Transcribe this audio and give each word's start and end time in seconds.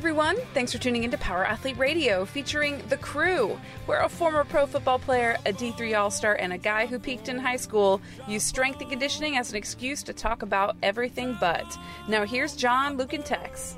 everyone. 0.00 0.38
Thanks 0.54 0.72
for 0.72 0.78
tuning 0.78 1.04
into 1.04 1.18
Power 1.18 1.44
Athlete 1.44 1.76
Radio 1.76 2.24
featuring 2.24 2.80
The 2.88 2.96
Crew, 2.96 3.60
where 3.84 4.00
a 4.00 4.08
former 4.08 4.44
pro 4.44 4.64
football 4.64 4.98
player, 4.98 5.36
a 5.44 5.52
D3 5.52 5.94
All 5.94 6.10
Star, 6.10 6.36
and 6.36 6.54
a 6.54 6.56
guy 6.56 6.86
who 6.86 6.98
peaked 6.98 7.28
in 7.28 7.36
high 7.36 7.58
school 7.58 8.00
use 8.26 8.42
strength 8.42 8.80
and 8.80 8.88
conditioning 8.88 9.36
as 9.36 9.50
an 9.50 9.56
excuse 9.56 10.02
to 10.04 10.14
talk 10.14 10.40
about 10.40 10.74
everything 10.82 11.36
but. 11.38 11.76
Now, 12.08 12.24
here's 12.24 12.56
John, 12.56 12.96
Luke, 12.96 13.12
and 13.12 13.22
Tex. 13.22 13.76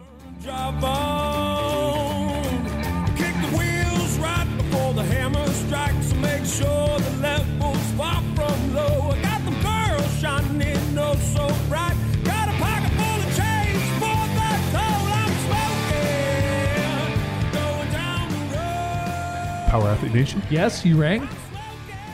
Power 19.72 19.89
Athlete 19.89 20.12
Nation. 20.12 20.43
Yes, 20.50 20.85
you 20.85 21.00
rang. 21.00 21.22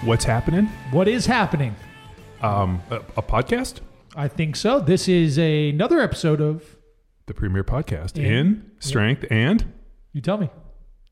What's 0.05 0.25
happening? 0.25 0.67
What 0.93 1.09
is 1.09 1.27
happening? 1.27 1.75
Um, 2.41 2.81
a, 2.89 2.99
a 3.17 3.23
podcast, 3.23 3.81
I 4.15 4.29
think 4.29 4.55
so. 4.55 4.79
This 4.79 5.09
is 5.09 5.39
another 5.39 5.99
episode 6.01 6.41
of 6.41 6.77
the 7.27 7.35
premier 7.35 7.65
podcast 7.65 8.17
In- 8.17 8.25
in 8.25 8.71
strength 8.79 9.25
and 9.29 9.73
You 10.13 10.21
Tell 10.21 10.39
Me. 10.39 10.51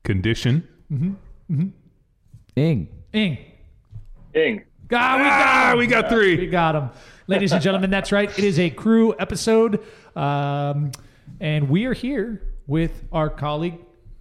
condition. 0.05 0.65
Hmm. 0.87 1.15
Hmm. 1.49 1.67
Ing. 2.55 2.87
Ing. 3.11 3.37
Ing. 4.33 4.63
Ah, 4.93 5.17
we 5.17 5.23
got 5.25 5.25
Ah, 5.25 5.71
him. 5.73 5.77
we 5.79 5.87
got 5.87 6.07
three. 6.09 6.37
We 6.37 6.47
got 6.47 6.75
him. 6.75 6.89
Ladies 7.27 7.51
and 7.51 7.61
gentlemen, 7.61 7.89
that's 7.89 8.13
right. 8.13 8.29
It 8.39 8.45
is 8.45 8.57
a 8.57 8.69
crew 8.69 9.13
episode. 9.19 9.83
Um, 10.15 10.93
and 11.41 11.67
we 11.69 11.83
are 11.87 11.93
here 11.93 12.41
with 12.67 13.03
our 13.11 13.29
colleague, 13.29 13.79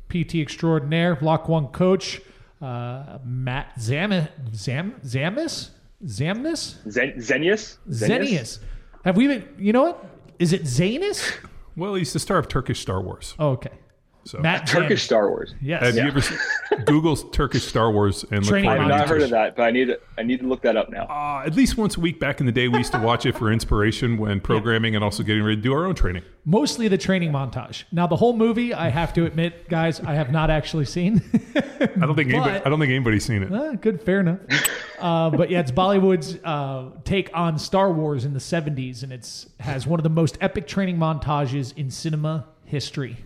PT 0.08 0.36
extraordinaire, 0.36 1.16
Block 1.16 1.48
One 1.48 1.68
coach, 1.68 2.20
uh, 2.62 3.18
Matt 3.24 3.72
Zam- 3.80 4.28
Zam- 4.54 4.94
Zamis? 5.04 5.70
Zamnis? 6.04 6.76
Zen- 6.90 7.14
Zenius? 7.18 7.76
Zenius. 7.90 8.58
Have 9.04 9.16
we 9.16 9.26
been, 9.28 9.48
you 9.58 9.72
know 9.72 9.82
what? 9.82 10.04
Is 10.38 10.52
it 10.52 10.62
Zanus? 10.64 11.32
Well, 11.76 11.94
he's 11.94 12.12
the 12.12 12.18
star 12.18 12.38
of 12.38 12.48
Turkish 12.48 12.80
Star 12.80 13.00
Wars. 13.02 13.34
Oh, 13.38 13.50
okay. 13.50 13.70
So, 14.26 14.38
Matt 14.38 14.66
Turkish 14.66 15.02
Zamis. 15.02 15.04
Star 15.04 15.28
Wars. 15.30 15.54
Yes. 15.60 15.82
have 15.82 15.94
you 15.94 16.02
ever 16.02 16.20
seen, 16.20 16.36
Google 16.84 17.16
Turkish 17.16 17.64
Star 17.64 17.92
Wars 17.92 18.24
and 18.24 18.40
look 18.40 18.48
Training 18.48 18.70
for 18.70 18.76
I've 18.76 18.88
not 18.88 19.08
heard 19.08 19.22
of 19.22 19.30
that, 19.30 19.54
but 19.54 19.62
I 19.62 19.70
need 19.70 19.86
to, 19.86 20.00
I 20.18 20.24
need 20.24 20.40
to 20.40 20.48
look 20.48 20.62
that 20.62 20.76
up 20.76 20.90
now. 20.90 21.04
Uh, 21.04 21.44
at 21.46 21.54
least 21.54 21.76
once 21.76 21.96
a 21.96 22.00
week 22.00 22.18
back 22.18 22.40
in 22.40 22.46
the 22.46 22.52
day, 22.52 22.66
we 22.66 22.78
used 22.78 22.92
to 22.92 22.98
watch 22.98 23.24
it 23.24 23.36
for 23.36 23.52
inspiration 23.52 24.18
when 24.18 24.40
programming 24.40 24.96
and 24.96 25.04
also 25.04 25.22
getting 25.22 25.44
ready 25.44 25.56
to 25.56 25.62
do 25.62 25.72
our 25.72 25.86
own 25.86 25.94
training. 25.94 26.22
Mostly 26.44 26.88
the 26.88 26.98
training 26.98 27.30
montage. 27.30 27.84
Now, 27.92 28.08
the 28.08 28.16
whole 28.16 28.36
movie, 28.36 28.74
I 28.74 28.88
have 28.88 29.12
to 29.14 29.26
admit, 29.26 29.68
guys, 29.68 30.00
I 30.00 30.14
have 30.14 30.32
not 30.32 30.50
actually 30.50 30.86
seen. 30.86 31.22
I 31.80 31.86
don't 31.86 32.16
think 32.16 32.30
anybody, 32.30 32.60
I 32.64 32.68
don't 32.68 32.80
think 32.80 32.90
anybody's 32.90 33.24
seen 33.24 33.44
it. 33.44 33.52
Ah, 33.52 33.74
good, 33.74 34.02
fair 34.02 34.20
enough. 34.20 34.40
Uh, 34.98 35.30
but 35.30 35.50
yeah, 35.50 35.60
it's 35.60 35.70
Bollywood's 35.70 36.38
uh, 36.42 36.90
take 37.04 37.30
on 37.32 37.58
Star 37.58 37.92
Wars 37.92 38.24
in 38.24 38.32
the 38.32 38.40
'70s, 38.40 39.02
and 39.02 39.12
it's 39.12 39.46
has 39.60 39.86
one 39.86 40.00
of 40.00 40.04
the 40.04 40.10
most 40.10 40.38
epic 40.40 40.66
training 40.66 40.96
montages 40.96 41.76
in 41.76 41.90
cinema 41.90 42.46
history. 42.64 43.18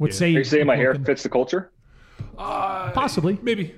Would 0.00 0.12
say 0.14 0.34
Are 0.34 0.38
you 0.38 0.44
saying 0.44 0.66
my 0.66 0.74
hair 0.76 0.92
Vulcan- 0.92 1.04
fits 1.04 1.22
the 1.22 1.28
culture? 1.28 1.70
possibly, 2.36 3.38
Maybe. 3.42 3.74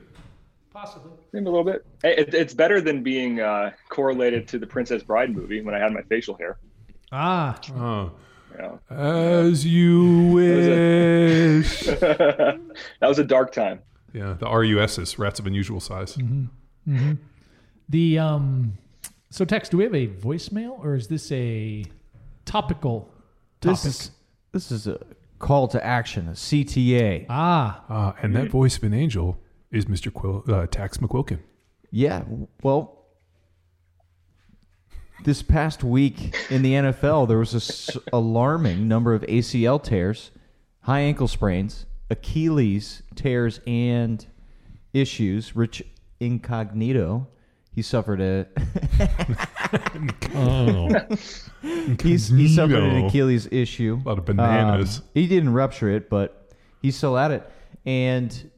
possibly. 0.72 1.10
Maybe 1.32 1.46
a 1.46 1.50
little 1.50 1.64
bit. 1.64 1.84
Hey, 2.02 2.14
it, 2.16 2.32
it's 2.34 2.54
better 2.54 2.80
than 2.80 3.02
being 3.02 3.40
uh, 3.40 3.72
correlated 3.88 4.46
to 4.48 4.58
the 4.58 4.66
Princess 4.66 5.02
Bride 5.02 5.34
movie 5.34 5.60
when 5.62 5.74
I 5.74 5.78
had 5.78 5.92
my 5.92 6.02
facial 6.02 6.36
hair. 6.36 6.58
Ah, 7.10 7.58
Oh. 7.74 8.12
You 8.52 8.58
know? 8.58 8.80
As 8.90 9.64
you 9.64 10.26
wish. 10.34 11.80
that 11.86 12.60
was 13.00 13.18
a 13.18 13.24
dark 13.24 13.50
time. 13.52 13.80
yeah, 14.12 14.34
the 14.38 14.46
RUSs, 14.46 15.18
rats 15.18 15.40
of 15.40 15.46
unusual 15.46 15.80
size. 15.80 16.18
the 17.88 18.18
um. 18.18 18.74
So, 19.30 19.46
Tex, 19.46 19.70
do 19.70 19.78
we 19.78 19.84
have 19.84 19.94
a 19.94 20.06
voicemail, 20.08 20.78
or 20.84 20.94
is 20.94 21.08
this 21.08 21.32
a 21.32 21.84
topical 22.44 23.10
topic? 23.62 23.80
This 23.82 23.84
is 23.86 24.10
this 24.52 24.70
is 24.70 24.86
a 24.86 25.00
call 25.42 25.68
to 25.68 25.84
action, 25.84 26.28
a 26.28 26.32
CTA. 26.32 27.26
ah, 27.28 27.84
Uh, 27.90 28.12
and 28.22 28.34
that 28.34 28.48
voice 28.50 28.78
of 28.78 28.84
an 28.84 28.94
angel 28.94 29.38
is 29.70 29.84
Mr. 29.86 30.10
Quil- 30.12 30.44
uh, 30.48 30.66
Tex 30.66 30.96
McQuilkin. 30.98 31.40
Yeah, 31.90 32.22
well, 32.62 33.04
this 35.24 35.42
past 35.42 35.84
week 35.84 36.34
in 36.50 36.62
the 36.62 36.72
NFL, 36.74 37.26
there 37.28 37.38
was 37.38 37.52
a 37.54 37.56
s- 37.58 37.96
alarming 38.12 38.88
number 38.88 39.14
of 39.14 39.22
ACL 39.28 39.78
tears, 39.82 40.30
high 40.82 41.00
ankle 41.00 41.28
sprains, 41.28 41.86
Achilles 42.10 43.02
tears, 43.14 43.60
and 43.66 44.24
issues. 44.92 45.54
Rich 45.56 45.82
Incognito, 46.20 47.26
he 47.70 47.82
suffered 47.82 48.20
a. 48.20 48.46
he's, 52.02 52.28
he 52.28 52.48
suffered 52.48 52.76
an 52.76 53.06
Achilles 53.06 53.48
issue. 53.50 54.00
A 54.04 54.08
lot 54.08 54.18
of 54.18 54.24
bananas. 54.24 54.98
Um, 54.98 55.04
he 55.14 55.26
didn't 55.26 55.52
rupture 55.52 55.88
it, 55.90 56.10
but 56.10 56.52
he's 56.80 56.96
still 56.96 57.16
at 57.16 57.30
it, 57.30 57.50
and 57.86 58.50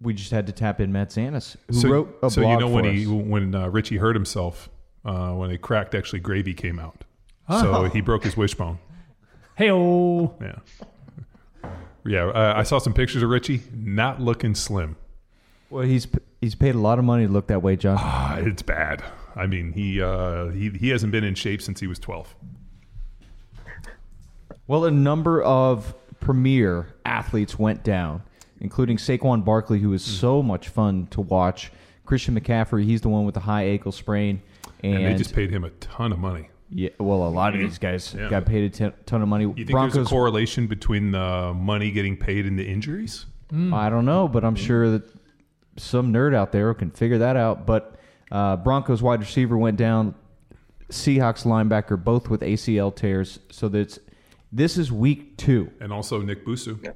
we 0.00 0.14
just 0.14 0.30
had 0.30 0.46
to 0.46 0.52
tap 0.52 0.80
in 0.80 0.92
Matt 0.92 1.10
Zanis, 1.10 1.56
who 1.68 1.74
so, 1.74 1.88
wrote 1.88 2.18
a 2.22 2.30
so 2.30 2.42
blog 2.42 2.60
you 2.60 2.66
know 2.66 2.72
when 2.72 2.84
for 2.84 2.90
he 2.90 3.06
when 3.06 3.54
uh, 3.54 3.68
Richie 3.68 3.98
hurt 3.98 4.16
himself 4.16 4.68
uh, 5.04 5.32
when 5.32 5.50
they 5.50 5.58
cracked 5.58 5.94
actually 5.94 6.20
gravy 6.20 6.54
came 6.54 6.78
out. 6.78 7.04
So 7.48 7.84
he 7.84 8.00
broke 8.00 8.22
his 8.22 8.36
wishbone. 8.36 8.78
hey, 9.56 9.72
oh, 9.72 10.36
Yeah. 10.40 10.58
Yeah, 12.06 12.28
uh, 12.28 12.54
I 12.56 12.62
saw 12.62 12.78
some 12.78 12.94
pictures 12.94 13.22
of 13.22 13.28
Richie, 13.28 13.62
not 13.74 14.20
looking 14.20 14.54
slim. 14.54 14.96
Well, 15.68 15.84
he's 15.84 16.08
he's 16.40 16.54
paid 16.54 16.74
a 16.74 16.78
lot 16.78 16.98
of 16.98 17.04
money 17.04 17.26
to 17.26 17.32
look 17.32 17.48
that 17.48 17.62
way, 17.62 17.76
John. 17.76 17.96
Ah, 18.00 18.36
it's 18.38 18.62
bad. 18.62 19.02
I 19.36 19.46
mean, 19.46 19.72
he 19.72 20.00
uh, 20.02 20.48
he 20.48 20.70
he 20.70 20.88
hasn't 20.90 21.12
been 21.12 21.24
in 21.24 21.34
shape 21.34 21.62
since 21.62 21.80
he 21.80 21.86
was 21.86 21.98
twelve. 21.98 22.34
Well, 24.66 24.84
a 24.84 24.90
number 24.90 25.42
of 25.42 25.94
premier 26.20 26.88
athletes 27.04 27.58
went 27.58 27.82
down, 27.82 28.22
including 28.60 28.96
Saquon 28.98 29.44
Barkley, 29.44 29.78
who 29.80 29.86
Hmm. 29.88 29.92
was 29.92 30.04
so 30.04 30.42
much 30.42 30.68
fun 30.68 31.06
to 31.10 31.20
watch. 31.20 31.72
Christian 32.04 32.38
McCaffrey, 32.38 32.84
he's 32.84 33.00
the 33.00 33.08
one 33.08 33.24
with 33.24 33.34
the 33.34 33.40
high 33.40 33.64
ankle 33.64 33.92
sprain, 33.92 34.42
and, 34.82 34.94
And, 34.96 35.06
they 35.06 35.14
just 35.14 35.34
paid 35.34 35.50
him 35.50 35.64
a 35.64 35.70
ton 35.70 36.12
of 36.12 36.18
money. 36.18 36.48
yeah, 36.68 36.90
well, 36.98 37.22
a 37.26 37.30
lot 37.30 37.54
of 37.54 37.60
these 37.60 37.78
guys 37.78 38.14
Yeah. 38.18 38.28
got 38.28 38.46
paid 38.46 38.64
a 38.64 38.70
ton- 38.76 38.92
ton 39.06 39.22
of 39.22 39.28
money. 39.28 39.44
You 39.44 39.54
think 39.54 39.70
Broncos, 39.70 39.94
there's 39.94 40.06
a 40.08 40.10
correlation 40.10 40.66
between 40.66 41.12
the 41.12 41.52
money 41.56 41.90
getting 41.92 42.16
paid 42.16 42.46
and 42.46 42.58
the 42.58 42.66
injuries? 42.66 43.26
I 43.72 43.90
don't 43.90 44.04
know, 44.04 44.28
but 44.28 44.44
I'm 44.44 44.54
sure 44.54 44.90
that 44.92 45.02
some 45.76 46.12
nerd 46.12 46.34
out 46.34 46.52
there 46.52 46.72
can 46.74 46.90
figure 46.90 47.18
that 47.18 47.36
out. 47.36 47.66
But 47.66 47.96
uh, 48.30 48.56
Broncos 48.56 49.02
wide 49.02 49.20
receiver 49.20 49.56
went 49.58 49.76
down. 49.76 50.14
Seahawks 50.90 51.44
linebacker 51.44 52.02
both 52.02 52.28
with 52.28 52.40
ACL 52.40 52.94
tears. 52.94 53.38
So 53.50 53.68
that's 53.68 53.98
this 54.50 54.76
is 54.76 54.90
week 54.90 55.36
two. 55.36 55.70
And 55.80 55.92
also 55.92 56.20
Nick 56.20 56.44
Bosa. 56.44 56.94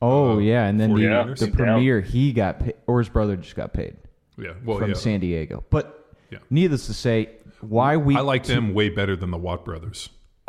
Oh 0.00 0.34
Uh, 0.36 0.38
yeah, 0.38 0.66
and 0.66 0.78
then 0.80 0.94
the, 0.94 1.02
49ers. 1.02 1.38
the 1.40 1.50
premier 1.50 2.00
he 2.00 2.32
got 2.32 2.60
paid, 2.60 2.74
or 2.86 3.00
his 3.00 3.08
brother 3.08 3.36
just 3.36 3.56
got 3.56 3.72
paid 3.72 3.96
Yeah, 4.36 4.52
well, 4.64 4.78
from 4.78 4.90
yeah. 4.90 4.94
San 4.96 5.18
Diego. 5.20 5.64
But 5.70 6.14
Yeah. 6.30 6.38
needless 6.50 6.86
to 6.86 6.94
say, 6.94 7.30
why 7.60 7.96
we 7.96 8.14
I 8.14 8.20
like 8.20 8.44
them 8.44 8.72
way 8.74 8.88
better 8.90 9.16
than 9.16 9.32
the 9.32 9.38
Watt 9.38 9.64
brothers. 9.64 10.10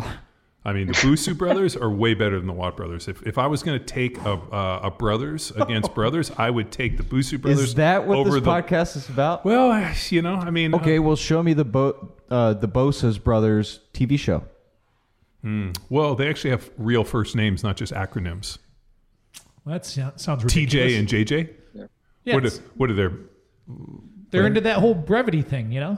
I 0.66 0.74
mean, 0.74 0.88
the 0.88 0.94
Bosa 0.94 1.38
brothers 1.38 1.78
are 1.78 1.90
way 1.90 2.14
better 2.14 2.38
than 2.38 2.48
the 2.48 2.54
Watt 2.54 2.76
brothers. 2.76 3.08
If, 3.08 3.26
if 3.26 3.38
I 3.38 3.48
was 3.48 3.64
going 3.64 3.80
to 3.80 3.86
take 3.86 4.18
a, 4.20 4.34
uh, 4.34 4.82
a 4.84 4.92
brothers 4.92 5.52
against 5.52 5.94
brothers, 5.96 6.32
I 6.38 6.50
would 6.50 6.70
take 6.70 6.98
the 6.98 7.04
Bosa 7.04 7.40
brothers. 7.40 7.62
Is 7.62 7.76
that 7.76 8.06
what 8.06 8.18
over 8.18 8.32
this 8.32 8.44
the, 8.44 8.50
podcast 8.50 8.98
is 8.98 9.08
about? 9.08 9.46
Well, 9.46 9.94
you 10.10 10.22
know, 10.22 10.36
I 10.36 10.52
mean, 10.52 10.76
Okay, 10.76 10.98
uh, 10.98 11.02
well, 11.02 11.16
show 11.16 11.42
me 11.42 11.54
the 11.54 11.64
Bo- 11.64 12.12
uh, 12.30 12.54
the 12.54 12.68
Bosa's 12.68 13.18
brothers 13.18 13.80
TV 13.94 14.20
show. 14.20 14.44
well, 15.90 16.16
they 16.16 16.28
actually 16.30 16.50
have 16.52 16.70
real 16.78 17.06
first 17.06 17.38
names, 17.38 17.64
not 17.64 17.78
just 17.78 17.94
acronyms. 17.94 18.58
well, 19.64 19.80
that 19.80 19.86
sounds 19.86 20.44
ridiculous. 20.44 20.92
TJ 20.92 21.00
and 21.00 21.08
JJ. 21.08 21.50
yes. 22.26 22.34
What, 22.34 22.46
are, 22.46 22.64
what 22.76 22.90
are 22.90 22.96
their? 22.96 23.14
they're 24.32 24.46
into 24.46 24.62
that 24.62 24.80
whole 24.80 24.94
brevity 24.94 25.42
thing, 25.42 25.72
you 25.72 25.80
know. 25.80 25.98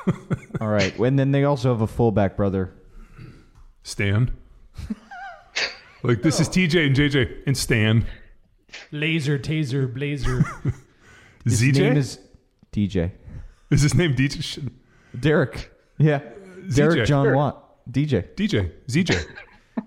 All 0.60 0.68
right, 0.68 0.96
and 0.98 1.16
then 1.16 1.30
they 1.30 1.44
also 1.44 1.72
have 1.72 1.82
a 1.82 1.86
fullback 1.86 2.36
brother. 2.36 2.74
Stan. 3.82 4.30
like 6.02 6.22
this 6.22 6.40
is 6.40 6.48
TJ 6.48 6.86
and 6.86 6.96
JJ 6.96 7.42
and 7.46 7.56
Stan. 7.56 8.06
Laser, 8.90 9.38
taser, 9.38 9.92
blazer. 9.92 10.44
His 11.44 11.60
ZJ 11.60 11.80
name 11.80 11.96
is, 11.96 12.18
DJ. 12.72 13.10
is 13.70 13.82
his 13.82 13.94
name 13.94 14.14
DJ? 14.14 14.70
Derek. 15.18 15.72
Yeah, 15.98 16.20
Derek 16.74 17.04
John 17.06 17.26
Sure. 17.26 17.34
Watt. 17.34 17.90
DJ. 17.90 18.28
DJ 18.34 18.70
ZJ. 18.86 19.10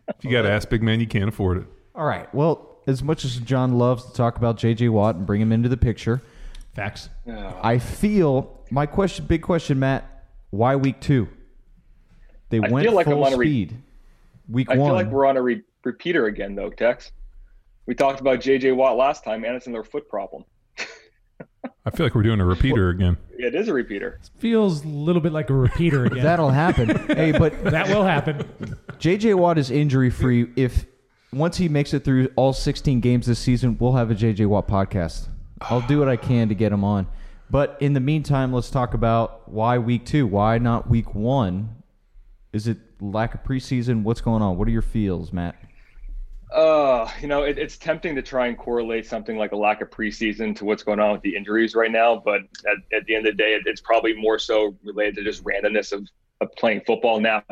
if 0.09 0.23
you 0.23 0.31
got 0.31 0.41
to 0.41 0.51
ask 0.51 0.69
big 0.69 0.83
man, 0.83 0.99
you 0.99 1.07
can't 1.07 1.29
afford 1.29 1.59
it. 1.59 1.63
All 1.95 2.05
right. 2.05 2.33
Well, 2.35 2.77
as 2.87 3.01
much 3.01 3.23
as 3.23 3.37
John 3.37 3.77
loves 3.77 4.05
to 4.05 4.13
talk 4.13 4.35
about 4.37 4.57
JJ 4.57 4.89
Watt 4.89 5.15
and 5.15 5.25
bring 5.25 5.39
him 5.39 5.53
into 5.53 5.69
the 5.69 5.77
picture, 5.77 6.21
Facts. 6.75 7.09
I 7.25 7.79
feel 7.79 8.59
my 8.69 8.85
question, 8.85 9.25
big 9.25 9.41
question, 9.41 9.79
Matt. 9.79 10.25
Why 10.49 10.75
week 10.75 10.99
two? 10.99 11.29
They 12.61 12.67
I 12.67 12.71
went 12.71 12.85
feel 12.85 12.93
like 12.95 13.07
I'm 13.07 13.13
full 13.13 13.25
on 13.25 13.33
a 13.33 13.37
re- 13.37 13.45
speed. 13.47 13.77
week 14.49 14.69
I 14.69 14.77
one. 14.77 14.87
feel 14.89 14.95
like 14.95 15.07
we're 15.07 15.25
on 15.25 15.37
a 15.37 15.41
re- 15.41 15.61
repeater 15.83 16.25
again, 16.27 16.55
though, 16.55 16.69
Tex. 16.69 17.11
We 17.85 17.93
talked 17.95 18.19
about 18.21 18.39
J.J. 18.41 18.71
Watt 18.71 18.97
last 18.97 19.23
time, 19.23 19.43
and 19.45 19.55
it's 19.55 19.67
another 19.67 19.83
foot 19.83 20.07
problem. 20.09 20.45
I 21.87 21.91
feel 21.91 22.05
like 22.07 22.15
we're 22.15 22.23
doing 22.23 22.39
a 22.39 22.45
repeater 22.45 22.89
again. 22.89 23.17
It 23.37 23.53
is 23.53 23.67
a 23.67 23.73
repeater. 23.73 24.19
Feels 24.39 24.83
a 24.83 24.87
little 24.87 25.21
bit 25.21 25.31
like 25.33 25.49
a 25.49 25.53
repeater 25.53 26.05
again. 26.05 26.23
That'll 26.23 26.49
happen. 26.49 26.89
hey, 27.15 27.31
but 27.31 27.63
that 27.71 27.87
will 27.89 28.03
happen. 28.03 28.37
JJ 28.97 29.35
Watt 29.35 29.57
is 29.59 29.69
injury 29.69 30.09
free. 30.09 30.47
If 30.55 30.85
once 31.31 31.57
he 31.57 31.67
makes 31.69 31.93
it 31.93 32.03
through 32.03 32.29
all 32.35 32.53
16 32.53 33.01
games 33.01 33.27
this 33.27 33.37
season, 33.39 33.77
we'll 33.79 33.93
have 33.93 34.09
a 34.09 34.15
JJ 34.15 34.47
Watt 34.47 34.67
podcast. 34.67 35.27
I'll 35.61 35.81
do 35.81 35.99
what 35.99 36.07
I 36.09 36.15
can 36.17 36.49
to 36.49 36.55
get 36.55 36.71
him 36.71 36.83
on. 36.83 37.07
But 37.51 37.77
in 37.79 37.93
the 37.93 37.99
meantime, 37.99 38.51
let's 38.51 38.71
talk 38.71 38.93
about 38.95 39.47
why 39.47 39.77
week 39.77 40.05
two. 40.05 40.25
Why 40.25 40.57
not 40.57 40.89
week 40.89 41.13
one? 41.13 41.75
Is 42.55 42.69
it 42.69 42.77
lack 43.01 43.33
of 43.33 43.43
preseason? 43.43 44.03
What's 44.03 44.21
going 44.21 44.41
on? 44.41 44.57
What 44.57 44.65
are 44.69 44.71
your 44.71 44.81
feels, 44.81 45.33
Matt? 45.33 45.57
Uh, 46.53 47.11
you 47.19 47.27
know, 47.27 47.43
it, 47.43 47.57
it's 47.57 47.77
tempting 47.77 48.15
to 48.15 48.21
try 48.21 48.47
and 48.47 48.57
correlate 48.57 49.05
something 49.05 49.37
like 49.37 49.51
a 49.51 49.57
lack 49.57 49.81
of 49.81 49.89
preseason 49.89 50.55
to 50.55 50.63
what's 50.63 50.81
going 50.81 51.01
on 51.01 51.11
with 51.11 51.21
the 51.21 51.35
injuries 51.35 51.75
right 51.75 51.91
now. 51.91 52.15
But 52.15 52.43
at, 52.65 52.97
at 52.97 53.05
the 53.07 53.15
end 53.15 53.27
of 53.27 53.35
the 53.35 53.43
day, 53.43 53.55
it, 53.55 53.63
it's 53.65 53.81
probably 53.81 54.13
more 54.15 54.39
so 54.39 54.73
related 54.85 55.15
to 55.15 55.23
just 55.25 55.43
randomness 55.43 55.91
of, 55.91 56.07
of 56.39 56.47
playing 56.55 56.79
football. 56.87 57.19
Now, 57.19 57.43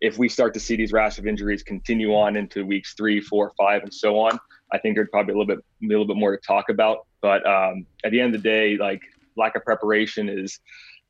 if 0.00 0.18
we 0.18 0.28
start 0.28 0.54
to 0.54 0.60
see 0.60 0.74
these 0.74 0.92
rash 0.92 1.20
of 1.20 1.28
injuries 1.28 1.62
continue 1.62 2.12
on 2.16 2.34
into 2.34 2.66
weeks 2.66 2.94
three, 2.94 3.20
four, 3.20 3.52
five, 3.56 3.84
and 3.84 3.94
so 3.94 4.18
on, 4.18 4.40
I 4.72 4.78
think 4.78 4.96
there's 4.96 5.08
probably 5.12 5.34
a 5.34 5.38
little 5.38 5.54
bit, 5.54 5.64
a 5.84 5.86
little 5.86 6.04
bit 6.04 6.16
more 6.16 6.36
to 6.36 6.42
talk 6.44 6.68
about. 6.68 7.06
But 7.20 7.46
um, 7.46 7.86
at 8.02 8.10
the 8.10 8.20
end 8.20 8.34
of 8.34 8.42
the 8.42 8.48
day, 8.48 8.76
like 8.76 9.02
lack 9.36 9.54
of 9.54 9.64
preparation 9.64 10.28
is, 10.28 10.58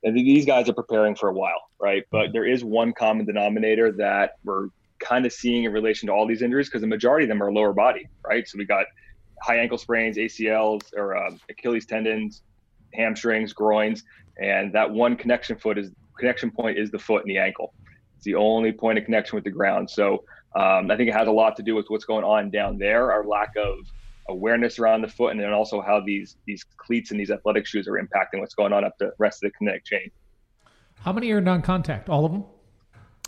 and 0.04 0.16
these 0.16 0.46
guys 0.46 0.68
are 0.68 0.74
preparing 0.74 1.14
for 1.14 1.28
a 1.28 1.34
while, 1.34 1.60
right? 1.80 2.04
But 2.10 2.32
there 2.32 2.46
is 2.46 2.64
one 2.64 2.92
common 2.92 3.26
denominator 3.26 3.92
that 3.92 4.32
we're 4.44 4.68
kind 5.00 5.26
of 5.26 5.32
seeing 5.32 5.64
in 5.64 5.72
relation 5.72 6.06
to 6.08 6.12
all 6.12 6.26
these 6.26 6.42
injuries 6.42 6.68
because 6.68 6.80
the 6.80 6.86
majority 6.86 7.24
of 7.24 7.28
them 7.28 7.42
are 7.42 7.52
lower 7.52 7.72
body, 7.72 8.08
right? 8.26 8.46
So 8.46 8.58
we 8.58 8.64
got 8.64 8.86
high 9.42 9.58
ankle 9.58 9.78
sprains, 9.78 10.16
ACLs, 10.16 10.82
or 10.96 11.16
um, 11.16 11.40
Achilles 11.50 11.86
tendons, 11.86 12.42
hamstrings, 12.94 13.52
groins, 13.52 14.02
and 14.40 14.72
that 14.72 14.90
one 14.90 15.16
connection 15.16 15.56
foot 15.58 15.78
is 15.78 15.90
connection 16.18 16.50
point 16.50 16.78
is 16.78 16.90
the 16.90 16.98
foot 16.98 17.22
and 17.22 17.30
the 17.30 17.38
ankle. 17.38 17.74
It's 18.16 18.24
the 18.24 18.34
only 18.34 18.72
point 18.72 18.98
of 18.98 19.04
connection 19.04 19.36
with 19.36 19.44
the 19.44 19.50
ground. 19.50 19.88
So 19.88 20.24
um, 20.56 20.90
I 20.90 20.96
think 20.96 21.08
it 21.08 21.14
has 21.14 21.28
a 21.28 21.32
lot 21.32 21.56
to 21.56 21.62
do 21.62 21.74
with 21.74 21.86
what's 21.88 22.04
going 22.04 22.24
on 22.24 22.50
down 22.50 22.78
there, 22.78 23.12
our 23.12 23.24
lack 23.24 23.50
of 23.56 23.74
awareness 24.28 24.78
around 24.78 25.02
the 25.02 25.08
foot, 25.08 25.32
and 25.32 25.40
then 25.40 25.52
also 25.52 25.80
how 25.80 26.00
these 26.04 26.36
these 26.46 26.64
cleats 26.76 27.10
and 27.10 27.18
these 27.20 27.30
athletic 27.30 27.66
shoes 27.66 27.88
are 27.88 27.92
impacting 27.92 28.40
what's 28.40 28.54
going 28.54 28.72
on 28.72 28.84
up 28.84 28.94
the 28.98 29.12
rest 29.18 29.42
of 29.42 29.50
the 29.50 29.58
kinetic 29.58 29.84
chain. 29.84 30.10
How 31.00 31.12
many 31.12 31.30
are 31.30 31.40
non-contact? 31.40 32.08
All 32.08 32.24
of 32.24 32.32
them? 32.32 32.44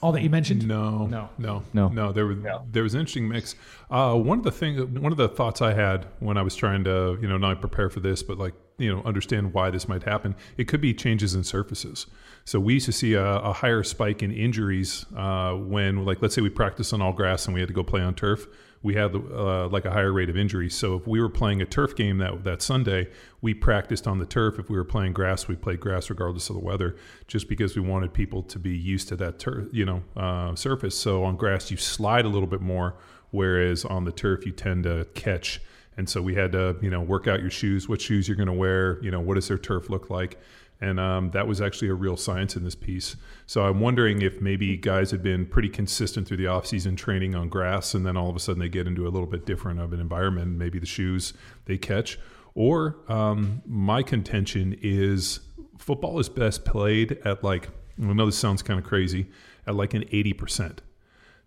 All 0.02 0.12
that 0.12 0.23
you 0.23 0.31
mentioned? 0.31 0.67
No, 0.67 1.06
No. 1.06 1.29
no, 1.37 1.62
No. 1.75 1.88
no. 1.88 2.11
There 2.12 2.26
was 2.26 2.38
No. 2.38 2.67
there 2.73 2.82
was 2.82 2.94
an 2.94 3.00
interesting 3.00 3.29
mix. 3.29 3.55
Uh, 3.91 4.14
one 4.17 4.38
of 4.38 4.44
the 4.44 4.50
thing, 4.50 5.00
one 5.02 5.12
of 5.12 5.19
the 5.19 5.29
thoughts 5.29 5.61
I 5.61 5.75
had 5.75 6.06
when 6.20 6.38
I 6.38 6.43
was 6.43 6.56
trying 6.56 6.85
to, 6.85 7.19
you 7.20 7.29
know, 7.29 7.37
not 7.37 7.61
prepare 7.61 7.91
for 7.91 8.00
this, 8.00 8.23
but 8.23 8.38
like, 8.38 8.55
you 8.79 8.91
know, 8.91 9.02
understand 9.02 9.52
why 9.52 9.69
this 9.69 9.88
might 9.88 10.05
happen. 10.05 10.35
It 10.56 10.69
could 10.69 10.81
be 10.81 10.94
changes 10.94 11.35
in 11.35 11.44
surfaces. 11.44 12.06
So 12.47 12.58
we 12.58 12.75
used 12.75 12.87
to 12.87 12.93
see 12.93 13.12
a, 13.12 13.25
a 13.41 13.52
higher 13.52 13.82
spike 13.82 14.23
in 14.23 14.32
injuries 14.32 15.05
uh, 15.14 15.52
when, 15.52 16.06
like, 16.06 16.23
let's 16.23 16.35
say 16.35 16.41
we 16.41 16.49
practice 16.49 16.94
on 16.94 17.02
all 17.02 17.12
grass 17.12 17.44
and 17.44 17.52
we 17.52 17.61
had 17.61 17.69
to 17.69 17.75
go 17.75 17.82
play 17.85 18.00
on 18.00 18.14
turf. 18.14 18.47
We 18.82 18.94
had 18.94 19.15
uh, 19.15 19.69
like 19.69 19.85
a 19.85 19.91
higher 19.91 20.12
rate 20.12 20.31
of 20.31 20.37
injuries. 20.38 20.75
So 20.75 20.94
if 20.94 21.06
we 21.06 21.21
were 21.21 21.29
playing 21.29 21.61
a 21.61 21.67
turf 21.67 21.94
game 21.94 22.17
that 22.19 22.44
that 22.44 22.62
Sunday, 22.62 23.09
we 23.43 23.53
practiced 23.53 24.06
on 24.06 24.19
the 24.19 24.27
turf. 24.27 24.59
If 24.59 24.71
we 24.71 24.77
were 24.77 24.85
playing 24.85 25.12
grass, 25.12 25.49
we 25.49 25.56
played 25.56 25.81
grass 25.81 26.09
regardless 26.09 26.49
of 26.49 26.56
the 26.56 26.65
weather, 26.65 26.97
just 27.27 27.49
because 27.49 27.77
we 27.77 27.82
wanted 27.82 28.15
people 28.15 28.43
to 28.44 28.59
be 28.59 28.77
used 28.77 29.09
to 29.09 29.17
that 29.17 29.38
turf, 29.38 29.69
you 29.73 29.85
know, 29.85 30.03
uh, 30.17 30.55
surface. 30.55 30.99
So 30.99 31.25
on 31.25 31.37
grass, 31.37 31.71
you 31.71 31.77
slide 31.77 32.25
a 32.25 32.29
little 32.29 32.49
bit 32.49 32.62
more, 32.62 32.97
whereas 33.31 33.85
on 33.85 34.05
the 34.05 34.12
turf, 34.12 34.47
you 34.47 34.53
tend 34.53 34.85
to 34.85 35.06
catch. 35.15 35.61
And 35.97 36.09
so 36.09 36.23
we 36.23 36.35
had 36.35 36.53
to, 36.53 36.76
you 36.81 36.88
know, 36.88 37.03
work 37.03 37.26
out 37.26 37.41
your 37.41 37.50
shoes, 37.50 37.87
what 37.87 38.00
shoes 38.00 38.26
you're 38.26 38.37
going 38.37 38.47
to 38.47 38.53
wear, 38.55 39.03
you 39.03 39.11
know, 39.11 39.21
what 39.21 39.35
does 39.35 39.49
their 39.49 39.59
turf 39.59 39.91
look 39.91 40.09
like. 40.09 40.38
And 40.81 40.99
um, 40.99 41.31
that 41.32 41.47
was 41.47 41.61
actually 41.61 41.88
a 41.88 41.94
real 41.94 42.17
science 42.17 42.56
in 42.56 42.65
this 42.65 42.75
piece. 42.75 43.17
So 43.47 43.65
I'm 43.65 43.81
wondering 43.81 44.23
if 44.23 44.41
maybe 44.41 44.77
guys 44.79 45.11
have 45.11 45.23
been 45.23 45.44
pretty 45.44 45.69
consistent 45.69 46.27
through 46.27 46.38
the 46.38 46.44
offseason 46.44 46.97
training 46.97 47.35
on 47.35 47.49
grass, 47.49 47.93
and 47.93 48.06
then 48.06 48.17
all 48.17 48.31
of 48.31 48.37
a 48.37 48.41
sudden 48.41 48.61
they 48.61 48.69
get 48.69 48.87
into 48.87 49.06
a 49.06 49.11
little 49.11 49.27
bit 49.27 49.44
different 49.44 49.81
of 49.81 49.93
an 49.93 50.00
environment. 50.00 50.56
Maybe 50.56 50.79
the 50.79 50.87
shoes 50.87 51.35
they 51.67 51.77
catch. 51.77 52.19
Or 52.55 52.97
um, 53.09 53.62
my 53.67 54.03
contention 54.03 54.77
is 54.81 55.41
football 55.79 56.19
is 56.19 56.29
best 56.29 56.65
played 56.65 57.19
at 57.25 57.44
like, 57.44 57.69
I 58.00 58.12
know 58.12 58.26
this 58.26 58.38
sounds 58.38 58.62
kind 58.62 58.79
of 58.79 58.87
crazy, 58.87 59.29
at 59.67 59.75
like 59.75 59.94
an 59.94 60.05
80%. 60.05 60.79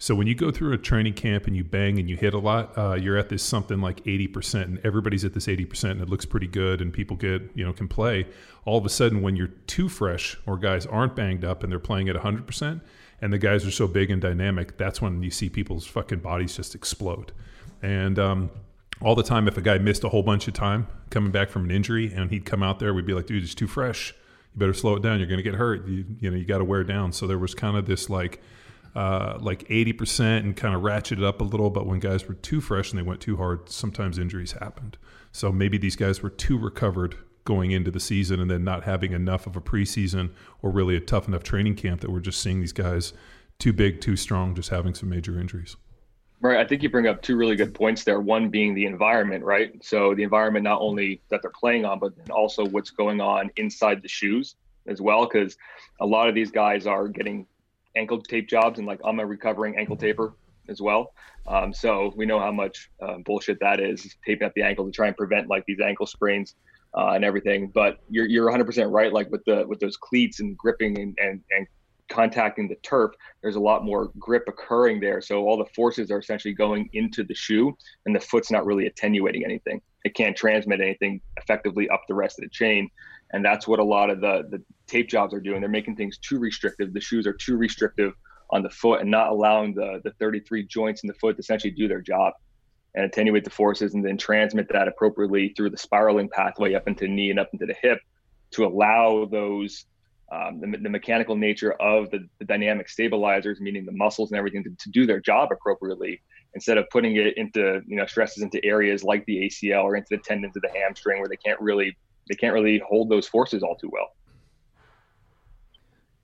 So 0.03 0.15
when 0.15 0.27
you 0.27 0.35
go 0.35 0.51
through 0.51 0.73
a 0.73 0.77
training 0.77 1.13
camp 1.13 1.47
and 1.47 1.55
you 1.55 1.63
bang 1.63 1.97
and 1.97 2.09
you 2.09 2.17
hit 2.17 2.33
a 2.33 2.38
lot, 2.38 2.77
uh, 2.77 2.95
you're 2.95 3.15
at 3.15 3.29
this 3.29 3.41
something 3.41 3.79
like 3.79 4.03
80%, 4.03 4.63
and 4.63 4.79
everybody's 4.83 5.23
at 5.23 5.33
this 5.33 5.47
80%, 5.47 5.91
and 5.91 6.01
it 6.01 6.09
looks 6.09 6.25
pretty 6.25 6.45
good, 6.45 6.81
and 6.81 6.91
people 6.91 7.15
get 7.15 7.41
you 7.55 7.63
know 7.63 7.71
can 7.71 7.88
play. 7.88 8.27
All 8.65 8.77
of 8.77 8.85
a 8.85 8.89
sudden, 8.89 9.21
when 9.21 9.38
you're 9.38 9.53
too 9.65 9.88
fresh 9.88 10.35
or 10.45 10.57
guys 10.57 10.85
aren't 10.85 11.15
banged 11.15 11.45
up 11.45 11.63
and 11.63 11.71
they're 11.71 11.79
playing 11.79 12.09
at 12.09 12.17
100%, 12.17 12.81
and 13.21 13.31
the 13.31 13.38
guys 13.38 13.65
are 13.65 13.71
so 13.71 13.88
big 13.88 14.11
and 14.11 14.21
dynamic, 14.21 14.77
that's 14.77 15.01
when 15.01 15.23
you 15.23 15.31
see 15.31 15.47
people's 15.47 15.88
fucking 15.88 16.19
bodies 16.19 16.53
just 16.57 16.75
explode. 16.75 17.31
And 17.81 18.19
um, 18.19 18.50
all 19.01 19.15
the 19.15 19.23
time, 19.23 19.47
if 19.47 19.55
a 19.55 19.61
guy 19.61 19.77
missed 19.77 20.03
a 20.03 20.09
whole 20.09 20.23
bunch 20.23 20.50
of 20.50 20.53
time 20.53 20.85
coming 21.11 21.31
back 21.31 21.50
from 21.50 21.63
an 21.63 21.71
injury, 21.71 22.11
and 22.13 22.29
he'd 22.29 22.44
come 22.44 22.61
out 22.61 22.79
there, 22.79 22.94
we'd 22.94 23.05
be 23.05 23.13
like, 23.13 23.27
dude, 23.27 23.41
it's 23.41 23.55
too 23.55 23.67
fresh. 23.67 24.13
You 24.53 24.59
better 24.59 24.73
slow 24.73 24.97
it 24.97 25.01
down. 25.01 25.19
You're 25.19 25.29
going 25.29 25.38
to 25.38 25.50
get 25.50 25.55
hurt. 25.55 25.88
You, 25.88 26.03
you 26.19 26.29
know, 26.29 26.35
you 26.35 26.44
got 26.44 26.57
to 26.57 26.65
wear 26.65 26.83
down. 26.83 27.13
So 27.13 27.25
there 27.25 27.39
was 27.39 27.55
kind 27.55 27.77
of 27.77 27.85
this 27.85 28.09
like 28.09 28.41
uh, 28.95 29.38
like 29.40 29.68
80% 29.68 30.40
and 30.40 30.56
kind 30.56 30.75
of 30.75 30.84
ratchet 30.84 31.19
it 31.19 31.24
up 31.24 31.42
a 31.42 31.44
little. 31.44 31.69
But 31.69 31.86
when 31.86 32.00
guys 32.00 32.28
were 32.28 32.36
too 32.36 32.62
fresh 32.62 32.92
and 32.92 33.00
they 33.00 33.04
went 33.04 33.22
too 33.22 33.38
hard, 33.38 33.69
sometimes 33.69 34.18
injuries 34.18 34.54
happened. 34.54 34.98
So 35.31 35.51
maybe 35.51 35.78
these 35.78 35.95
guys 35.95 36.22
were 36.22 36.30
too 36.30 36.57
recovered 36.57 37.16
going 37.45 37.72
into 37.72 37.92
the 37.92 38.00
season 38.00 38.40
and 38.40 38.50
then 38.50 38.63
not 38.63 38.84
having 38.84 39.12
enough 39.12 39.48
of 39.48 39.56
a 39.56 39.62
preseason 39.62 40.31
or 40.62 40.69
really 40.69 40.95
a 40.95 41.00
tough 41.00 41.28
enough 41.28 41.44
training 41.44 41.75
camp 41.75 42.01
that 42.01 42.12
we're 42.12 42.19
just 42.19 42.42
seeing 42.42 42.60
these 42.62 42.72
guys 42.72 43.13
too 43.60 43.74
big, 43.74 44.01
too 44.01 44.16
strong, 44.16 44.56
just 44.56 44.69
having 44.69 44.94
some 44.94 45.10
major 45.10 45.39
injuries. 45.39 45.75
Right. 46.42 46.57
I 46.57 46.68
think 46.68 46.84
you 46.84 46.89
bring 46.89 47.07
up 47.07 47.22
two 47.22 47.38
really 47.38 47.56
good 47.56 47.74
points 47.74 48.04
there. 48.04 48.19
One 48.19 48.50
being 48.50 48.74
the 48.74 48.86
environment, 48.86 49.46
right? 49.46 49.81
So 49.81 50.13
the 50.13 50.24
environment 50.24 50.66
not 50.66 50.81
only 50.81 51.22
that 51.30 51.42
they're 51.42 51.51
playing 51.51 51.86
on, 51.86 52.00
but 52.00 52.12
also 52.30 52.66
what's 52.66 52.89
going 52.89 53.22
on 53.22 53.50
inside 53.56 54.01
the 54.01 54.10
shoes 54.10 54.56
as 54.86 55.00
well. 55.00 55.25
Because 55.25 55.56
a 56.01 56.06
lot 56.06 56.28
of 56.28 56.36
these 56.36 56.51
guys 56.51 56.86
are 56.86 57.07
getting 57.07 57.48
ankle 57.95 58.21
tape 58.21 58.47
jobs, 58.50 58.79
and 58.79 58.88
like 58.88 59.00
I'm 59.03 59.19
a 59.19 59.25
recovering 59.25 59.77
ankle 59.77 59.95
taper 59.97 60.33
as 60.69 60.81
well. 60.81 61.13
Um, 61.47 61.73
so 61.73 62.13
we 62.15 62.25
know 62.25 62.39
how 62.39 62.51
much 62.51 62.89
uh, 63.01 63.17
bullshit 63.25 63.59
that 63.59 63.79
is, 63.79 64.15
taping 64.25 64.45
up 64.45 64.53
the 64.55 64.63
ankle 64.63 64.85
to 64.85 64.91
try 64.91 65.07
and 65.07 65.17
prevent 65.17 65.50
like 65.50 65.65
these 65.65 65.79
ankle 65.79 66.05
sprains 66.05 66.55
uh, 66.97 67.12
and 67.12 67.25
everything. 67.25 67.71
But 67.73 67.97
you're 68.09 68.27
you're 68.27 68.50
100% 68.50 68.91
right. 68.91 69.12
Like 69.12 69.29
with 69.31 69.43
the 69.45 69.65
with 69.67 69.79
those 69.79 69.97
cleats 69.97 70.39
and 70.39 70.57
gripping 70.57 71.00
and 71.00 71.17
and 71.21 71.41
and 71.51 71.67
contacting 72.09 72.67
the 72.67 72.75
turf, 72.83 73.12
there's 73.41 73.55
a 73.55 73.59
lot 73.59 73.83
more 73.83 74.12
grip 74.19 74.43
occurring 74.47 75.00
there. 75.00 75.21
So 75.21 75.47
all 75.47 75.57
the 75.57 75.69
forces 75.75 76.12
are 76.12 76.19
essentially 76.19 76.53
going 76.53 76.89
into 76.93 77.23
the 77.23 77.33
shoe, 77.33 77.75
and 78.05 78.15
the 78.15 78.19
foot's 78.19 78.51
not 78.51 78.65
really 78.65 78.88
attenuating 78.88 79.43
anything. 79.43 79.81
It 80.03 80.15
can't 80.15 80.35
transmit 80.35 80.81
anything 80.81 81.21
effectively 81.38 81.89
up 81.89 82.01
the 82.07 82.13
rest 82.13 82.39
of 82.39 82.43
the 82.43 82.50
chain. 82.50 82.89
And 83.34 83.44
that's 83.44 83.68
what 83.68 83.80
a 83.80 83.84
lot 83.84 84.10
of 84.10 84.22
the, 84.22 84.48
the 84.50 84.63
tape 84.88 85.10
jobs 85.10 85.34
are 85.34 85.40
doing. 85.40 85.60
They're 85.60 85.70
making 85.70 85.96
things 85.96 86.18
too 86.20 86.40
restrictive. 86.40 86.94
The 86.94 87.02
shoes 87.02 87.25
are 87.28 87.34
too 87.34 87.58
restrictive 87.58 88.13
on 88.52 88.62
the 88.62 88.70
foot 88.70 89.02
and 89.02 89.10
not 89.10 89.30
allowing 89.30 89.74
the, 89.74 90.00
the 90.04 90.12
33 90.20 90.68
joints 90.68 91.04
in 91.04 91.08
the 91.08 91.16
foot 91.16 91.36
to 91.36 91.40
essentially 91.40 91.72
do 91.72 91.88
their 91.88 92.02
job 92.02 92.34
and 92.96 93.06
attenuate 93.06 93.44
the 93.44 93.50
forces 93.50 93.96
and 93.96 94.06
then 94.06 94.18
transmit 94.18 94.68
that 94.70 94.88
appropriately 94.88 95.50
through 95.58 95.72
the 95.72 95.78
spiraling 95.78 96.30
pathway 96.30 96.75
up 96.75 96.88
into 96.88 97.06
the 97.06 97.12
knee 97.12 97.32
and 97.32 97.40
up 97.40 97.50
into 97.52 97.66
the 97.66 97.75
hip 97.82 98.00
to 98.52 98.66
allow 98.66 99.25
those 99.25 99.86
um, 100.32 100.60
the, 100.60 100.78
the, 100.78 100.90
mechanical 100.90 101.36
nature 101.36 101.74
of 101.74 102.10
the, 102.10 102.28
the, 102.40 102.46
dynamic 102.46 102.90
stabilizers, 102.90 103.60
meaning 103.60 103.86
the 103.86 103.92
muscles 103.92 104.32
and 104.32 104.38
everything, 104.38 104.63
to, 104.63 104.70
to, 104.80 104.90
do 104.90 105.06
their 105.06 105.20
job 105.20 105.50
appropriately, 105.52 106.22
instead 106.56 106.78
of 106.78 106.90
putting 106.90 107.18
it 107.18 107.38
into 107.38 107.82
you 107.86 107.96
know 107.98 108.06
stresses 108.06 108.42
into 108.42 108.63
areas 108.66 109.04
like 109.04 109.25
the 109.25 109.48
ACL 109.48 109.84
or 109.84 109.96
into 109.96 110.08
the 110.12 110.18
tendons 110.18 110.56
of 110.56 110.63
the 110.63 110.72
hamstring 110.74 111.20
where 111.20 111.30
they 111.30 111.38
can't 111.38 111.60
really 111.60 111.96
they 112.30 112.36
can't 112.36 112.53
really 112.53 112.82
hold 112.88 113.10
those 113.10 113.27
forces 113.27 113.63
all 113.63 113.75
too 113.75 113.89
well. 113.92 114.13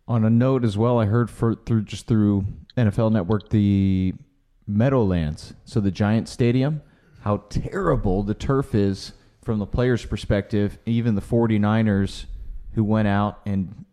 On 0.07 0.25
a 0.25 0.29
note 0.29 0.63
as 0.63 0.77
well, 0.77 0.97
I 0.99 1.05
heard 1.05 1.29
for 1.29 1.53
through 1.53 1.83
just 1.83 2.07
through 2.07 2.45
NFL 2.75 3.11
Network 3.11 3.49
the 3.49 4.13
Meadowlands, 4.65 5.53
so 5.65 5.79
the 5.79 5.91
Giant 5.91 6.27
Stadium, 6.27 6.81
how 7.21 7.37
terrible 7.49 8.23
the 8.23 8.33
turf 8.33 8.73
is 8.73 9.13
from 9.43 9.59
the 9.59 9.65
players' 9.65 10.05
perspective. 10.05 10.79
Even 10.85 11.15
the 11.15 11.21
49ers 11.21 12.25
who 12.73 12.83
went 12.83 13.07
out 13.07 13.41
and 13.45 13.85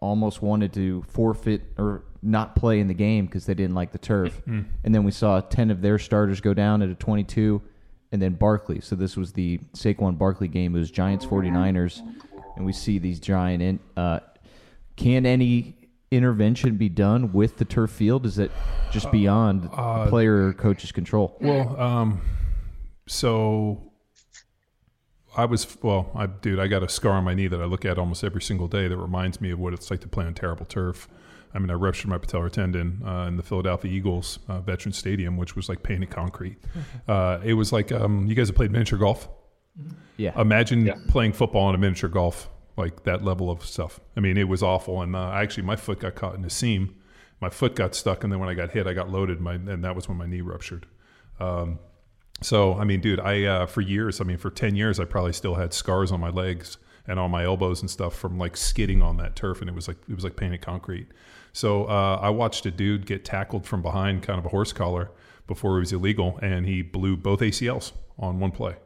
almost 0.00 0.42
wanted 0.42 0.72
to 0.72 1.02
forfeit 1.08 1.62
or 1.78 2.04
not 2.22 2.54
play 2.54 2.80
in 2.80 2.88
the 2.88 2.94
game 2.94 3.26
because 3.26 3.46
they 3.46 3.54
didn't 3.54 3.74
like 3.74 3.92
the 3.92 3.98
turf. 3.98 4.40
Mm-hmm. 4.46 4.62
And 4.84 4.94
then 4.94 5.04
we 5.04 5.10
saw 5.10 5.40
10 5.40 5.70
of 5.70 5.82
their 5.82 5.98
starters 5.98 6.40
go 6.40 6.54
down 6.54 6.82
at 6.82 6.88
a 6.88 6.94
22 6.94 7.62
and 8.12 8.20
then 8.20 8.34
Barkley. 8.34 8.80
So 8.80 8.96
this 8.96 9.16
was 9.16 9.32
the 9.32 9.58
Saquon 9.74 10.18
Barkley 10.18 10.48
game. 10.48 10.74
It 10.74 10.78
was 10.78 10.90
Giants 10.90 11.24
49ers. 11.24 12.02
And 12.56 12.66
we 12.66 12.72
see 12.72 12.98
these 12.98 13.20
giant 13.20 13.62
in, 13.62 13.80
uh, 13.96 14.20
can 14.96 15.24
any 15.24 15.76
intervention 16.10 16.76
be 16.76 16.88
done 16.88 17.32
with 17.32 17.56
the 17.56 17.64
turf 17.64 17.90
field? 17.90 18.26
Is 18.26 18.38
it 18.38 18.50
just 18.90 19.10
beyond 19.10 19.68
uh, 19.72 20.06
player 20.08 20.48
or 20.48 20.52
coach's 20.52 20.92
control? 20.92 21.36
Well, 21.40 21.80
um, 21.80 22.20
so 23.06 23.92
I 25.36 25.44
was 25.44 25.76
well, 25.82 26.10
I 26.14 26.26
dude, 26.26 26.58
I 26.58 26.66
got 26.66 26.82
a 26.82 26.88
scar 26.88 27.12
on 27.12 27.24
my 27.24 27.34
knee 27.34 27.46
that 27.46 27.60
I 27.60 27.64
look 27.64 27.84
at 27.84 27.98
almost 27.98 28.24
every 28.24 28.42
single 28.42 28.68
day 28.68 28.88
that 28.88 28.96
reminds 28.96 29.40
me 29.40 29.50
of 29.50 29.58
what 29.58 29.72
it's 29.72 29.90
like 29.90 30.00
to 30.00 30.08
play 30.08 30.24
on 30.24 30.34
terrible 30.34 30.66
turf. 30.66 31.08
I 31.54 31.58
mean, 31.58 31.70
I 31.70 31.74
ruptured 31.74 32.08
my 32.08 32.18
patellar 32.18 32.50
tendon 32.50 33.02
uh, 33.04 33.24
in 33.26 33.36
the 33.36 33.42
Philadelphia 33.42 33.90
Eagles 33.90 34.38
uh, 34.48 34.60
Veterans 34.60 34.96
Stadium, 34.96 35.36
which 35.36 35.56
was 35.56 35.68
like 35.68 35.82
painted 35.82 36.10
concrete. 36.10 36.58
Uh, 37.08 37.40
it 37.44 37.54
was 37.54 37.72
like 37.72 37.90
um, 37.90 38.26
you 38.26 38.34
guys 38.36 38.48
have 38.48 38.54
played 38.56 38.70
miniature 38.70 38.98
golf. 38.98 39.28
Yeah. 40.16 40.38
Imagine 40.40 40.86
Yeah. 40.86 40.94
playing 41.08 41.32
football 41.32 41.68
in 41.70 41.74
a 41.74 41.78
miniature 41.78 42.08
golf, 42.10 42.48
like 42.76 43.02
that 43.04 43.24
level 43.24 43.50
of 43.50 43.64
stuff. 43.64 43.98
I 44.16 44.20
mean, 44.20 44.36
it 44.36 44.46
was 44.48 44.62
awful. 44.62 45.02
And 45.02 45.16
uh, 45.16 45.30
actually, 45.32 45.64
my 45.64 45.74
foot 45.76 45.98
got 46.00 46.14
caught 46.14 46.34
in 46.36 46.44
a 46.44 46.50
seam. 46.50 46.94
My 47.40 47.48
foot 47.50 47.74
got 47.74 47.94
stuck, 47.94 48.22
and 48.22 48.32
then 48.32 48.38
when 48.38 48.48
I 48.48 48.54
got 48.54 48.70
hit, 48.70 48.86
I 48.86 48.92
got 48.92 49.08
loaded. 49.10 49.40
My 49.40 49.54
and 49.54 49.82
that 49.82 49.96
was 49.96 50.08
when 50.08 50.18
my 50.18 50.26
knee 50.26 50.40
ruptured. 50.42 50.86
Um, 51.40 51.78
so 52.42 52.74
I 52.74 52.84
mean, 52.84 53.00
dude, 53.00 53.18
I 53.20 53.44
uh, 53.44 53.66
for 53.66 53.80
years, 53.80 54.20
I 54.20 54.24
mean, 54.24 54.36
for 54.38 54.50
ten 54.50 54.76
years, 54.76 55.00
I 55.00 55.04
probably 55.04 55.32
still 55.32 55.54
had 55.54 55.72
scars 55.72 56.12
on 56.12 56.20
my 56.20 56.30
legs 56.30 56.76
and 57.08 57.18
on 57.18 57.30
my 57.30 57.44
elbows 57.44 57.80
and 57.80 57.90
stuff 57.90 58.14
from 58.14 58.38
like 58.38 58.56
skidding 58.56 59.02
on 59.02 59.16
that 59.16 59.34
turf, 59.36 59.60
and 59.62 59.68
it 59.70 59.74
was 59.74 59.88
like 59.88 59.96
it 60.08 60.14
was 60.14 60.22
like 60.22 60.36
painted 60.36 60.60
concrete. 60.60 61.08
So 61.52 61.84
uh, 61.84 62.18
I 62.20 62.30
watched 62.30 62.66
a 62.66 62.70
dude 62.70 63.06
get 63.06 63.24
tackled 63.24 63.66
from 63.66 63.82
behind, 63.82 64.22
kind 64.22 64.38
of 64.38 64.46
a 64.46 64.50
horse 64.50 64.72
collar, 64.72 65.10
before 65.46 65.76
it 65.76 65.80
was 65.80 65.92
illegal, 65.92 66.38
and 66.42 66.66
he 66.66 66.82
blew 66.82 67.16
both 67.16 67.40
ACLs 67.40 67.92
on 68.18 68.38
one 68.38 68.52
play. 68.52 68.76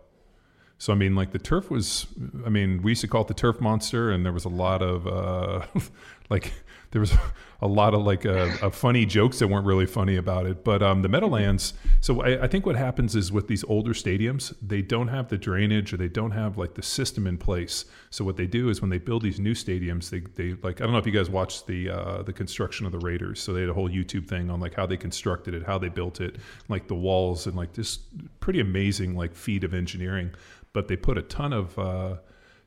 So 0.78 0.92
I 0.92 0.96
mean, 0.96 1.14
like 1.14 1.32
the 1.32 1.38
turf 1.38 1.70
was. 1.70 2.06
I 2.44 2.48
mean, 2.48 2.82
we 2.82 2.92
used 2.92 3.00
to 3.02 3.08
call 3.08 3.22
it 3.22 3.28
the 3.28 3.34
turf 3.34 3.60
monster, 3.60 4.10
and 4.10 4.24
there 4.24 4.32
was 4.32 4.44
a 4.44 4.50
lot 4.50 4.82
of 4.82 5.06
uh, 5.06 5.66
like 6.30 6.52
there 6.94 7.00
was 7.00 7.12
a 7.60 7.66
lot 7.66 7.92
of 7.92 8.02
like 8.02 8.24
uh, 8.24 8.56
uh, 8.62 8.70
funny 8.70 9.04
jokes 9.04 9.40
that 9.40 9.48
weren't 9.48 9.66
really 9.66 9.84
funny 9.84 10.14
about 10.14 10.46
it. 10.46 10.62
But 10.62 10.80
um, 10.80 11.02
the 11.02 11.08
Meadowlands. 11.08 11.74
So 12.00 12.22
I, 12.22 12.44
I 12.44 12.46
think 12.46 12.66
what 12.66 12.76
happens 12.76 13.16
is 13.16 13.32
with 13.32 13.48
these 13.48 13.64
older 13.64 13.92
stadiums, 13.92 14.54
they 14.62 14.80
don't 14.80 15.08
have 15.08 15.28
the 15.28 15.36
drainage 15.36 15.92
or 15.92 15.96
they 15.96 16.08
don't 16.08 16.30
have 16.30 16.56
like 16.56 16.74
the 16.74 16.82
system 16.82 17.26
in 17.26 17.36
place. 17.36 17.86
So 18.10 18.24
what 18.24 18.36
they 18.36 18.46
do 18.46 18.68
is 18.68 18.80
when 18.80 18.90
they 18.90 18.98
build 18.98 19.22
these 19.22 19.40
new 19.40 19.54
stadiums, 19.54 20.08
they, 20.08 20.20
they 20.20 20.56
like 20.62 20.80
I 20.80 20.84
don't 20.84 20.92
know 20.92 20.98
if 20.98 21.06
you 21.06 21.12
guys 21.12 21.28
watched 21.28 21.66
the 21.66 21.90
uh, 21.90 22.22
the 22.22 22.32
construction 22.32 22.86
of 22.86 22.92
the 22.92 23.00
Raiders. 23.00 23.40
So 23.42 23.52
they 23.52 23.62
had 23.62 23.70
a 23.70 23.74
whole 23.74 23.90
YouTube 23.90 24.28
thing 24.28 24.48
on 24.48 24.60
like 24.60 24.74
how 24.74 24.86
they 24.86 24.96
constructed 24.96 25.52
it, 25.52 25.64
how 25.64 25.76
they 25.78 25.88
built 25.88 26.20
it, 26.20 26.36
like 26.68 26.86
the 26.86 26.94
walls 26.94 27.48
and 27.48 27.56
like 27.56 27.72
this 27.72 27.98
pretty 28.38 28.60
amazing 28.60 29.16
like 29.16 29.34
feat 29.34 29.64
of 29.64 29.74
engineering. 29.74 30.30
But 30.72 30.86
they 30.86 30.96
put 30.96 31.18
a 31.18 31.22
ton 31.22 31.52
of 31.52 31.76
uh, 31.76 32.16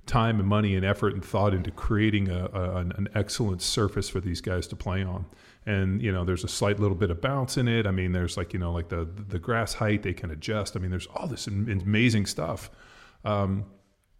time 0.08 0.40
and 0.40 0.48
money 0.48 0.76
and 0.76 0.84
effort 0.86 1.14
and 1.14 1.24
thought 1.24 1.54
into 1.54 1.70
creating 1.72 2.30
a, 2.30 2.46
a, 2.54 2.78
an, 2.78 2.92
an 2.98 3.08
excellent 3.14 3.62
surface 3.62 4.10
for 4.10 4.20
these 4.20 4.42
guys 4.42 4.66
to 4.68 4.76
play 4.76 5.04
on. 5.04 5.26
And 5.66 6.02
you 6.02 6.12
know, 6.12 6.24
there's 6.24 6.44
a 6.44 6.48
slight 6.48 6.80
little 6.80 6.96
bit 6.96 7.12
of 7.12 7.20
bounce 7.22 7.58
in 7.58 7.68
it. 7.68 7.86
I 7.86 7.92
mean, 7.92 8.14
there's 8.14 8.38
like 8.38 8.54
you 8.54 8.60
know, 8.60 8.72
like 8.72 8.90
the 8.90 9.08
the 9.28 9.38
grass 9.40 9.74
height 9.76 10.02
they 10.04 10.14
can 10.14 10.32
adjust. 10.32 10.76
I 10.76 10.80
mean, 10.80 10.92
there's 10.92 11.08
all 11.08 11.28
this 11.28 11.46
amazing 11.48 12.26
stuff. 12.26 12.70
Um, 13.26 13.66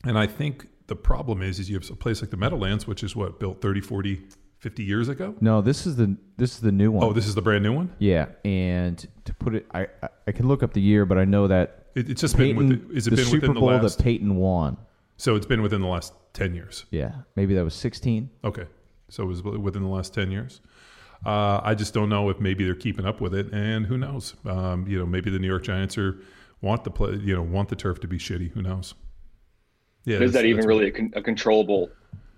and 0.04 0.18
I 0.20 0.28
think 0.28 0.68
the 0.88 0.96
problem 0.96 1.42
is, 1.42 1.60
is 1.60 1.70
you 1.70 1.78
have 1.80 1.90
a 1.90 1.96
place 1.96 2.22
like 2.22 2.32
the 2.32 2.38
Meadowlands, 2.38 2.86
which 2.88 3.04
is 3.04 3.16
what 3.16 3.40
built 3.40 3.62
30, 3.62 3.82
40, 3.82 4.22
50 4.60 4.84
years 4.84 5.08
ago. 5.10 5.36
No, 5.42 5.62
this 5.62 5.86
is 5.88 5.96
the 5.96 6.18
this 6.38 6.52
is 6.56 6.60
the 6.60 6.72
new 6.72 6.92
one. 6.92 7.04
Oh, 7.06 7.14
this 7.14 7.28
is 7.28 7.36
the 7.36 7.42
brand 7.42 7.64
new 7.64 7.74
one. 7.74 7.94
yeah, 8.00 8.28
and 8.44 9.08
to 9.26 9.34
put 9.34 9.56
it, 9.56 9.66
I 9.74 9.88
I- 10.04 10.10
I 10.28 10.34
can 10.34 10.50
look 10.50 10.62
up 10.64 10.74
the 10.74 10.82
year, 10.82 11.06
but 11.06 11.18
I 11.18 11.24
know 11.24 11.48
that 11.48 11.86
It, 11.96 12.10
it's 12.10 12.20
just 12.20 12.36
Peyton, 12.36 12.68
been 12.68 12.88
with, 12.90 12.98
is 12.98 13.08
it 13.08 13.12
the 13.12 13.16
been 13.16 13.26
Super 13.26 13.36
within 13.48 13.54
the 13.54 13.60
Bowl 13.62 13.70
last? 13.70 13.98
that 13.98 14.04
Peyton 14.04 14.36
won. 14.36 14.76
So 15.18 15.36
it's 15.36 15.46
been 15.46 15.62
within 15.62 15.82
the 15.82 15.88
last 15.88 16.14
ten 16.34 16.54
years. 16.56 16.86
Yeah, 16.92 17.12
maybe 17.36 17.54
that 17.56 17.64
was 17.64 17.74
sixteen. 17.74 18.30
Okay, 18.44 18.66
so 19.10 19.24
it 19.24 19.28
was 19.28 19.44
within 19.44 19.84
the 19.84 19.90
last 19.90 20.14
ten 20.14 20.32
years. 20.32 20.62
Uh, 21.26 21.60
I 21.64 21.74
just 21.74 21.94
don't 21.94 22.10
know 22.10 22.30
if 22.30 22.40
maybe 22.40 22.64
they're 22.64 22.76
keeping 22.76 23.06
up 23.06 23.20
with 23.22 23.34
it, 23.34 23.52
and 23.52 23.86
who 23.88 23.98
knows? 23.98 24.36
Um, 24.46 24.88
you 24.88 24.98
know, 25.00 25.06
maybe 25.06 25.30
the 25.32 25.40
New 25.40 25.48
York 25.48 25.64
Giants 25.64 25.98
are 25.98 26.20
want 26.62 26.84
the 26.84 26.92
play, 26.92 27.16
you 27.16 27.36
know, 27.36 27.42
want 27.42 27.70
the 27.70 27.76
turf 27.76 28.00
to 28.02 28.08
be 28.08 28.18
shitty. 28.18 28.52
Who 28.52 28.62
knows? 28.62 28.94
Yeah, 30.06 30.20
is 30.20 30.34
that 30.34 30.46
even 30.46 30.66
really 30.66 30.88
a, 30.88 30.92
con- 30.92 31.12
a 31.16 31.22
controllable, 31.22 31.90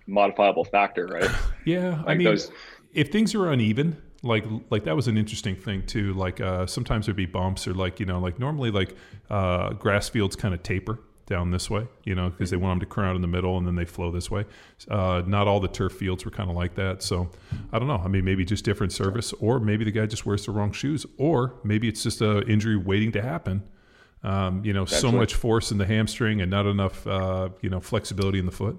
modifiable 0.08 0.66
factor, 0.66 1.08
right? 1.08 1.30
Yeah, 1.66 2.02
I 2.08 2.16
mean, 2.16 2.26
those- 2.26 2.52
if 2.94 3.12
things 3.12 3.36
are 3.36 3.52
uneven, 3.52 4.02
like 4.24 4.44
like 4.72 4.86
that 4.86 4.96
was 4.96 5.08
an 5.08 5.18
interesting 5.18 5.56
thing 5.56 5.86
too. 5.86 6.14
Like 6.14 6.42
uh, 6.42 6.66
sometimes 6.66 7.06
there'd 7.06 7.16
be 7.18 7.26
bumps, 7.28 7.68
or 7.68 7.74
like 7.74 8.00
you 8.00 8.06
know, 8.08 8.20
like 8.20 8.40
normally 8.40 8.72
like 8.72 8.96
uh, 9.30 9.74
grass 9.74 10.10
fields 10.10 10.36
kind 10.36 10.54
of 10.54 10.64
taper 10.64 11.00
down 11.30 11.52
this 11.52 11.70
way, 11.70 11.88
you 12.04 12.16
know, 12.16 12.30
because 12.30 12.50
they 12.50 12.58
want 12.58 12.80
them 12.80 12.80
to 12.82 12.86
crowd 12.94 13.16
in 13.16 13.22
the 13.22 13.28
middle 13.28 13.58
and 13.58 13.66
then 13.66 13.76
they 13.76 13.86
flow 13.86 14.12
this 14.12 14.30
way. 14.30 14.46
Uh, 14.90 15.22
not 15.26 15.48
all 15.48 15.60
the 15.60 15.68
turf 15.68 15.94
fields 15.94 16.26
were 16.26 16.32
kind 16.32 16.50
of 16.50 16.56
like 16.56 16.76
that, 16.76 17.02
so 17.04 17.30
I 17.72 17.80
don't 17.80 17.88
know. 17.88 18.02
I 18.04 18.08
mean, 18.08 18.26
maybe 18.26 18.44
just 18.44 18.66
different 18.66 18.92
service, 18.92 19.32
or 19.34 19.60
maybe 19.60 19.86
the 19.86 19.92
guy 19.92 20.06
just 20.08 20.26
wears 20.26 20.46
the 20.46 20.52
wrong 20.52 20.72
shoes, 20.72 21.06
or 21.18 21.54
maybe 21.64 21.88
it's 21.88 22.04
just 22.04 22.22
a 22.22 22.42
injury 22.48 22.76
waiting 22.76 23.12
to 23.14 23.22
happen. 23.22 23.64
Um, 24.24 24.66
you 24.66 24.74
know, 24.74 24.84
so 24.86 24.96
Actually- 25.08 25.20
much 25.20 25.36
force 25.36 25.72
in 25.72 25.78
the 25.78 25.86
hamstring 25.86 26.42
and 26.42 26.52
not 26.52 26.66
enough, 26.66 27.08
uh, 27.08 27.50
you 27.62 27.70
know, 27.70 27.80
flexibility 27.80 28.40
in 28.40 28.46
the 28.46 28.52
foot. 28.52 28.78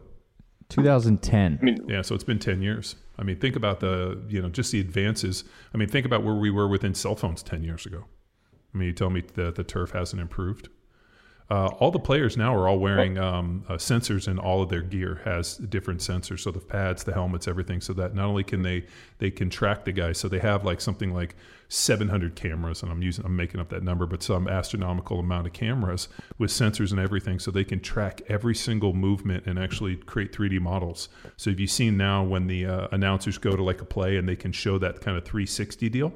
2010. 0.68 1.58
I 1.60 1.64
mean, 1.64 1.84
Yeah, 1.88 2.02
so 2.02 2.14
it's 2.14 2.24
been 2.24 2.38
10 2.38 2.62
years. 2.62 2.96
I 3.18 3.22
mean, 3.22 3.36
think 3.38 3.56
about 3.56 3.80
the, 3.80 4.20
you 4.28 4.40
know, 4.40 4.48
just 4.48 4.70
the 4.72 4.80
advances. 4.80 5.44
I 5.74 5.78
mean, 5.78 5.88
think 5.88 6.06
about 6.06 6.22
where 6.24 6.34
we 6.34 6.50
were 6.50 6.68
within 6.68 6.94
cell 6.94 7.16
phones 7.16 7.42
10 7.42 7.62
years 7.64 7.86
ago. 7.86 8.04
I 8.74 8.78
mean, 8.78 8.86
you 8.88 8.92
tell 8.92 9.10
me 9.10 9.22
that 9.34 9.56
the 9.56 9.64
turf 9.64 9.90
hasn't 9.92 10.20
improved. 10.22 10.68
Uh, 11.50 11.66
all 11.80 11.90
the 11.90 11.98
players 11.98 12.36
now 12.36 12.54
are 12.54 12.68
all 12.68 12.78
wearing 12.78 13.18
um, 13.18 13.64
uh, 13.68 13.72
sensors, 13.72 14.28
and 14.28 14.38
all 14.38 14.62
of 14.62 14.68
their 14.68 14.82
gear 14.82 15.20
has 15.24 15.56
different 15.56 15.98
sensors. 15.98 16.40
So 16.40 16.52
the 16.52 16.60
pads, 16.60 17.02
the 17.02 17.12
helmets, 17.12 17.48
everything. 17.48 17.80
So 17.80 17.92
that 17.94 18.14
not 18.14 18.26
only 18.26 18.44
can 18.44 18.62
they 18.62 18.86
they 19.18 19.32
can 19.32 19.50
track 19.50 19.84
the 19.84 19.90
guy, 19.90 20.12
so 20.12 20.28
they 20.28 20.38
have 20.38 20.64
like 20.64 20.80
something 20.80 21.12
like 21.12 21.34
700 21.68 22.36
cameras, 22.36 22.84
and 22.84 22.92
I'm 22.92 23.02
using 23.02 23.24
I'm 23.24 23.34
making 23.34 23.60
up 23.60 23.68
that 23.70 23.82
number, 23.82 24.06
but 24.06 24.22
some 24.22 24.46
astronomical 24.46 25.18
amount 25.18 25.48
of 25.48 25.52
cameras 25.52 26.06
with 26.38 26.52
sensors 26.52 26.92
and 26.92 27.00
everything, 27.00 27.40
so 27.40 27.50
they 27.50 27.64
can 27.64 27.80
track 27.80 28.22
every 28.28 28.54
single 28.54 28.92
movement 28.92 29.46
and 29.46 29.58
actually 29.58 29.96
create 29.96 30.32
3D 30.32 30.60
models. 30.60 31.08
So 31.36 31.50
have 31.50 31.58
you 31.58 31.66
seen 31.66 31.96
now 31.96 32.22
when 32.22 32.46
the 32.46 32.66
uh, 32.66 32.88
announcers 32.92 33.38
go 33.38 33.56
to 33.56 33.62
like 33.62 33.80
a 33.80 33.84
play 33.84 34.16
and 34.18 34.28
they 34.28 34.36
can 34.36 34.52
show 34.52 34.78
that 34.78 35.00
kind 35.00 35.16
of 35.16 35.24
360 35.24 35.88
deal? 35.88 36.12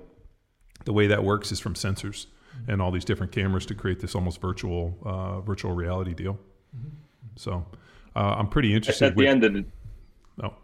The 0.84 0.92
way 0.92 1.08
that 1.08 1.24
works 1.24 1.50
is 1.50 1.58
from 1.58 1.74
sensors 1.74 2.26
and 2.68 2.80
all 2.80 2.90
these 2.90 3.04
different 3.04 3.32
cameras 3.32 3.66
to 3.66 3.74
create 3.74 4.00
this 4.00 4.14
almost 4.14 4.40
virtual 4.40 4.98
uh, 5.04 5.40
virtual 5.40 5.72
reality 5.72 6.14
deal. 6.14 6.38
So 7.36 7.64
uh, 8.16 8.34
I'm 8.38 8.48
pretty 8.48 8.74
interested. 8.74 9.06
at 9.06 9.16
the 9.16 9.24
with, 9.24 9.28
end 9.28 9.44
of 9.44 9.52
the, 9.54 9.64
oh, 10.42 10.54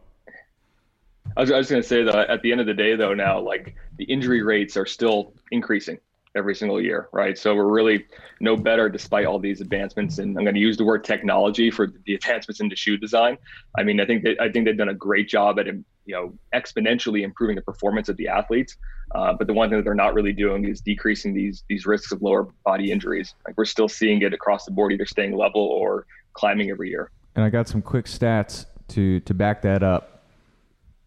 I 1.37 1.41
was, 1.41 1.51
I 1.51 1.59
was 1.59 1.71
going 1.71 1.83
to 1.83 1.89
say 1.89 2.03
that 2.03 2.31
at 2.31 2.43
the 2.43 2.53
end 2.53 2.61
of 2.61 2.67
the 2.67 2.75
day 2.75 2.97
though, 2.97 3.15
now 3.15 3.41
like 3.41 3.75
the 3.97 4.05
injury 4.05 4.43
rates 4.43 4.77
are 4.77 4.87
still 4.87 5.35
increasing 5.51 5.99
every 6.37 6.55
single 6.55 6.81
year, 6.81 7.09
right? 7.13 7.37
So 7.37 7.55
we're 7.55 7.69
really 7.69 8.07
no 8.41 8.57
better 8.57 8.89
despite 8.89 9.27
all 9.27 9.39
these 9.39 9.61
advancements. 9.61 10.19
And 10.19 10.37
I'm 10.39 10.45
going 10.45 10.55
to 10.55 10.61
use 10.61 10.77
the 10.77 10.85
word 10.85 11.05
technology 11.05 11.71
for 11.71 11.89
the 12.07 12.15
advancements 12.15 12.61
into 12.61 12.77
shoe 12.77 12.97
design. 12.97 13.37
I 13.77 13.83
mean, 13.83 14.01
I 14.01 14.07
think 14.07 14.23
that 14.25 14.41
I 14.41 14.51
think 14.51 14.65
they've 14.65 14.77
done 14.77 14.91
a 14.91 14.95
great 14.95 15.29
job 15.29 15.59
at 15.59 15.67
you 16.07 16.15
know 16.15 16.33
exponentially 16.55 17.23
improving 17.23 17.57
the 17.57 17.63
performance 17.63 18.09
of 18.09 18.17
the 18.17 18.29
athletes. 18.29 18.77
Uh, 19.15 19.33
but 19.33 19.47
the 19.47 19.53
one 19.53 19.69
thing 19.69 19.79
that 19.79 19.85
they're 19.85 19.95
not 19.95 20.15
really 20.15 20.33
doing 20.33 20.65
is 20.65 20.81
decreasing 20.81 21.35
these 21.35 21.65
these 21.69 21.87
risks 21.87 22.13
of 22.13 22.23
lower 22.23 22.49
body 22.65 22.91
injuries. 22.93 23.35
Like 23.47 23.57
we're 23.57 23.65
still 23.65 23.89
seeing 23.89 24.23
it 24.23 24.33
across 24.33 24.65
the 24.65 24.71
board, 24.71 24.93
either 24.93 25.07
staying 25.07 25.37
level 25.37 25.63
or 25.63 26.07
climbing 26.33 26.71
every 26.71 26.91
year. 26.91 27.11
And 27.35 27.45
I 27.45 27.51
got 27.51 27.69
some 27.69 27.83
quick 27.83 28.07
stats 28.07 28.67
to 28.89 29.21
to 29.21 29.35
back 29.35 29.63
that 29.63 29.83
up. 29.83 30.25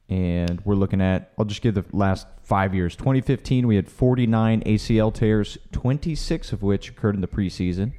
And 0.10 0.62
we're 0.66 0.76
looking 0.76 1.02
at 1.02 1.32
I'll 1.38 1.46
just 1.46 1.62
give 1.62 1.76
the 1.76 1.86
last 1.92 2.28
5 2.44 2.76
years. 2.76 2.96
2015 2.96 3.68
we 3.68 3.78
had 3.78 3.90
49 3.90 4.62
ACL 4.62 5.14
tears, 5.14 5.58
26 5.72 6.52
of 6.52 6.62
which 6.62 6.90
occurred 6.90 7.16
in 7.16 7.22
the 7.22 7.28
preseason. 7.28 7.94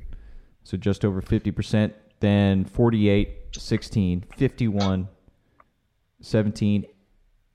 So 0.64 0.76
just 0.76 1.04
over 1.04 1.20
50%, 1.20 1.92
then 2.20 2.64
48 2.64 3.28
16, 3.56 4.24
51 4.36 5.08
17 6.24 6.86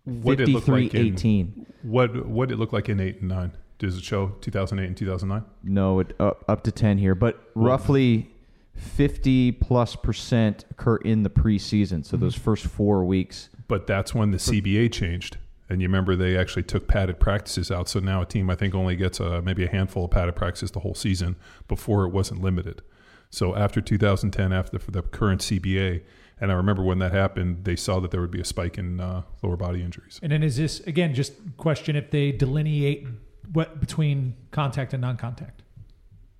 What 0.05 0.37
did 0.37 0.49
it 0.49 0.51
look 0.51 0.65
53 0.65 0.83
like 0.83 0.93
in- 0.93 1.13
18. 1.13 1.65
what 1.83 2.25
what 2.25 2.49
did 2.49 2.55
it 2.55 2.57
look 2.59 2.73
like 2.73 2.89
in 2.89 2.99
eight 2.99 3.19
and 3.19 3.29
nine? 3.29 3.51
Does 3.77 3.97
it 3.97 4.03
show 4.03 4.29
2008 4.41 4.87
and 4.87 4.97
2009? 4.97 5.49
No, 5.63 5.99
it 5.99 6.13
up, 6.19 6.43
up 6.49 6.63
to 6.63 6.71
10 6.71 6.97
here, 6.97 7.15
but 7.15 7.41
roughly 7.55 8.29
50 8.75 9.53
plus 9.53 9.95
percent 9.95 10.65
occur 10.71 10.97
in 10.97 11.23
the 11.23 11.29
preseason. 11.29 12.05
So 12.05 12.17
hmm. 12.17 12.23
those 12.23 12.35
first 12.35 12.65
4 12.65 13.05
weeks. 13.05 13.49
But 13.67 13.87
that's 13.87 14.13
when 14.13 14.31
the 14.31 14.37
CBA 14.37 14.91
changed. 14.91 15.37
And 15.69 15.81
you 15.81 15.87
remember 15.87 16.15
they 16.15 16.35
actually 16.35 16.63
took 16.63 16.87
padded 16.87 17.19
practices 17.19 17.69
out. 17.69 17.87
So 17.87 17.99
now 17.99 18.23
a 18.23 18.25
team, 18.25 18.49
I 18.49 18.55
think, 18.55 18.73
only 18.73 18.95
gets 18.95 19.19
a, 19.19 19.41
maybe 19.43 19.63
a 19.63 19.69
handful 19.69 20.05
of 20.05 20.11
padded 20.11 20.35
practices 20.35 20.71
the 20.71 20.79
whole 20.79 20.95
season. 20.95 21.35
Before 21.67 22.05
it 22.05 22.09
wasn't 22.09 22.41
limited. 22.41 22.81
So 23.29 23.55
after 23.55 23.79
2010, 23.79 24.51
after 24.51 24.77
the, 24.79 24.91
the 24.91 25.01
current 25.03 25.41
CBA, 25.41 26.01
and 26.41 26.51
I 26.51 26.55
remember 26.55 26.83
when 26.83 26.99
that 26.99 27.11
happened, 27.11 27.65
they 27.65 27.75
saw 27.75 27.99
that 27.99 28.11
there 28.11 28.21
would 28.21 28.31
be 28.31 28.41
a 28.41 28.45
spike 28.45 28.77
in 28.77 28.99
uh, 28.99 29.23
lower 29.41 29.57
body 29.57 29.81
injuries. 29.81 30.19
And 30.23 30.31
then 30.31 30.43
is 30.43 30.57
this 30.57 30.79
again 30.81 31.13
just 31.13 31.33
question 31.57 31.95
if 31.95 32.11
they 32.11 32.31
delineate 32.31 33.07
what 33.51 33.79
between 33.79 34.35
contact 34.51 34.93
and 34.93 35.01
non-contact? 35.01 35.63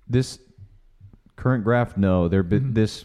This 0.08 0.38
current 1.36 1.64
graph, 1.64 1.96
no, 1.96 2.28
they're 2.28 2.42
bi- 2.42 2.60
this. 2.62 3.04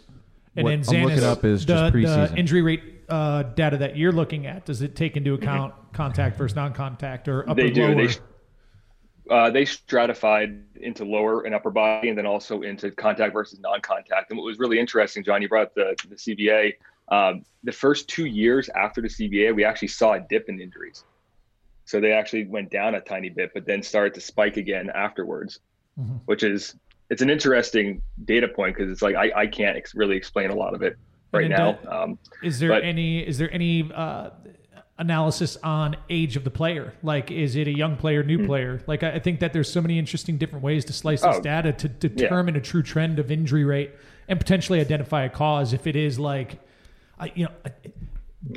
And 0.56 0.64
what 0.64 0.70
then 0.84 0.96
I'm 0.96 1.04
looking 1.04 1.18
is 1.18 1.24
up 1.24 1.44
is 1.44 1.66
the, 1.66 1.74
just 1.74 1.94
the 1.94 2.00
preseason. 2.00 2.38
injury 2.38 2.62
rate 2.62 2.84
uh, 3.10 3.44
data 3.44 3.78
that 3.78 3.98
you're 3.98 4.12
looking 4.14 4.48
at, 4.48 4.66
does 4.66 4.82
it 4.82 4.96
take 4.96 5.18
into 5.18 5.34
account 5.40 5.74
contact 5.94 6.38
versus 6.38 6.56
non-contact 6.56 7.28
or 7.28 7.50
upper 7.50 7.62
they 7.62 7.72
do. 7.72 7.88
lower? 7.88 8.08
They 8.08 8.14
uh, 9.29 9.50
they 9.50 9.65
stratified 9.65 10.62
into 10.75 11.03
lower 11.05 11.41
and 11.44 11.55
upper 11.55 11.72
body, 11.72 12.10
and 12.10 12.17
then 12.17 12.25
also 12.25 12.62
into 12.62 12.91
contact 12.91 13.34
versus 13.34 13.60
non-contact. 13.60 14.29
And 14.29 14.38
what 14.38 14.46
was 14.46 14.60
really 14.60 14.79
interesting, 14.79 15.24
John, 15.24 15.41
you 15.41 15.50
brought 15.50 15.67
up 15.67 15.74
the 15.75 15.96
the 16.10 16.15
CBA. 16.15 16.74
Um, 17.10 17.44
the 17.63 17.72
first 17.72 18.08
two 18.10 18.25
years 18.25 18.70
after 18.70 19.01
the 19.01 19.08
CBA, 19.08 19.55
we 19.55 19.63
actually 19.63 19.89
saw 19.89 20.13
a 20.13 20.20
dip 20.20 20.50
in 20.50 20.60
injuries. 20.60 21.03
So 21.86 22.00
they 22.00 22.12
actually 22.13 22.46
went 22.48 22.72
down 22.72 22.96
a 22.96 23.01
tiny 23.01 23.29
bit, 23.29 23.51
but 23.53 23.65
then 23.67 23.84
started 23.84 24.13
to 24.15 24.22
spike 24.22 24.58
again 24.58 24.89
afterwards, 24.94 25.60
Mm-hmm. 26.00 26.15
which 26.25 26.44
is 26.44 26.75
it's 27.10 27.22
an 27.22 27.29
interesting 27.29 28.01
data 28.25 28.50
point 28.50 28.75
because 28.75 28.91
it's 28.91 29.01
like 29.01 29.15
I, 29.15 29.32
I 29.44 29.48
can't 29.48 29.77
ex- 29.77 29.96
really 29.96 30.17
explain 30.17 30.50
a 30.50 30.55
lot 30.55 30.74
of 30.74 30.82
it 30.82 30.98
right 31.32 31.48
now. 31.50 31.77
Um, 31.89 32.20
Is 32.44 32.60
there 32.60 32.67
But- 32.70 32.84
any 32.84 33.20
is 33.20 33.38
there 33.38 33.50
any 33.53 33.89
uh, 33.96 34.32
analysis 34.98 35.58
on 35.64 35.96
age 36.10 36.36
of 36.38 36.44
the 36.44 36.50
player? 36.52 36.94
Like, 37.04 37.32
is 37.32 37.56
it 37.56 37.68
a 37.68 37.72
young 37.75 37.98
player, 37.98 38.24
new 38.24 38.46
player? 38.46 38.82
Like, 38.88 39.04
I 39.04 39.12
I 39.14 39.20
think 39.20 39.40
that 39.42 39.52
there's 39.54 39.72
so 39.72 39.82
many 39.82 40.00
interesting 40.00 40.38
different 40.38 40.64
ways 40.64 40.86
to 40.86 40.94
slice 40.94 41.22
this 41.22 41.36
Hmm. 41.36 41.40
Oh, 41.40 41.44
data 41.44 41.74
to 41.74 41.88
determine 41.90 42.56
a 42.56 42.62
true 42.62 42.84
trend 42.84 43.20
of 43.20 43.32
injury 43.32 43.64
rate 43.66 43.92
and 44.28 44.40
potentially 44.40 44.80
identify 44.80 45.24
a 45.24 45.30
cause. 45.30 45.74
If 45.74 45.86
it 45.88 45.96
is 45.96 46.18
like, 46.20 46.60
I 47.20 47.32
you 47.36 47.46
know. 47.46 47.52
I- 47.66 47.72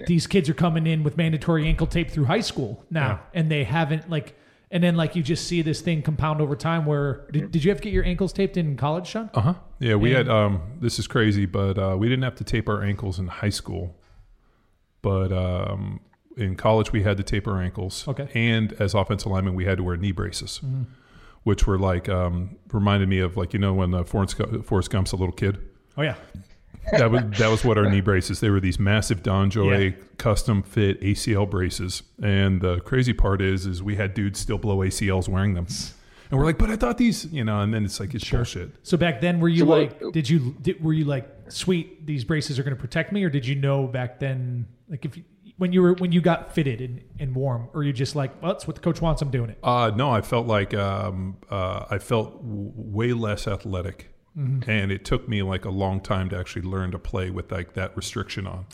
These 0.06 0.26
kids 0.26 0.50
are 0.50 0.54
coming 0.54 0.86
in 0.86 1.02
with 1.02 1.16
mandatory 1.16 1.66
ankle 1.66 1.86
tape 1.86 2.10
through 2.10 2.26
high 2.26 2.42
school 2.42 2.84
now, 2.90 3.20
and 3.32 3.50
they 3.50 3.64
haven't 3.64 4.10
like, 4.10 4.34
and 4.70 4.82
then 4.84 4.96
like 4.96 5.16
you 5.16 5.22
just 5.22 5.46
see 5.48 5.62
this 5.62 5.80
thing 5.80 6.02
compound 6.02 6.42
over 6.42 6.54
time. 6.56 6.84
Where 6.84 7.24
did, 7.32 7.50
did 7.52 7.64
you 7.64 7.70
have 7.70 7.78
to 7.78 7.84
get 7.84 7.94
your 7.94 8.04
ankles 8.04 8.34
taped 8.34 8.58
in 8.58 8.76
college, 8.76 9.10
John? 9.10 9.30
Uh 9.32 9.40
huh. 9.40 9.54
Yeah, 9.80 9.94
we 9.94 10.10
had. 10.10 10.28
Um, 10.28 10.60
this 10.78 10.98
is 10.98 11.06
crazy, 11.06 11.46
but 11.46 11.78
uh, 11.78 11.96
we 11.98 12.06
didn't 12.06 12.24
have 12.24 12.34
to 12.36 12.44
tape 12.44 12.68
our 12.68 12.82
ankles 12.82 13.18
in 13.18 13.28
high 13.28 13.48
school, 13.48 13.96
but 15.00 15.32
um, 15.32 16.00
in 16.38 16.56
college 16.56 16.92
we 16.92 17.02
had 17.02 17.16
to 17.18 17.22
tape 17.22 17.46
our 17.48 17.60
ankles. 17.62 18.06
Okay. 18.08 18.28
And 18.34 18.72
as 18.74 18.94
offensive 18.94 19.30
linemen, 19.30 19.54
we 19.54 19.64
had 19.64 19.78
to 19.78 19.84
wear 19.84 19.96
knee 19.96 20.12
braces, 20.12 20.60
which 21.42 21.66
were 21.66 21.78
like 21.78 22.08
um, 22.08 22.56
reminded 22.72 23.08
me 23.08 23.18
of 23.18 23.36
like 23.36 23.52
you 23.52 23.58
know 23.58 23.74
when 23.74 23.92
uh, 23.94 24.04
Forrest, 24.04 24.36
Gu- 24.38 24.62
Forrest 24.62 24.90
Gump's 24.90 25.12
a 25.12 25.16
little 25.16 25.34
kid. 25.34 25.58
Oh 25.96 26.02
yeah, 26.02 26.14
That 26.92 27.10
was 27.10 27.22
that 27.38 27.48
was 27.50 27.64
what 27.64 27.76
our 27.78 27.90
knee 27.90 28.00
braces. 28.00 28.40
They 28.40 28.50
were 28.50 28.60
these 28.60 28.78
massive 28.78 29.22
DonJoy 29.22 29.90
Yeah. 29.90 29.96
custom 30.16 30.62
fit 30.62 31.00
ACL 31.00 31.48
braces. 31.48 32.02
And 32.22 32.60
the 32.60 32.80
crazy 32.80 33.12
part 33.12 33.40
is, 33.42 33.66
is 33.66 33.82
we 33.82 33.96
had 33.96 34.14
dudes 34.14 34.38
still 34.38 34.58
blow 34.58 34.78
ACLs 34.78 35.28
wearing 35.28 35.54
them, 35.54 35.66
and 36.30 36.38
we're 36.38 36.44
like, 36.46 36.58
but 36.58 36.70
I 36.70 36.76
thought 36.76 36.98
these, 36.98 37.24
you 37.32 37.42
know. 37.44 37.60
And 37.60 37.72
then 37.74 37.84
it's 37.84 37.98
like 38.00 38.14
it's 38.14 38.24
sure. 38.24 38.40
bullshit. 38.40 38.70
So 38.82 38.96
back 38.96 39.20
then, 39.20 39.40
were 39.40 39.48
you 39.48 39.60
So 39.60 39.64
what- 39.66 40.02
like, 40.02 40.12
did 40.12 40.28
you 40.28 40.54
did, 40.62 40.82
were 40.84 40.92
you 40.92 41.04
like, 41.04 41.28
sweet, 41.48 42.06
these 42.06 42.22
braces 42.24 42.58
are 42.58 42.62
going 42.62 42.76
to 42.76 42.80
protect 42.80 43.12
me, 43.12 43.24
or 43.24 43.30
did 43.30 43.46
you 43.46 43.54
know 43.56 43.86
back 43.86 44.20
then, 44.20 44.66
like 44.88 45.04
if 45.04 45.16
you, 45.16 45.24
when 45.58 45.72
you 45.72 45.82
were 45.82 45.94
when 45.94 46.12
you 46.12 46.20
got 46.20 46.54
fitted 46.54 46.80
and, 46.80 47.02
and 47.18 47.34
warm, 47.34 47.68
or 47.74 47.82
you 47.82 47.92
just 47.92 48.16
like, 48.16 48.40
well, 48.40 48.52
that's 48.52 48.66
what 48.66 48.76
the 48.76 48.82
coach 48.82 49.00
wants, 49.02 49.20
I'm 49.20 49.30
doing 49.30 49.50
it. 49.50 49.58
Uh, 49.62 49.90
no, 49.94 50.10
I 50.10 50.22
felt 50.22 50.46
like 50.46 50.72
um, 50.74 51.36
uh, 51.50 51.84
I 51.90 51.98
felt 51.98 52.40
w- 52.42 52.72
way 52.74 53.12
less 53.12 53.46
athletic, 53.46 54.08
and 54.68 54.92
it 54.92 55.04
took 55.04 55.28
me 55.28 55.42
like 55.42 55.64
a 55.64 55.70
long 55.70 56.00
time 56.00 56.28
to 56.30 56.38
actually 56.38 56.62
learn 56.62 56.92
to 56.92 56.98
play 56.98 57.30
with 57.30 57.50
like 57.52 57.74
that 57.74 57.96
restriction 57.96 58.46
on. 58.46 58.66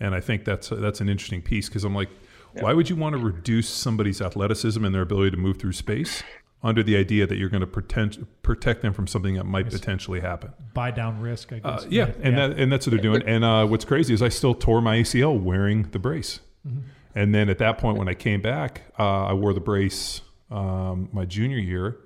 And 0.00 0.14
I 0.14 0.20
think 0.20 0.44
that's 0.44 0.70
that's 0.70 1.00
an 1.00 1.08
interesting 1.08 1.42
piece 1.42 1.68
because 1.68 1.84
I'm 1.84 1.94
like, 1.94 2.08
why 2.54 2.72
would 2.72 2.88
you 2.88 2.96
want 2.96 3.14
to 3.16 3.22
reduce 3.22 3.68
somebody's 3.68 4.20
athleticism 4.20 4.84
and 4.84 4.94
their 4.94 5.02
ability 5.02 5.30
to 5.32 5.36
move 5.36 5.58
through 5.58 5.72
space 5.72 6.22
under 6.64 6.82
the 6.82 6.96
idea 6.96 7.26
that 7.26 7.36
you're 7.36 7.50
going 7.50 7.60
to 7.60 7.66
protect 7.66 8.18
protect 8.42 8.82
them 8.82 8.92
from 8.92 9.06
something 9.06 9.34
that 9.34 9.44
might 9.44 9.70
potentially 9.70 10.20
happen? 10.20 10.50
Buy 10.72 10.90
down 10.90 11.20
risk, 11.20 11.52
I 11.52 11.60
Uh, 11.62 11.76
guess. 11.76 11.86
yeah, 11.90 12.10
and 12.22 12.36
that 12.38 12.58
and 12.58 12.72
that's 12.72 12.86
what 12.86 12.92
they're 12.92 13.02
doing. 13.02 13.22
And 13.26 13.44
uh, 13.44 13.66
what's 13.66 13.84
crazy 13.84 14.14
is 14.14 14.22
I 14.22 14.30
still 14.30 14.54
tore 14.54 14.80
my 14.80 14.96
ACL 14.96 15.38
wearing 15.38 15.88
the 15.92 15.98
brace. 16.00 16.40
And 17.16 17.32
then 17.32 17.48
at 17.48 17.58
that 17.58 17.78
point, 17.78 17.98
when 17.98 18.08
I 18.08 18.14
came 18.14 18.40
back, 18.40 18.82
uh, 18.98 19.26
I 19.26 19.34
wore 19.34 19.52
the 19.52 19.60
brace 19.60 20.22
um, 20.50 21.08
my 21.12 21.24
junior 21.26 21.58
year, 21.58 21.98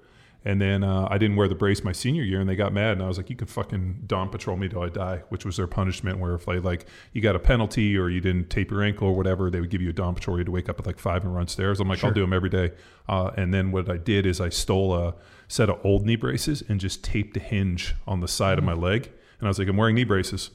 and 0.49 0.59
then 0.63 0.83
uh, 0.83 1.07
I 1.11 1.19
didn't 1.19 1.37
wear 1.37 1.47
the 1.47 1.55
brace 1.55 1.85
my 1.85 1.93
senior 1.93 2.23
year, 2.23 2.41
and 2.41 2.49
they 2.49 2.57
got 2.57 2.73
mad. 2.73 2.93
And 2.93 3.03
I 3.03 3.07
was 3.07 3.19
like, 3.19 3.29
"You 3.29 3.37
can 3.37 3.47
fucking 3.47 4.05
dawn 4.07 4.31
patrol 4.31 4.57
me 4.57 4.67
till 4.69 4.83
I 4.83 4.89
die," 4.89 5.23
which 5.29 5.45
was 5.45 5.59
their 5.59 5.67
punishment. 5.67 6.19
Where 6.19 6.35
if 6.35 6.47
they 6.47 6.59
like 6.59 6.87
you 7.13 7.21
got 7.21 7.37
a 7.37 7.39
penalty 7.39 7.99
or 7.99 8.09
you 8.09 8.23
didn't 8.23 8.49
tape 8.49 8.71
your 8.71 8.83
ankle 8.83 9.09
or 9.09 9.15
whatever, 9.15 9.51
they 9.51 9.61
would 9.61 9.69
give 9.69 9.83
you 9.83 9.91
a 9.91 9.93
dawn 9.93 10.15
patrol. 10.15 10.39
You 10.39 10.41
had 10.41 10.47
to 10.47 10.53
wake 10.53 10.71
up 10.71 10.81
at 10.81 10.87
like 10.87 10.99
five 10.99 11.23
and 11.23 11.35
run 11.35 11.49
stairs. 11.49 11.81
I'm 11.81 11.89
like, 11.89 12.03
I'll 12.03 12.11
do 12.13 12.23
them 12.23 12.33
every 12.33 12.49
day. 12.49 12.73
Uh, 13.09 13.31
and 13.37 13.53
then 13.53 13.71
what 13.73 13.91
I 13.91 13.99
did 13.99 14.25
is 14.25 14.41
I 14.41 14.49
stole 14.49 14.95
a 14.95 15.15
set 15.49 15.69
of 15.69 15.79
old 15.85 16.07
knee 16.07 16.17
braces 16.17 16.63
and 16.67 16.81
just 16.81 17.05
taped 17.05 17.37
a 17.37 17.41
hinge 17.41 17.95
on 18.07 18.21
the 18.21 18.29
side 18.29 18.57
of 18.59 18.65
my 18.65 18.73
leg. 18.75 19.11
And 19.39 19.47
I 19.47 19.49
was 19.49 19.59
like, 19.59 19.69
I'm 19.69 19.77
wearing 19.77 19.97
knee 19.97 20.05
braces. 20.05 20.51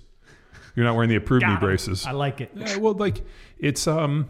You're 0.75 0.85
not 0.85 0.95
wearing 0.95 1.09
the 1.09 1.15
approved 1.17 1.43
knee 1.45 1.49
Got 1.53 1.61
'em. 1.61 1.67
braces. 1.67 2.05
I 2.07 2.11
like 2.13 2.41
it. 2.41 2.49
Yeah, 2.55 2.77
well, 2.77 2.93
like 2.95 3.21
it's 3.59 3.85
um, 3.87 4.27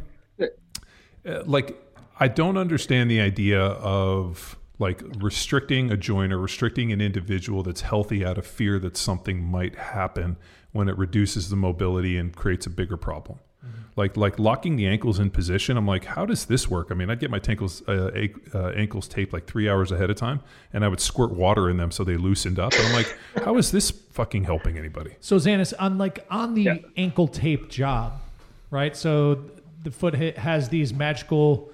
uh, 1.25 1.43
like 1.45 1.81
I 2.19 2.27
don't 2.27 2.57
understand 2.57 3.09
the 3.09 3.21
idea 3.21 3.61
of 3.61 4.57
like 4.79 5.01
restricting 5.19 5.91
a 5.91 5.97
joint 5.97 6.33
or 6.33 6.39
restricting 6.39 6.91
an 6.91 6.99
individual 7.01 7.63
that's 7.63 7.81
healthy 7.81 8.25
out 8.25 8.37
of 8.37 8.45
fear 8.45 8.79
that 8.79 8.97
something 8.97 9.41
might 9.43 9.75
happen 9.75 10.35
when 10.71 10.89
it 10.89 10.97
reduces 10.97 11.49
the 11.49 11.55
mobility 11.55 12.17
and 12.17 12.35
creates 12.35 12.65
a 12.65 12.69
bigger 12.69 12.97
problem. 12.97 13.39
Like 13.95 14.17
like 14.17 14.39
locking 14.39 14.75
the 14.75 14.87
ankles 14.87 15.19
in 15.19 15.29
position. 15.29 15.77
I'm 15.77 15.85
like, 15.85 16.03
how 16.05 16.25
does 16.25 16.45
this 16.45 16.67
work? 16.67 16.87
I 16.89 16.95
mean, 16.95 17.11
I'd 17.11 17.19
get 17.19 17.29
my 17.29 17.39
ankles 17.47 17.87
uh, 17.87 18.09
uh, 18.53 18.69
ankles 18.75 19.07
taped 19.07 19.31
like 19.31 19.45
three 19.45 19.69
hours 19.69 19.91
ahead 19.91 20.09
of 20.09 20.15
time, 20.15 20.39
and 20.73 20.83
I 20.83 20.87
would 20.87 20.99
squirt 20.99 21.29
water 21.31 21.69
in 21.69 21.77
them 21.77 21.91
so 21.91 22.03
they 22.03 22.17
loosened 22.17 22.57
up. 22.57 22.73
And 22.73 22.87
I'm 22.87 22.93
like, 22.93 23.15
how 23.45 23.55
is 23.57 23.69
this 23.71 23.91
fucking 23.91 24.45
helping 24.45 24.79
anybody? 24.79 25.11
So 25.21 25.35
Zanis, 25.37 25.73
on 25.77 25.99
like 25.99 26.25
on 26.31 26.55
the 26.55 26.63
Yeah. 26.63 26.77
ankle 26.97 27.27
tape 27.27 27.69
job, 27.69 28.13
right? 28.71 28.97
So 28.97 29.43
the 29.83 29.91
foot 29.91 30.15
has 30.15 30.69
these 30.69 30.91
magical 30.91 31.69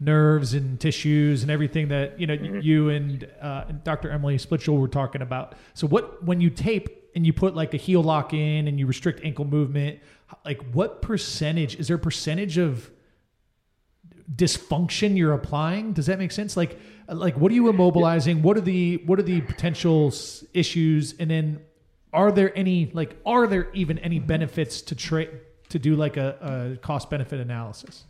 nerves 0.00 0.54
and 0.54 0.80
tissues 0.80 1.42
and 1.42 1.50
everything 1.50 1.88
that 1.88 2.18
you 2.18 2.26
know 2.26 2.34
you 2.34 2.90
and, 2.90 3.28
uh, 3.40 3.64
and 3.68 3.82
Dr. 3.84 4.10
Emily 4.10 4.36
Splichal 4.36 4.78
were 4.78 4.88
talking 4.88 5.22
about. 5.22 5.54
So 5.74 5.86
what 5.86 6.22
when 6.24 6.40
you 6.40 6.50
tape 6.50 7.10
and 7.14 7.24
you 7.24 7.32
put 7.32 7.54
like 7.54 7.74
a 7.74 7.76
heel 7.76 8.02
lock 8.02 8.32
in 8.34 8.66
and 8.68 8.78
you 8.78 8.86
restrict 8.86 9.20
ankle 9.24 9.44
movement, 9.44 10.00
like 10.44 10.62
what 10.72 11.00
percentage 11.00 11.76
is 11.76 11.88
there 11.88 11.96
a 11.96 12.00
percentage 12.00 12.58
of 12.58 12.90
dysfunction 14.34 15.16
you're 15.16 15.32
applying? 15.32 15.92
Does 15.92 16.06
that 16.06 16.18
make 16.18 16.32
sense? 16.32 16.56
Like 16.56 16.78
like 17.08 17.36
what 17.36 17.52
are 17.52 17.54
you 17.54 17.64
immobilizing? 17.64 18.42
What 18.42 18.56
are 18.56 18.62
the 18.62 18.96
what 19.06 19.18
are 19.18 19.24
the 19.24 19.42
potential 19.42 20.12
issues? 20.52 21.14
And 21.18 21.30
then 21.30 21.60
are 22.12 22.32
there 22.32 22.56
any 22.56 22.90
like 22.92 23.16
are 23.24 23.46
there 23.46 23.70
even 23.74 23.98
any 24.00 24.18
benefits 24.18 24.82
to 24.82 24.94
trade 24.94 25.30
to 25.68 25.78
do 25.78 25.94
like 25.94 26.16
a, 26.16 26.74
a 26.74 26.76
cost 26.78 27.10
benefit 27.10 27.40
analysis 27.40 28.04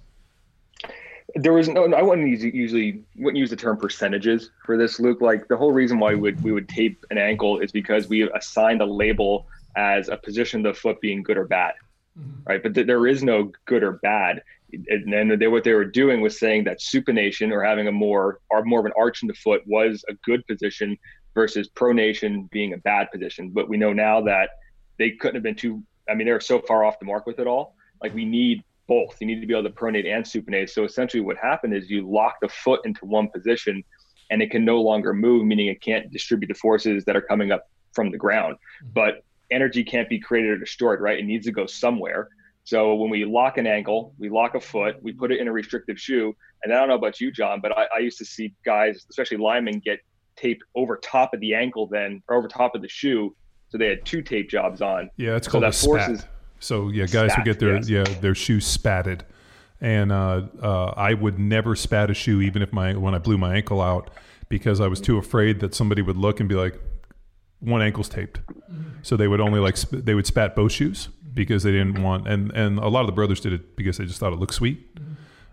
there 1.36 1.52
was 1.52 1.68
no, 1.68 1.92
I 1.92 2.02
wouldn't 2.02 2.28
use, 2.28 2.44
usually 2.44 3.02
wouldn't 3.16 3.38
use 3.38 3.50
the 3.50 3.56
term 3.56 3.76
percentages 3.76 4.50
for 4.64 4.76
this, 4.76 5.00
Luke. 5.00 5.20
Like 5.20 5.48
the 5.48 5.56
whole 5.56 5.72
reason 5.72 5.98
why 5.98 6.14
we 6.14 6.20
would 6.20 6.42
we 6.42 6.52
would 6.52 6.68
tape 6.68 7.04
an 7.10 7.18
ankle 7.18 7.60
is 7.60 7.72
because 7.72 8.08
we 8.08 8.28
assigned 8.30 8.82
a 8.82 8.86
label 8.86 9.46
as 9.76 10.08
a 10.08 10.16
position 10.16 10.64
of 10.64 10.74
the 10.74 10.80
foot 10.80 11.00
being 11.00 11.22
good 11.22 11.36
or 11.36 11.46
bad, 11.46 11.74
mm-hmm. 12.18 12.42
right? 12.46 12.62
But 12.62 12.74
th- 12.74 12.86
there 12.86 13.06
is 13.06 13.22
no 13.22 13.52
good 13.64 13.82
or 13.82 13.92
bad. 13.92 14.42
And 14.88 15.12
then 15.12 15.38
they, 15.38 15.46
what 15.46 15.64
they 15.64 15.72
were 15.72 15.84
doing 15.84 16.20
was 16.20 16.38
saying 16.38 16.64
that 16.64 16.80
supination 16.80 17.52
or 17.52 17.62
having 17.62 17.86
a 17.86 17.92
more 17.92 18.40
or 18.50 18.64
more 18.64 18.80
of 18.80 18.86
an 18.86 18.92
arch 18.96 19.22
in 19.22 19.28
the 19.28 19.34
foot 19.34 19.62
was 19.66 20.04
a 20.08 20.14
good 20.24 20.46
position 20.46 20.98
versus 21.34 21.68
pronation 21.68 22.50
being 22.50 22.74
a 22.74 22.78
bad 22.78 23.10
position. 23.10 23.50
But 23.50 23.68
we 23.68 23.76
know 23.76 23.92
now 23.92 24.20
that 24.22 24.50
they 24.98 25.12
couldn't 25.12 25.36
have 25.36 25.42
been 25.42 25.56
too. 25.56 25.82
I 26.08 26.14
mean, 26.14 26.26
they're 26.26 26.40
so 26.40 26.60
far 26.60 26.84
off 26.84 26.98
the 26.98 27.06
mark 27.06 27.26
with 27.26 27.38
it 27.38 27.46
all. 27.46 27.76
Like 28.02 28.14
we 28.14 28.24
need 28.24 28.62
both. 28.86 29.16
You 29.20 29.26
need 29.26 29.40
to 29.40 29.46
be 29.46 29.54
able 29.54 29.68
to 29.68 29.74
pronate 29.74 30.06
and 30.06 30.24
supinate. 30.24 30.70
So 30.70 30.84
essentially, 30.84 31.20
what 31.20 31.36
happened 31.36 31.74
is 31.74 31.90
you 31.90 32.08
lock 32.08 32.36
the 32.40 32.48
foot 32.48 32.80
into 32.84 33.04
one 33.04 33.28
position, 33.28 33.82
and 34.30 34.42
it 34.42 34.50
can 34.50 34.64
no 34.64 34.80
longer 34.80 35.12
move, 35.12 35.44
meaning 35.44 35.68
it 35.68 35.80
can't 35.80 36.10
distribute 36.10 36.48
the 36.48 36.54
forces 36.54 37.04
that 37.04 37.16
are 37.16 37.22
coming 37.22 37.52
up 37.52 37.68
from 37.92 38.10
the 38.10 38.18
ground. 38.18 38.56
Mm-hmm. 38.56 38.92
But 38.94 39.24
energy 39.50 39.84
can't 39.84 40.08
be 40.08 40.18
created 40.18 40.50
or 40.50 40.58
destroyed, 40.58 41.00
right? 41.00 41.18
It 41.18 41.24
needs 41.24 41.46
to 41.46 41.52
go 41.52 41.66
somewhere. 41.66 42.28
So 42.64 42.94
when 42.94 43.10
we 43.10 43.24
lock 43.26 43.58
an 43.58 43.66
ankle, 43.66 44.14
we 44.18 44.30
lock 44.30 44.54
a 44.54 44.60
foot, 44.60 44.96
we 45.02 45.12
put 45.12 45.30
it 45.30 45.38
in 45.38 45.48
a 45.48 45.52
restrictive 45.52 46.00
shoe. 46.00 46.34
And 46.62 46.72
I 46.72 46.78
don't 46.78 46.88
know 46.88 46.94
about 46.94 47.20
you, 47.20 47.30
John, 47.30 47.60
but 47.60 47.76
I, 47.76 47.86
I 47.94 47.98
used 47.98 48.16
to 48.18 48.24
see 48.24 48.54
guys, 48.64 49.04
especially 49.10 49.36
linemen, 49.36 49.80
get 49.80 50.00
tape 50.36 50.62
over 50.74 50.96
top 50.96 51.34
of 51.34 51.40
the 51.40 51.54
ankle, 51.54 51.86
then 51.86 52.22
or 52.26 52.36
over 52.36 52.48
top 52.48 52.74
of 52.74 52.80
the 52.80 52.88
shoe. 52.88 53.36
So 53.68 53.76
they 53.76 53.88
had 53.88 54.04
two 54.06 54.22
tape 54.22 54.48
jobs 54.48 54.80
on. 54.80 55.10
Yeah, 55.18 55.36
it's 55.36 55.46
So 55.46 55.52
called 55.52 55.64
a 55.64 55.66
that 55.66 55.74
spat. 55.74 56.26
So 56.64 56.88
yeah, 56.88 57.06
guys 57.06 57.32
Spat, 57.32 57.38
would 57.38 57.44
get 57.44 57.60
their 57.60 57.76
yes. 57.76 57.88
yeah 57.88 58.04
their 58.20 58.34
shoes 58.34 58.66
spatted, 58.66 59.20
and 59.80 60.10
uh, 60.10 60.42
uh, 60.62 60.94
I 60.96 61.14
would 61.14 61.38
never 61.38 61.76
spat 61.76 62.10
a 62.10 62.14
shoe 62.14 62.40
even 62.40 62.62
if 62.62 62.72
my 62.72 62.94
when 62.94 63.14
I 63.14 63.18
blew 63.18 63.38
my 63.38 63.54
ankle 63.54 63.80
out 63.80 64.10
because 64.48 64.80
I 64.80 64.88
was 64.88 65.00
too 65.00 65.18
afraid 65.18 65.60
that 65.60 65.74
somebody 65.74 66.02
would 66.02 66.16
look 66.16 66.40
and 66.40 66.48
be 66.48 66.54
like, 66.54 66.78
one 67.60 67.82
ankle's 67.82 68.08
taped, 68.08 68.40
so 69.02 69.16
they 69.16 69.28
would 69.28 69.40
only 69.40 69.60
like 69.60 69.76
sp- 69.76 70.04
they 70.04 70.14
would 70.14 70.26
spat 70.26 70.56
both 70.56 70.72
shoes 70.72 71.08
because 71.34 71.64
they 71.64 71.72
didn't 71.72 72.02
want 72.02 72.28
and 72.28 72.50
and 72.52 72.78
a 72.78 72.88
lot 72.88 73.00
of 73.00 73.06
the 73.06 73.12
brothers 73.12 73.40
did 73.40 73.52
it 73.52 73.76
because 73.76 73.98
they 73.98 74.06
just 74.06 74.18
thought 74.18 74.32
it 74.32 74.38
looked 74.38 74.54
sweet, 74.54 74.98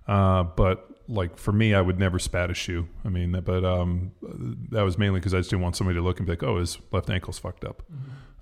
uh, 0.07 0.43
but 0.43 0.90
like 1.07 1.37
for 1.37 1.51
me, 1.51 1.73
I 1.73 1.81
would 1.81 1.99
never 1.99 2.19
spat 2.19 2.49
a 2.49 2.53
shoe. 2.53 2.87
I 3.05 3.09
mean, 3.09 3.39
but 3.43 3.65
um, 3.65 4.11
that 4.71 4.83
was 4.83 4.97
mainly 4.97 5.19
because 5.19 5.33
I 5.33 5.37
just 5.39 5.49
didn't 5.49 5.63
want 5.63 5.75
somebody 5.75 5.97
to 5.97 6.03
look 6.03 6.19
and 6.19 6.25
be 6.25 6.33
like, 6.33 6.43
"Oh, 6.43 6.59
his 6.59 6.77
left 6.91 7.09
ankle's 7.09 7.39
fucked 7.39 7.63
up," 7.63 7.83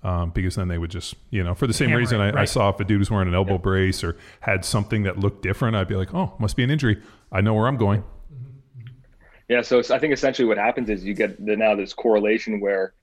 um, 0.02 0.30
because 0.30 0.56
then 0.56 0.68
they 0.68 0.78
would 0.78 0.90
just, 0.90 1.14
you 1.30 1.42
know, 1.42 1.54
for 1.54 1.66
the 1.66 1.72
same 1.72 1.88
Hammer 1.88 1.98
reason 1.98 2.20
it, 2.20 2.34
I, 2.34 2.42
I 2.42 2.44
saw 2.44 2.70
if 2.70 2.80
a 2.80 2.84
dude 2.84 2.98
was 2.98 3.10
wearing 3.10 3.28
an 3.28 3.34
elbow 3.34 3.58
brace 3.58 4.04
or 4.04 4.16
had 4.40 4.64
something 4.64 5.02
that 5.04 5.18
looked 5.18 5.42
different, 5.42 5.76
I'd 5.76 5.88
be 5.88 5.96
like, 5.96 6.14
"Oh, 6.14 6.34
must 6.38 6.56
be 6.56 6.62
an 6.62 6.70
injury. 6.70 7.02
I 7.32 7.40
know 7.40 7.54
where 7.54 7.66
I'm 7.66 7.76
going." 7.76 8.04
Yeah, 9.48 9.62
so 9.62 9.80
I 9.80 9.98
think 9.98 10.12
essentially 10.12 10.46
what 10.46 10.58
happens 10.58 10.88
is 10.88 11.04
you 11.04 11.12
get 11.12 11.44
the, 11.44 11.56
now 11.56 11.74
this 11.74 11.92
correlation 11.92 12.60
where 12.60 12.94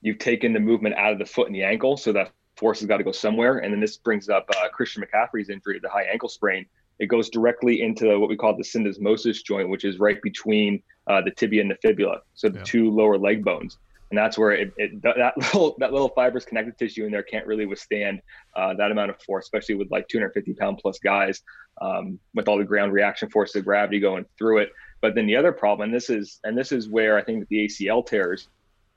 you've 0.00 0.18
taken 0.18 0.52
the 0.52 0.58
movement 0.58 0.96
out 0.96 1.12
of 1.12 1.20
the 1.20 1.24
foot 1.24 1.46
and 1.46 1.54
the 1.54 1.62
ankle, 1.62 1.96
so 1.96 2.12
that 2.12 2.32
force 2.56 2.80
has 2.80 2.88
got 2.88 2.98
to 2.98 3.04
go 3.04 3.12
somewhere. 3.12 3.58
And 3.58 3.72
then 3.72 3.80
this 3.80 3.96
brings 3.96 4.28
up 4.28 4.48
uh, 4.56 4.68
Christian 4.68 5.04
McCaffrey's 5.04 5.48
injury, 5.48 5.78
the 5.80 5.88
high 5.88 6.04
ankle 6.04 6.28
sprain. 6.28 6.66
It 6.98 7.06
goes 7.06 7.28
directly 7.28 7.82
into 7.82 8.18
what 8.18 8.28
we 8.28 8.36
call 8.36 8.56
the 8.56 8.62
syndesmosis 8.62 9.44
joint, 9.44 9.68
which 9.68 9.84
is 9.84 9.98
right 9.98 10.20
between 10.22 10.82
uh, 11.08 11.20
the 11.22 11.32
tibia 11.32 11.60
and 11.60 11.70
the 11.70 11.76
fibula, 11.82 12.18
so 12.34 12.48
the 12.48 12.58
Yeah. 12.58 12.64
two 12.64 12.90
lower 12.90 13.18
leg 13.18 13.44
bones. 13.44 13.78
And 14.10 14.18
that's 14.18 14.38
where 14.38 14.52
it, 14.52 14.72
it 14.76 15.02
that 15.02 15.36
little 15.36 15.74
that 15.78 15.92
little 15.92 16.10
fibrous 16.10 16.44
connective 16.44 16.76
tissue 16.76 17.04
in 17.04 17.10
there 17.10 17.22
can't 17.22 17.46
really 17.46 17.66
withstand 17.66 18.20
uh, 18.54 18.74
that 18.74 18.92
amount 18.92 19.10
of 19.10 19.20
force, 19.22 19.46
especially 19.46 19.74
with 19.74 19.90
like 19.90 20.06
250 20.08 20.54
pound 20.54 20.78
plus 20.78 20.98
guys 20.98 21.42
um, 21.80 22.18
with 22.34 22.46
all 22.46 22.58
the 22.58 22.64
ground 22.64 22.92
reaction 22.92 23.28
force 23.28 23.54
of 23.56 23.64
gravity 23.64 23.98
going 23.98 24.24
through 24.38 24.58
it. 24.58 24.70
But 25.02 25.14
then 25.14 25.26
the 25.26 25.36
other 25.36 25.52
problem, 25.52 25.88
and 25.88 25.94
this 25.94 26.10
is 26.10 26.38
and 26.44 26.56
this 26.56 26.70
is 26.70 26.88
where 26.88 27.18
I 27.18 27.24
think 27.24 27.40
that 27.40 27.48
the 27.48 27.66
ACL 27.66 28.06
tears 28.06 28.48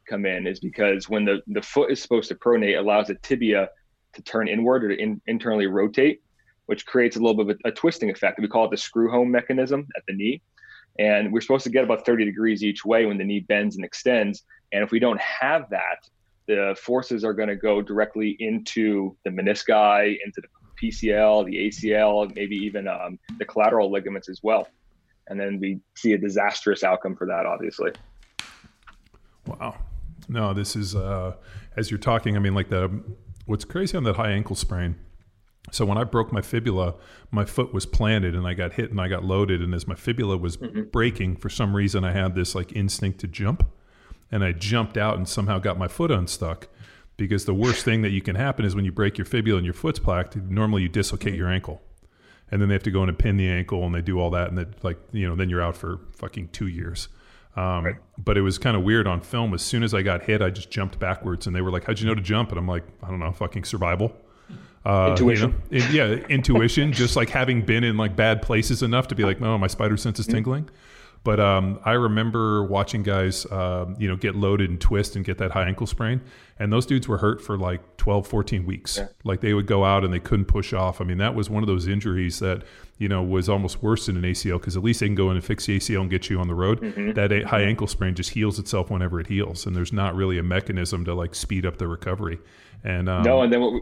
come 0.07 0.25
in, 0.25 0.45
is 0.45 0.59
because 0.59 1.09
when 1.09 1.25
the 1.25 1.41
the 1.47 1.61
foot 1.61 1.91
is 1.91 2.01
supposed 2.01 2.29
to 2.29 2.35
pronate, 2.35 2.73
it 2.73 2.75
allows 2.75 3.07
the 3.07 3.15
tibia 3.15 3.69
to 4.13 4.21
turn 4.21 4.47
inward 4.47 4.83
or 4.83 4.89
to 4.89 5.01
in, 5.01 5.21
internally 5.25 5.67
rotate, 5.67 6.21
which 6.67 6.85
creates 6.85 7.15
a 7.15 7.19
little 7.19 7.43
bit 7.43 7.55
of 7.55 7.61
a, 7.65 7.69
a 7.69 7.71
twisting 7.71 8.09
effect. 8.09 8.39
We 8.39 8.47
call 8.47 8.65
it 8.65 8.71
the 8.71 8.77
screw 8.77 9.09
home 9.09 9.31
mechanism 9.31 9.87
at 9.97 10.03
the 10.07 10.13
knee. 10.13 10.41
And 10.99 11.31
we're 11.31 11.41
supposed 11.41 11.63
to 11.63 11.69
get 11.69 11.83
about 11.83 12.05
30 12.05 12.25
degrees 12.25 12.63
each 12.63 12.85
way 12.85 13.05
when 13.05 13.17
the 13.17 13.23
knee 13.23 13.39
bends 13.41 13.75
and 13.75 13.85
extends. 13.85 14.43
And 14.71 14.83
if 14.83 14.91
we 14.91 14.99
don't 14.99 15.19
have 15.19 15.69
that, 15.69 16.07
the 16.47 16.75
forces 16.81 17.23
are 17.23 17.33
going 17.33 17.49
to 17.49 17.55
go 17.55 17.81
directly 17.81 18.35
into 18.39 19.15
the 19.23 19.29
menisci, 19.29 20.17
into 20.25 20.41
the 20.41 20.47
PCL, 20.81 21.45
the 21.45 21.67
ACL, 21.67 22.33
maybe 22.35 22.55
even 22.55 22.87
um, 22.87 23.19
the 23.37 23.45
collateral 23.45 23.91
ligaments 23.91 24.29
as 24.29 24.41
well. 24.41 24.67
And 25.27 25.39
then 25.39 25.59
we 25.59 25.79
see 25.95 26.13
a 26.13 26.17
disastrous 26.17 26.83
outcome 26.83 27.15
for 27.15 27.27
that, 27.27 27.45
obviously. 27.45 27.91
Wow. 29.45 29.77
No, 30.29 30.53
this 30.53 30.75
is 30.75 30.95
uh, 30.95 31.35
as 31.75 31.91
you're 31.91 31.97
talking. 31.97 32.35
I 32.35 32.39
mean, 32.39 32.53
like 32.53 32.69
the 32.69 33.03
what's 33.45 33.65
crazy 33.65 33.97
on 33.97 34.03
that 34.03 34.15
high 34.15 34.31
ankle 34.31 34.55
sprain. 34.55 34.95
So 35.71 35.85
when 35.85 35.97
I 35.97 36.05
broke 36.05 36.31
my 36.31 36.41
fibula, 36.41 36.95
my 37.29 37.43
foot 37.43 37.73
was 37.73 37.85
planted 37.85 38.35
and 38.35 38.47
I 38.47 38.53
got 38.53 38.73
hit 38.73 38.89
and 38.89 39.01
I 39.01 39.07
got 39.09 39.23
loaded. 39.23 39.61
And 39.61 39.73
as 39.73 39.85
my 39.85 39.95
fibula 39.95 40.37
was 40.37 40.57
breaking, 40.57 41.35
for 41.37 41.49
some 41.49 41.75
reason, 41.75 42.03
I 42.05 42.11
had 42.13 42.35
this 42.35 42.55
like 42.55 42.71
instinct 42.73 43.19
to 43.19 43.27
jump, 43.27 43.67
and 44.31 44.43
I 44.43 44.53
jumped 44.53 44.97
out 44.97 45.17
and 45.17 45.27
somehow 45.27 45.59
got 45.59 45.77
my 45.77 45.87
foot 45.87 46.11
unstuck. 46.11 46.67
Because 47.17 47.45
the 47.45 47.53
worst 47.53 47.83
thing 47.83 48.03
that 48.03 48.11
you 48.11 48.21
can 48.21 48.35
happen 48.35 48.63
is 48.63 48.75
when 48.75 48.85
you 48.85 48.91
break 48.91 49.17
your 49.17 49.25
fibula 49.25 49.57
and 49.57 49.65
your 49.65 49.73
foot's 49.73 49.97
plaqued. 49.99 50.35
Normally, 50.49 50.83
you 50.83 50.89
dislocate 50.89 51.33
your 51.33 51.47
ankle, 51.49 51.81
and 52.51 52.61
then 52.61 52.69
they 52.69 52.75
have 52.75 52.83
to 52.83 52.91
go 52.91 53.01
in 53.01 53.09
and 53.09 53.17
pin 53.17 53.37
the 53.37 53.49
ankle 53.49 53.83
and 53.83 53.93
they 53.95 54.03
do 54.03 54.19
all 54.19 54.29
that, 54.29 54.49
and 54.49 54.57
then 54.57 54.75
like 54.83 54.99
you 55.11 55.27
know, 55.27 55.35
then 55.35 55.49
you're 55.49 55.61
out 55.61 55.75
for 55.75 55.99
fucking 56.15 56.49
two 56.49 56.67
years. 56.67 57.09
Um, 57.55 57.97
But 58.19 58.37
it 58.37 58.41
was 58.41 58.59
kind 58.59 58.77
of 58.77 58.83
weird 58.83 59.07
on 59.07 59.21
film. 59.21 59.53
As 59.55 59.63
soon 59.63 59.81
as 59.81 59.95
I 59.95 60.03
got 60.03 60.23
hit, 60.23 60.43
I 60.43 60.51
just 60.51 60.69
jumped 60.69 60.99
backwards, 60.99 61.47
and 61.47 61.55
they 61.55 61.61
were 61.61 61.71
like, 61.71 61.85
"How'd 61.85 61.99
you 61.99 62.05
know 62.05 62.13
to 62.15 62.21
jump?" 62.21 62.51
And 62.51 62.59
I'm 62.59 62.67
like, 62.67 62.83
"I 63.01 63.09
don't 63.09 63.19
know, 63.19 63.31
fucking 63.31 63.65
survival." 63.65 64.15
Uh, 64.87 65.09
Intuition. 65.09 65.61
you 65.69 65.79
know? 65.79 65.87
Yeah, 65.89 66.05
intuition. 66.29 66.93
just 66.93 67.15
like 67.15 67.29
having 67.29 67.61
been 67.61 67.83
in 67.83 67.97
like 67.97 68.15
bad 68.15 68.41
places 68.41 68.81
enough 68.83 69.07
to 69.09 69.15
be 69.15 69.23
like, 69.23 69.41
"No, 69.41 69.57
my 69.57 69.67
spider 69.67 69.97
sense 69.97 70.19
is 70.19 70.27
tingling." 70.27 70.69
But 71.23 71.41
um, 71.41 71.79
I 71.83 71.93
remember 71.93 72.63
watching 72.63 73.03
guys, 73.03 73.45
um, 73.51 73.97
you 73.99 74.07
know, 74.07 74.15
get 74.15 74.35
loaded 74.35 74.69
and 74.69 74.79
twist 74.79 75.17
and 75.17 75.25
get 75.25 75.39
that 75.39 75.51
high 75.51 75.67
ankle 75.67 75.85
sprain. 75.87 76.21
And 76.57 76.71
those 76.71 76.85
dudes 76.85 77.05
were 77.09 77.17
hurt 77.17 77.41
for 77.41 77.57
like 77.57 77.81
12, 77.97 78.25
14 78.27 78.65
weeks. 78.65 78.97
Like 79.25 79.41
they 79.41 79.53
would 79.53 79.65
go 79.67 79.83
out 79.83 80.05
and 80.05 80.13
they 80.13 80.21
couldn't 80.21 80.45
push 80.45 80.71
off. 80.71 81.01
I 81.01 81.03
mean, 81.03 81.17
that 81.17 81.35
was 81.35 81.49
one 81.49 81.63
of 81.63 81.67
those 81.67 81.85
injuries 81.89 82.39
that, 82.39 82.63
you 82.97 83.09
know, 83.09 83.21
was 83.23 83.49
almost 83.49 83.83
worse 83.83 84.05
than 84.05 84.15
an 84.15 84.23
ACL 84.23 84.57
because 84.57 84.77
at 84.77 84.83
least 84.83 85.01
they 85.01 85.07
can 85.07 85.15
go 85.15 85.29
in 85.29 85.35
and 85.35 85.43
fix 85.43 85.65
the 85.65 85.77
ACL 85.77 86.01
and 86.01 86.09
get 86.09 86.29
you 86.29 86.39
on 86.39 86.47
the 86.47 86.55
road. 86.55 86.79
That 87.15 87.33
a- 87.33 87.45
high 87.45 87.63
ankle 87.63 87.87
sprain 87.87 88.15
just 88.15 88.29
heals 88.29 88.57
itself 88.57 88.89
whenever 88.89 89.19
it 89.19 89.27
heals. 89.27 89.65
And 89.65 89.75
there's 89.75 89.91
not 89.91 90.15
really 90.15 90.37
a 90.37 90.43
mechanism 90.43 91.03
to 91.05 91.13
like 91.13 91.35
speed 91.35 91.65
up 91.65 91.77
the 91.77 91.89
recovery. 91.89 92.39
And 92.85 93.09
um, 93.09 93.23
No, 93.23 93.41
and 93.41 93.51
then 93.51 93.59
what 93.59 93.73
we, 93.73 93.81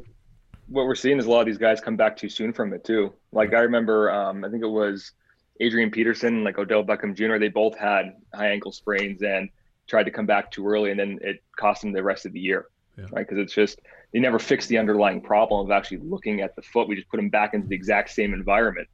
what 0.67 0.85
we're 0.85 0.95
seeing 0.95 1.17
is 1.19 1.25
a 1.25 1.29
lot 1.29 1.41
of 1.41 1.45
these 1.45 1.57
guys 1.57 1.79
come 1.81 1.95
back 1.95 2.17
too 2.17 2.29
soon 2.29 2.51
from 2.53 2.73
it 2.73 2.83
too. 2.83 3.13
Like 3.31 3.53
I 3.53 3.59
remember, 3.59 4.11
um, 4.11 4.43
I 4.43 4.49
think 4.49 4.63
it 4.63 4.67
was 4.69 5.11
Adrian 5.59 5.91
Peterson, 5.91 6.43
like 6.43 6.57
Odell 6.57 6.83
Beckham 6.83 7.15
Jr. 7.15 7.37
They 7.37 7.49
both 7.49 7.77
had 7.77 8.15
high 8.33 8.49
ankle 8.49 8.71
sprains 8.71 9.21
and 9.21 9.49
tried 9.87 10.03
to 10.03 10.11
come 10.11 10.25
back 10.25 10.51
too 10.51 10.67
early, 10.67 10.91
and 10.91 10.99
then 10.99 11.19
it 11.21 11.43
cost 11.57 11.81
them 11.81 11.91
the 11.91 12.01
rest 12.03 12.25
of 12.25 12.33
the 12.33 12.39
year, 12.39 12.65
Yeah. 12.97 13.05
right? 13.11 13.27
Because 13.27 13.37
it's 13.37 13.53
just 13.53 13.79
they 14.11 14.19
never 14.19 14.39
fixed 14.39 14.67
the 14.69 14.77
underlying 14.77 15.21
problem 15.21 15.65
of 15.65 15.71
actually 15.71 15.97
looking 15.97 16.41
at 16.41 16.55
the 16.55 16.61
foot. 16.61 16.87
We 16.87 16.95
just 16.95 17.09
put 17.09 17.17
them 17.17 17.29
back 17.29 17.53
into 17.53 17.67
the 17.67 17.75
exact 17.75 18.09
same 18.09 18.33
environment, 18.33 18.87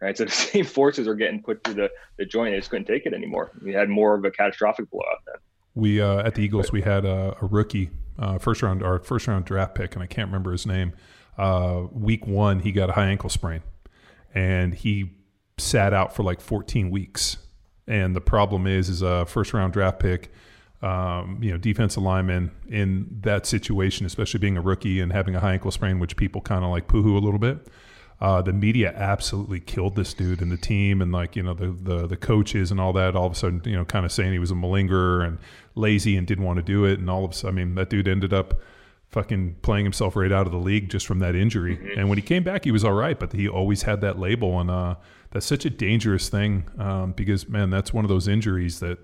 right? 0.00 0.16
So 0.16 0.24
the 0.30 0.30
same 0.30 0.64
forces 0.64 1.06
are 1.06 1.14
getting 1.14 1.42
put 1.42 1.62
through 1.64 1.74
the 1.74 1.90
the 2.16 2.24
joint. 2.24 2.52
They 2.54 2.58
just 2.58 2.70
couldn't 2.70 2.86
take 2.86 3.04
it 3.06 3.12
anymore. 3.12 3.52
We 3.62 3.72
had 3.74 3.88
more 3.90 4.14
of 4.14 4.24
a 4.24 4.30
catastrophic 4.30 4.90
blowout 4.90 5.18
then. 5.26 5.36
we 5.74 6.00
uh, 6.00 6.22
at 6.26 6.34
the 6.34 6.42
Eagles 6.42 6.72
we 6.72 6.80
had 6.82 7.04
a, 7.04 7.36
a 7.42 7.46
rookie 7.46 7.90
uh, 8.20 8.38
first 8.38 8.62
round 8.62 8.82
our 8.82 8.98
first 9.00 9.26
round 9.26 9.44
draft 9.46 9.74
pick 9.74 9.94
and 9.94 10.02
I 10.02 10.06
can't 10.06 10.28
remember 10.28 10.52
his 10.52 10.66
name. 10.66 10.92
Uh, 11.38 11.86
week 11.92 12.26
one 12.26 12.60
he 12.60 12.70
got 12.70 12.90
a 12.90 12.92
high 12.92 13.06
ankle 13.06 13.30
sprain, 13.30 13.62
and 14.34 14.74
he 14.74 15.12
sat 15.58 15.92
out 15.92 16.14
for 16.14 16.22
like 16.22 16.40
14 16.40 16.90
weeks. 16.90 17.38
And 17.86 18.14
the 18.14 18.20
problem 18.20 18.66
is, 18.66 18.88
is 18.88 19.02
a 19.02 19.26
first 19.26 19.52
round 19.52 19.72
draft 19.72 19.98
pick, 19.98 20.32
um, 20.82 21.38
you 21.42 21.50
know, 21.50 21.58
defensive 21.58 22.02
lineman 22.02 22.52
in 22.68 23.18
that 23.22 23.46
situation, 23.46 24.06
especially 24.06 24.38
being 24.38 24.56
a 24.56 24.60
rookie 24.60 25.00
and 25.00 25.12
having 25.12 25.34
a 25.34 25.40
high 25.40 25.54
ankle 25.54 25.70
sprain, 25.70 25.98
which 25.98 26.16
people 26.16 26.40
kind 26.40 26.64
of 26.64 26.70
like 26.70 26.86
poo-hoo 26.86 27.16
a 27.16 27.20
little 27.20 27.38
bit. 27.38 27.66
Uh, 28.20 28.42
the 28.42 28.52
media 28.52 28.92
absolutely 28.96 29.58
killed 29.58 29.96
this 29.96 30.12
dude 30.12 30.42
and 30.42 30.52
the 30.52 30.56
team 30.56 31.00
and 31.00 31.10
like 31.10 31.36
you 31.36 31.42
know 31.42 31.54
the, 31.54 31.68
the 31.82 32.06
the 32.06 32.16
coaches 32.16 32.70
and 32.70 32.78
all 32.78 32.92
that 32.92 33.16
all 33.16 33.24
of 33.24 33.32
a 33.32 33.34
sudden 33.34 33.62
you 33.64 33.74
know 33.74 33.84
kind 33.84 34.04
of 34.04 34.12
saying 34.12 34.30
he 34.30 34.38
was 34.38 34.50
a 34.50 34.54
malingerer 34.54 35.26
and 35.26 35.38
lazy 35.74 36.18
and 36.18 36.26
didn't 36.26 36.44
want 36.44 36.58
to 36.58 36.62
do 36.62 36.84
it. 36.84 36.98
And 36.98 37.08
all 37.08 37.24
of 37.24 37.30
a 37.30 37.34
sudden 37.34 37.58
I 37.58 37.64
mean 37.64 37.74
that 37.76 37.88
dude 37.88 38.06
ended 38.06 38.34
up 38.34 38.60
fucking 39.08 39.56
playing 39.62 39.86
himself 39.86 40.16
right 40.16 40.30
out 40.30 40.46
of 40.46 40.52
the 40.52 40.58
league 40.58 40.90
just 40.90 41.06
from 41.06 41.18
that 41.20 41.34
injury. 41.34 41.94
And 41.96 42.10
when 42.10 42.18
he 42.18 42.22
came 42.22 42.42
back 42.42 42.64
he 42.64 42.70
was 42.70 42.84
all 42.84 42.92
right 42.92 43.18
but 43.18 43.32
he 43.32 43.48
always 43.48 43.82
had 43.82 44.02
that 44.02 44.18
label. 44.18 44.60
And 44.60 44.70
uh, 44.70 44.96
that's 45.30 45.46
such 45.46 45.64
a 45.64 45.70
dangerous 45.70 46.28
thing 46.28 46.66
um, 46.78 47.12
because 47.12 47.48
man 47.48 47.70
that's 47.70 47.94
one 47.94 48.04
of 48.04 48.10
those 48.10 48.28
injuries 48.28 48.80
that 48.80 48.98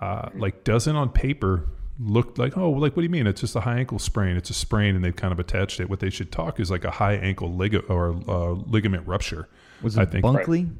uh, 0.00 0.30
like 0.34 0.64
doesn't 0.64 0.96
on 0.96 1.10
paper 1.10 1.68
look 1.98 2.38
like 2.38 2.56
oh 2.58 2.70
like 2.70 2.96
what 2.96 3.02
do 3.02 3.04
you 3.04 3.08
mean? 3.10 3.26
It's 3.26 3.40
just 3.40 3.54
a 3.56 3.60
high 3.60 3.78
ankle 3.78 3.98
sprain. 3.98 4.36
It's 4.36 4.50
a 4.50 4.54
sprain 4.54 4.94
and 4.96 5.04
they've 5.04 5.14
kind 5.14 5.32
of 5.32 5.38
attached 5.38 5.80
it. 5.80 5.88
What 5.88 6.00
they 6.00 6.10
should 6.10 6.32
talk 6.32 6.58
is 6.60 6.70
like 6.70 6.84
a 6.84 6.90
high 6.90 7.14
ankle 7.14 7.54
lig- 7.54 7.84
or 7.88 8.10
uh, 8.28 8.50
ligament 8.52 9.06
rupture 9.06 9.48
Was 9.82 9.96
it 9.96 10.00
I 10.00 10.04
think. 10.06 10.24
Bunkley? 10.24 10.74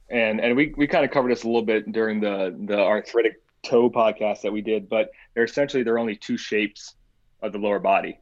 and 0.10 0.40
and 0.40 0.56
we, 0.56 0.74
we 0.78 0.88
kind 0.88 1.04
of 1.04 1.12
covered 1.12 1.32
this 1.32 1.44
a 1.44 1.48
little 1.48 1.64
bit 1.64 1.92
during 1.92 2.20
the 2.20 2.56
the 2.66 2.80
arthritic 2.80 3.42
toe 3.64 3.90
podcast 3.90 4.42
that 4.42 4.52
we 4.52 4.62
did 4.62 4.88
but 4.88 5.10
they're 5.34 5.44
essentially 5.44 5.84
there 5.84 5.96
are 5.96 6.00
only 6.00 6.16
two 6.16 6.38
shapes 6.38 6.96
of 7.42 7.52
the 7.52 7.58
lower 7.58 7.80
body 7.80 8.20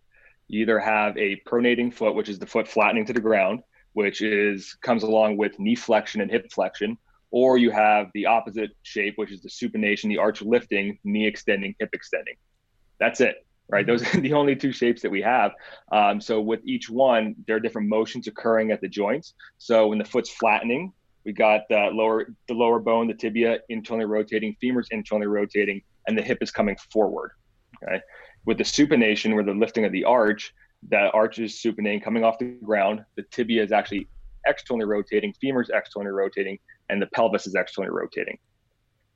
you 0.47 0.61
either 0.61 0.79
have 0.79 1.17
a 1.17 1.35
pronating 1.45 1.93
foot 1.93 2.15
which 2.15 2.29
is 2.29 2.39
the 2.39 2.45
foot 2.45 2.67
flattening 2.67 3.05
to 3.05 3.13
the 3.13 3.19
ground 3.19 3.61
which 3.93 4.21
is 4.21 4.75
comes 4.81 5.03
along 5.03 5.37
with 5.37 5.59
knee 5.59 5.75
flexion 5.75 6.21
and 6.21 6.29
hip 6.29 6.51
flexion 6.51 6.97
or 7.33 7.57
you 7.57 7.71
have 7.71 8.11
the 8.13 8.27
opposite 8.27 8.69
shape, 8.83 9.15
which 9.17 9.31
is 9.31 9.41
the 9.41 9.49
supination, 9.49 10.03
the 10.03 10.19
arch 10.19 10.43
lifting, 10.43 10.99
knee 11.03 11.25
extending, 11.25 11.73
hip 11.79 11.89
extending. 11.91 12.35
That's 12.99 13.21
it, 13.21 13.43
right? 13.67 13.87
Those 13.87 14.03
are 14.03 14.21
the 14.21 14.33
only 14.33 14.55
two 14.55 14.71
shapes 14.71 15.01
that 15.01 15.09
we 15.09 15.23
have. 15.23 15.51
Um, 15.91 16.21
so 16.21 16.39
with 16.39 16.59
each 16.63 16.91
one, 16.91 17.35
there 17.47 17.55
are 17.55 17.59
different 17.59 17.89
motions 17.89 18.27
occurring 18.27 18.69
at 18.69 18.81
the 18.81 18.87
joints. 18.87 19.33
So 19.57 19.87
when 19.87 19.97
the 19.97 20.05
foot's 20.05 20.29
flattening, 20.29 20.93
we 21.25 21.33
got 21.33 21.61
the 21.69 21.89
lower 21.91 22.27
the 22.47 22.53
lower 22.53 22.79
bone, 22.79 23.07
the 23.07 23.15
tibia 23.15 23.57
internally 23.67 24.05
rotating, 24.05 24.55
femurs 24.63 24.87
internally 24.91 25.27
rotating, 25.27 25.81
and 26.07 26.15
the 26.15 26.21
hip 26.21 26.37
is 26.41 26.51
coming 26.51 26.77
forward. 26.91 27.31
Okay. 27.81 27.99
With 28.45 28.59
the 28.59 28.63
supination, 28.63 29.33
where 29.33 29.43
the 29.43 29.53
lifting 29.53 29.85
of 29.85 29.91
the 29.91 30.03
arch, 30.03 30.53
the 30.89 31.09
arch 31.11 31.39
is 31.39 31.53
supinating, 31.53 32.03
coming 32.03 32.23
off 32.23 32.39
the 32.39 32.57
ground. 32.63 33.05
The 33.15 33.23
tibia 33.23 33.63
is 33.63 33.71
actually 33.71 34.07
externally 34.45 34.85
rotating, 34.85 35.33
femurs 35.43 35.69
externally 35.73 36.11
rotating, 36.11 36.59
and 36.89 37.01
the 37.01 37.07
pelvis 37.07 37.47
is 37.47 37.55
externally 37.55 37.91
rotating. 37.91 38.37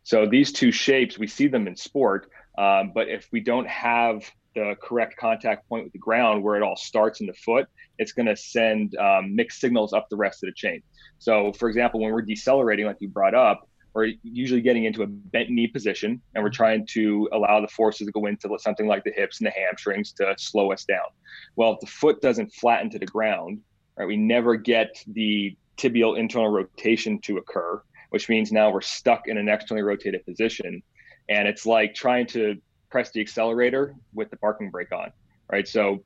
So 0.04 0.26
these 0.26 0.54
two 0.54 0.72
shapes, 0.72 1.20
we 1.20 1.28
see 1.28 1.48
them 1.48 1.68
in 1.68 1.76
sport, 1.76 2.30
um, 2.58 2.92
but 2.96 3.10
if 3.10 3.28
we 3.32 3.42
don't 3.42 3.68
have 3.68 4.24
the 4.56 4.76
correct 4.82 5.18
contact 5.18 5.68
point 5.70 5.84
with 5.84 5.94
the 5.94 6.00
ground 6.00 6.44
where 6.44 6.56
it 6.56 6.64
all 6.64 6.78
starts 6.78 7.20
in 7.20 7.28
the 7.28 7.34
foot, 7.34 7.68
it's 8.00 8.14
going 8.14 8.26
to 8.26 8.36
send 8.36 8.96
um, 8.98 9.36
mixed 9.36 9.60
signals 9.60 9.94
up 9.94 10.08
the 10.10 10.16
rest 10.16 10.44
of 10.44 10.48
the 10.48 10.54
chain. 10.54 10.82
So, 11.20 11.52
for 11.54 11.68
example, 11.68 12.00
when 12.00 12.12
we're 12.12 12.22
decelerating, 12.22 12.86
like 12.86 12.98
you 13.00 13.10
brought 13.10 13.36
up, 13.36 13.68
we're 13.98 14.14
usually 14.22 14.62
getting 14.62 14.84
into 14.84 15.02
a 15.02 15.08
bent 15.08 15.50
knee 15.50 15.66
position 15.66 16.22
and 16.36 16.44
we're 16.44 16.52
trying 16.52 16.86
to 16.86 17.28
allow 17.32 17.60
the 17.60 17.68
forces 17.68 18.06
to 18.06 18.12
go 18.12 18.28
into 18.28 18.56
something 18.60 18.86
like 18.86 19.04
the 19.04 19.10
hips 19.12 19.40
and 19.40 19.48
the 19.48 19.52
hamstrings 19.52 20.12
to 20.12 20.36
slow 20.38 20.72
us 20.72 20.86
down. 20.86 21.08
Well, 21.56 21.74
if 21.74 21.80
the 21.80 21.88
foot 21.88 22.22
doesn't 22.22 22.54
flatten 22.54 22.92
to 22.92 23.00
the 23.00 23.08
ground, 23.08 23.60
right, 23.98 24.08
we 24.08 24.16
never 24.16 24.56
get 24.56 25.04
the 25.08 25.58
tibial 25.78 26.16
internal 26.16 26.50
rotation 26.50 27.20
to 27.22 27.38
occur, 27.38 27.82
which 28.12 28.30
means 28.30 28.52
now 28.52 28.70
we're 28.70 28.82
stuck 28.82 29.28
in 29.28 29.36
an 29.40 29.50
externally 29.50 29.82
rotated 29.82 30.24
position. 30.28 30.84
And 31.28 31.48
it's 31.48 31.66
like 31.66 31.96
trying 31.96 32.28
to 32.28 32.56
press 32.92 33.10
the 33.10 33.20
accelerator 33.20 33.96
with 34.14 34.30
the 34.30 34.38
parking 34.38 34.70
brake 34.70 34.92
on, 34.92 35.12
right? 35.52 35.68
So 35.68 36.04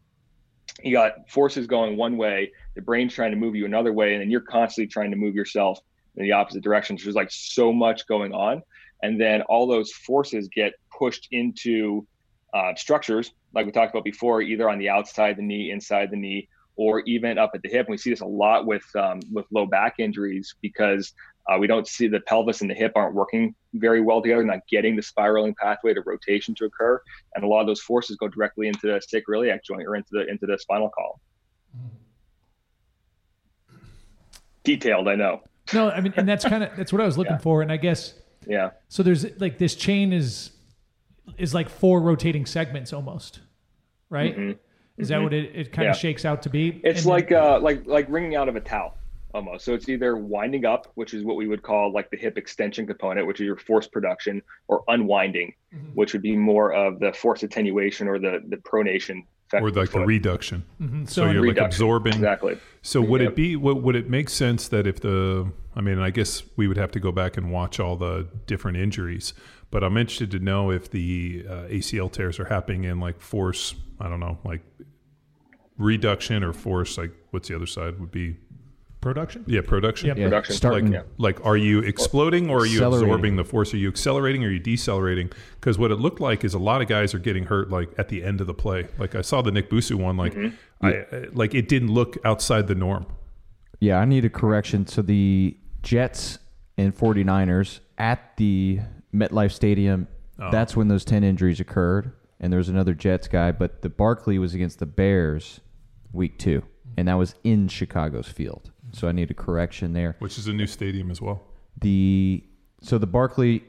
you 0.82 0.94
got 0.94 1.30
forces 1.30 1.68
going 1.68 1.98
one 1.98 2.16
way, 2.16 2.54
the 2.74 2.82
brain's 2.82 3.14
trying 3.14 3.32
to 3.32 3.38
move 3.38 3.54
you 3.54 3.66
another 3.66 3.92
way, 3.92 4.14
and 4.14 4.22
then 4.22 4.32
you're 4.32 4.40
constantly 4.40 4.88
trying 4.88 5.12
to 5.12 5.18
move 5.18 5.36
yourself 5.36 5.82
in 6.16 6.24
the 6.24 6.32
opposite 6.32 6.64
direction. 6.64 6.98
So 6.98 7.06
there's 7.06 7.16
like 7.16 7.32
so 7.32 7.72
much 7.72 8.08
going 8.08 8.34
on. 8.34 8.62
And 9.04 9.20
then 9.20 9.42
all 9.44 9.68
those 9.68 9.92
forces 9.92 10.48
get 10.54 10.74
pushed 10.98 11.28
into 11.32 12.06
uh, 12.54 12.76
structures, 12.76 13.32
like 13.54 13.66
we 13.66 13.72
talked 13.72 13.94
about 13.94 14.04
before, 14.04 14.42
either 14.42 14.70
on 14.70 14.78
the 14.78 14.90
outside 14.90 15.38
the 15.38 15.42
knee, 15.42 15.72
inside 15.72 16.12
the 16.12 16.18
knee, 16.18 16.48
or 16.76 17.02
even 17.02 17.38
up 17.38 17.52
at 17.56 17.62
the 17.62 17.70
hip. 17.70 17.88
And 17.88 17.94
we 17.94 17.98
see 17.98 18.10
this 18.10 18.22
a 18.22 18.26
lot 18.26 18.66
with 18.66 18.84
um, 18.96 19.22
with 19.32 19.46
low 19.52 19.66
back 19.66 19.96
injuries 20.00 20.56
because 20.62 21.14
uh, 21.50 21.58
we 21.58 21.68
don't 21.68 21.88
see 21.88 22.08
the 22.08 22.20
pelvis 22.22 22.62
and 22.62 22.70
the 22.70 22.76
hip 22.76 22.92
aren't 22.96 23.16
working 23.16 23.56
very 23.74 24.02
well 24.02 24.22
together, 24.22 24.44
not 24.44 24.68
getting 24.70 24.96
the 24.96 25.02
spiraling 25.02 25.56
pathway 25.56 25.94
to 25.94 26.02
rotation 26.02 26.54
to 26.56 26.66
occur, 26.66 27.02
and 27.36 27.44
a 27.44 27.48
lot 27.48 27.62
of 27.62 27.68
those 27.68 27.82
forces 27.82 28.18
go 28.18 28.28
directly 28.28 28.68
into 28.68 28.82
the 28.84 29.02
sacroiliac 29.14 29.64
joint 29.64 29.88
or 29.88 29.96
into 29.96 30.10
the 30.12 30.28
into 30.28 30.46
the 30.46 30.58
spinal 30.58 30.90
column. 30.90 31.20
Detailed, 34.64 35.08
I 35.08 35.16
know. 35.16 35.42
No, 35.74 35.90
I 35.90 36.02
mean, 36.02 36.14
and 36.18 36.28
that's 36.28 36.44
kind 36.46 36.64
of 36.64 36.76
that's 36.76 36.92
what 36.92 37.02
I 37.02 37.06
was 37.06 37.18
looking 37.18 37.34
Yeah. 37.34 37.38
for, 37.40 37.62
and 37.62 37.72
I 37.72 37.78
guess 37.78 38.14
Yeah, 38.48 38.72
so. 38.90 39.04
There's 39.04 39.40
like 39.40 39.58
this 39.58 39.76
chain 39.76 40.12
is 40.14 40.52
is 41.38 41.54
like 41.54 41.70
four 41.70 42.02
rotating 42.02 42.46
segments 42.46 42.92
almost, 42.94 43.40
right? 44.10 44.58
Is 44.98 45.08
that 45.10 45.22
what 45.22 45.34
it, 45.34 45.56
it 45.56 45.72
kind 45.72 45.74
Mm-hmm. 45.74 45.82
Yeah. 45.84 45.90
of 45.92 45.98
shakes 45.98 46.26
out 46.26 46.42
to 46.44 46.50
be? 46.50 46.82
it's 46.84 46.84
And 46.84 46.96
then- 46.98 47.06
like 47.06 47.32
uh, 47.32 47.60
like 47.60 47.86
like 47.86 48.06
wringing 48.10 48.36
out 48.36 48.50
of 48.50 48.56
a 48.56 48.60
towel 48.62 48.98
almost. 49.34 49.64
So 49.64 49.74
it's 49.74 49.88
either 49.88 50.18
winding 50.18 50.66
up, 50.66 50.92
which 50.96 51.14
is 51.14 51.24
what 51.24 51.38
we 51.38 51.48
would 51.48 51.64
call 51.64 51.94
like 51.94 52.10
the 52.10 52.18
hip 52.18 52.38
extension 52.38 52.86
component, 52.86 53.26
which 53.28 53.40
is 53.40 53.46
your 53.46 53.56
force 53.58 53.88
production, 53.88 54.42
or 54.68 54.84
unwinding, 54.88 55.54
Mm-hmm. 55.74 55.92
which 55.94 56.12
would 56.12 56.22
be 56.22 56.36
more 56.36 56.74
of 56.74 57.00
the 57.00 57.14
force 57.14 57.44
attenuation 57.44 58.08
or 58.10 58.20
the 58.20 58.44
the 58.50 58.58
pronation. 58.58 59.24
Or 59.54 59.70
like 59.72 59.92
the 59.92 60.00
reduction. 60.00 60.64
Mm-hmm. 60.82 61.06
So, 61.06 61.30
you're 61.30 61.46
like 61.48 61.58
absorbing. 61.58 62.14
exactly. 62.14 62.58
So 62.82 63.02
would 63.02 63.22
Yep. 63.22 63.32
it 63.32 63.36
be 63.36 63.56
would, 63.56 63.78
would 63.84 63.96
it 63.96 64.10
make 64.10 64.30
sense 64.30 64.68
that 64.70 64.88
if 64.88 65.00
the 65.02 65.52
I 65.76 65.82
mean 65.82 66.00
I 66.00 66.10
guess 66.10 66.44
we 66.56 66.68
would 66.68 66.78
have 66.78 66.92
to 66.92 67.00
go 67.00 67.12
back 67.12 67.38
and 67.38 67.52
watch 67.52 67.80
all 67.80 67.96
the 67.96 68.28
different 68.48 68.78
injuries, 68.78 69.34
but 69.70 69.84
I'm 69.84 69.98
interested 69.98 70.32
to 70.32 70.40
know 70.40 70.72
if 70.72 70.90
the 70.90 71.46
uh, 71.48 71.54
ACL 71.70 72.12
tears 72.12 72.40
are 72.40 72.46
happening 72.46 72.84
in 72.86 73.00
like 73.00 73.22
force 73.22 73.76
I 74.00 74.10
don't 74.10 74.20
know 74.20 74.38
like 74.44 74.62
reduction 75.78 76.44
or 76.44 76.54
force 76.54 76.98
like 76.98 77.12
what's 77.32 77.48
the 77.48 77.56
other 77.56 77.66
side 77.66 78.00
would 78.00 78.12
be 78.12 78.38
production. 79.02 79.44
yeah 79.48 79.62
production 79.62 80.08
Yep. 80.08 80.18
Yeah, 80.18 80.26
Production. 80.26 80.56
starting 80.56 80.86
like 80.86 80.94
Yeah. 80.94 81.02
like 81.18 81.46
are 81.46 81.58
you 81.58 81.80
exploding 81.80 82.50
or 82.50 82.60
are 82.60 82.66
you 82.66 82.84
absorbing 82.86 83.36
the 83.36 83.44
force 83.44 83.74
are 83.74 83.78
you 83.78 83.90
accelerating 83.90 84.44
or 84.44 84.48
are 84.48 84.52
you 84.52 84.60
decelerating 84.60 85.32
because 85.60 85.78
what 85.78 85.92
it 85.92 85.96
looked 85.98 86.22
like 86.22 86.44
is 86.44 86.54
a 86.54 86.60
lot 86.60 86.82
of 86.82 86.88
guys 86.88 87.14
are 87.14 87.20
getting 87.20 87.46
hurt 87.46 87.70
like 87.70 87.90
at 87.98 88.10
the 88.10 88.24
end 88.24 88.40
of 88.42 88.48
the 88.48 88.54
play 88.54 88.88
like 89.00 89.16
i 89.16 89.22
saw 89.22 89.42
the 89.42 89.52
nick 89.52 89.70
bosa 89.70 89.96
one 89.96 90.16
like 90.18 90.34
Mm-hmm. 90.36 90.86
i 90.86 90.90
I- 90.94 91.26
like 91.34 91.54
it 91.56 91.68
didn't 91.68 91.90
look 91.92 92.18
outside 92.24 92.68
the 92.68 92.76
norm 92.76 93.06
Yeah, 93.80 93.98
I 93.98 94.06
need 94.06 94.24
a 94.26 94.30
correction. 94.30 94.86
So 94.86 95.02
the 95.02 95.58
Jets 95.82 96.38
and 96.78 96.96
49ers 96.96 97.80
at 97.98 98.38
the 98.38 98.80
MetLife 99.12 99.52
Stadium, 99.52 100.08
Oh. 100.40 100.52
that's 100.52 100.76
when 100.76 100.88
those 100.88 101.04
10 101.04 101.24
injuries 101.24 101.60
occurred. 101.60 102.12
And 102.40 102.54
there 102.54 102.60
was 102.60 102.70
another 102.70 102.94
Jets 102.94 103.28
guy, 103.28 103.52
but 103.52 103.82
the 103.82 103.90
Barkley 103.90 104.38
was 104.38 104.54
against 104.54 104.78
the 104.78 104.86
Bears 104.86 105.62
week 106.14 106.38
two, 106.38 106.62
and 106.96 107.08
that 107.08 107.16
was 107.16 107.34
in 107.44 107.68
Chicago's 107.68 108.28
field. 108.28 108.70
So 108.94 109.08
I 109.08 109.12
need 109.12 109.32
a 109.32 109.34
correction 109.34 109.94
there. 109.94 110.16
which 110.20 110.38
is 110.38 110.48
a 110.48 110.54
new 110.54 110.68
stadium 110.68 111.12
as 111.12 111.22
well 111.22 111.42
The 111.80 112.44
so 112.82 112.98
the 112.98 113.08
Barkley 113.08 113.64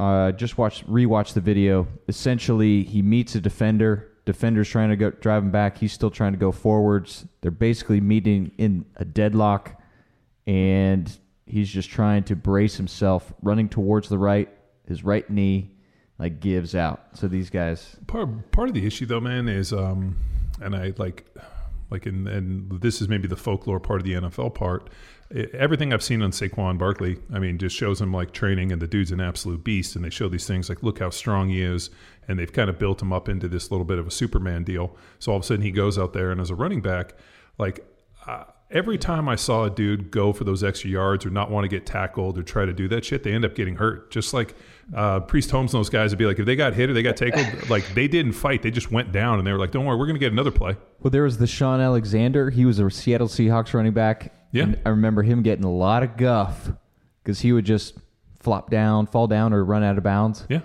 uh, 0.00 0.32
just 0.32 0.58
watched 0.58 0.86
rewatched 0.86 1.32
the 1.34 1.40
video. 1.40 1.86
Essentially, 2.08 2.84
he 2.84 3.02
meets 3.02 3.34
a 3.34 3.40
defender. 3.40 4.08
Defender's 4.24 4.68
trying 4.68 4.90
to 4.90 4.96
go 4.96 5.10
drive 5.10 5.42
him 5.42 5.50
back. 5.50 5.78
He's 5.78 5.92
still 5.92 6.10
trying 6.10 6.32
to 6.32 6.38
go 6.38 6.52
forwards. 6.52 7.26
They're 7.40 7.50
basically 7.50 8.00
meeting 8.00 8.52
in 8.58 8.84
a 8.96 9.04
deadlock, 9.04 9.80
and 10.46 11.10
he's 11.46 11.68
just 11.70 11.88
trying 11.90 12.24
to 12.24 12.36
brace 12.36 12.76
himself, 12.76 13.32
running 13.42 13.68
towards 13.68 14.08
the 14.08 14.18
right. 14.18 14.48
His 14.86 15.02
right 15.04 15.28
knee 15.30 15.70
like 16.18 16.40
gives 16.40 16.74
out. 16.74 17.06
So 17.14 17.26
these 17.28 17.48
guys, 17.50 17.96
part 18.06 18.50
part 18.52 18.68
of 18.68 18.74
the 18.74 18.86
issue 18.86 19.06
though 19.06 19.20
man 19.20 19.48
is 19.48 19.72
um 19.72 20.16
and 20.60 20.74
i 20.74 20.92
like 20.98 21.26
like 21.90 22.06
in 22.06 22.26
and 22.26 22.80
this 22.80 23.00
is 23.00 23.08
maybe 23.08 23.28
the 23.28 23.36
folklore 23.36 23.80
part 23.80 24.00
of 24.00 24.04
the 24.04 24.14
nfl 24.14 24.54
part 24.54 24.90
I- 25.34 25.48
everything 25.52 25.92
i've 25.92 26.02
seen 26.02 26.22
on 26.22 26.30
saquon 26.30 26.78
barkley 26.78 27.18
i 27.32 27.38
mean 27.38 27.58
just 27.58 27.76
shows 27.76 28.00
him 28.00 28.12
like 28.12 28.32
training 28.32 28.72
and 28.72 28.80
the 28.82 28.86
dude's 28.86 29.10
an 29.10 29.20
absolute 29.20 29.64
beast 29.64 29.96
and 29.96 30.04
they 30.04 30.10
show 30.10 30.28
these 30.28 30.46
things 30.46 30.68
like 30.68 30.82
look 30.82 30.98
how 30.98 31.10
strong 31.10 31.48
he 31.48 31.62
is 31.62 31.90
and 32.26 32.38
they've 32.38 32.52
kind 32.52 32.68
of 32.70 32.78
built 32.78 33.00
him 33.00 33.12
up 33.12 33.28
into 33.28 33.48
this 33.48 33.70
little 33.70 33.86
bit 33.86 33.98
of 33.98 34.06
a 34.06 34.10
superman 34.10 34.64
deal 34.64 34.96
so 35.18 35.32
all 35.32 35.38
of 35.38 35.44
a 35.44 35.46
sudden 35.46 35.62
he 35.62 35.70
goes 35.70 35.98
out 35.98 36.12
there 36.12 36.30
and 36.30 36.40
as 36.40 36.50
a 36.50 36.54
running 36.54 36.80
back 36.80 37.14
like 37.58 37.84
uh, 38.26 38.44
every 38.70 38.98
time 38.98 39.28
I 39.28 39.36
saw 39.36 39.64
a 39.64 39.70
dude 39.70 40.10
go 40.10 40.32
for 40.32 40.44
those 40.44 40.62
extra 40.62 40.90
yards 40.90 41.24
or 41.24 41.30
not 41.30 41.50
want 41.50 41.64
to 41.64 41.68
get 41.68 41.86
tackled 41.86 42.38
or 42.38 42.42
try 42.42 42.64
to 42.64 42.72
do 42.72 42.88
that 42.88 43.04
shit, 43.04 43.22
they 43.22 43.32
end 43.32 43.44
up 43.44 43.54
getting 43.54 43.76
hurt. 43.76 44.10
Just 44.10 44.34
like 44.34 44.54
uh, 44.94 45.20
Priest 45.20 45.50
Holmes 45.50 45.74
and 45.74 45.80
those 45.80 45.90
guys 45.90 46.10
would 46.10 46.18
be 46.18 46.26
like, 46.26 46.38
if 46.38 46.46
they 46.46 46.56
got 46.56 46.74
hit 46.74 46.90
or 46.90 46.92
they 46.92 47.02
got 47.02 47.16
tackled, 47.16 47.68
like 47.70 47.86
they 47.94 48.08
didn't 48.08 48.32
fight, 48.32 48.62
they 48.62 48.70
just 48.70 48.90
went 48.90 49.12
down 49.12 49.38
and 49.38 49.46
they 49.46 49.52
were 49.52 49.58
like, 49.58 49.70
don't 49.70 49.84
worry, 49.84 49.96
we're 49.98 50.06
going 50.06 50.16
to 50.16 50.20
get 50.20 50.32
another 50.32 50.50
play. 50.50 50.76
well, 51.00 51.10
there 51.10 51.22
was 51.22 51.38
the 51.38 51.46
Shaun 51.46 51.80
Alexander. 51.80 52.50
He 52.50 52.64
was 52.64 52.78
a 52.78 52.90
Seattle 52.90 53.28
Seahawks 53.28 53.74
running 53.74 53.92
back. 53.92 54.34
Yeah. 54.52 54.64
And 54.64 54.80
I 54.86 54.90
remember 54.90 55.22
him 55.22 55.42
getting 55.42 55.64
a 55.64 55.72
lot 55.72 56.02
of 56.02 56.16
guff 56.16 56.70
because 57.22 57.40
he 57.40 57.52
would 57.52 57.66
just 57.66 57.98
flop 58.40 58.70
down, 58.70 59.06
fall 59.06 59.26
down, 59.26 59.52
or 59.52 59.62
run 59.64 59.82
out 59.82 59.98
of 59.98 60.04
bounds. 60.04 60.46
Yeah. 60.48 60.60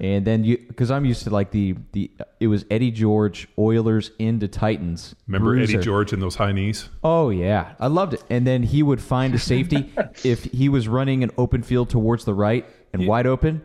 And 0.00 0.26
then 0.26 0.44
you, 0.44 0.58
because 0.58 0.90
I'm 0.90 1.04
used 1.04 1.22
to 1.22 1.30
like 1.30 1.52
the 1.52 1.76
the 1.92 2.10
it 2.40 2.48
was 2.48 2.66
Eddie 2.70 2.90
George 2.90 3.48
Oilers 3.56 4.10
into 4.18 4.48
Titans. 4.48 5.14
Remember 5.28 5.56
Eddie. 5.56 5.78
George 5.78 6.12
and 6.12 6.20
those 6.20 6.34
high 6.34 6.52
knees? 6.52 6.88
Oh 7.04 7.30
yeah, 7.30 7.74
I 7.78 7.86
loved 7.86 8.14
it. 8.14 8.24
And 8.28 8.46
then 8.46 8.64
he 8.64 8.82
would 8.82 9.00
find 9.00 9.34
a 9.34 9.38
safety 9.38 9.92
if 10.24 10.44
he 10.44 10.68
was 10.68 10.88
running 10.88 11.22
an 11.22 11.30
open 11.38 11.62
field 11.62 11.90
towards 11.90 12.24
the 12.24 12.34
right 12.34 12.66
and 12.94 13.06
wide 13.06 13.26
open, 13.26 13.62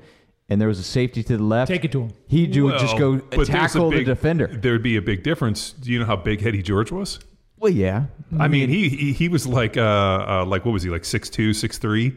and 0.50 0.60
there 0.60 0.68
was 0.68 0.80
a 0.80 0.84
safety 0.84 1.24
to 1.24 1.38
the 1.38 1.44
left. 1.44 1.70
Take 1.70 1.86
it 1.86 1.92
to 1.94 2.02
him. 2.02 2.12
He 2.28 2.48
would 2.62 2.80
just 2.80 2.98
Well, 3.00 3.16
go 3.16 3.18
but 3.18 3.32
there's 3.32 3.50
a 3.50 3.52
tackle 3.52 3.90
big- 3.90 4.06
the 4.06 4.16
defender. 4.16 4.48
There 4.48 4.74
would 4.74 4.84
be 4.84 4.98
a 4.98 5.02
big 5.02 5.24
difference. 5.24 5.72
Do 5.72 5.92
you 5.92 6.00
know 6.00 6.06
how 6.06 6.16
big 6.16 6.46
Eddie 6.46 6.64
George 6.64 6.92
was? 6.92 7.20
Well, 7.58 7.72
yeah. 7.72 8.06
I 8.40 8.48
mean, 8.48 8.70
he, 8.70 8.90
he 8.90 9.12
he 9.14 9.28
was 9.28 9.46
like 9.46 9.76
uh, 9.76 9.82
uh 9.82 10.46
like 10.46 10.66
what 10.66 10.72
was 10.72 10.84
he 10.84 10.90
like 10.90 11.04
six 11.04 11.30
two 11.30 11.54
six 11.54 11.78
three, 11.78 12.16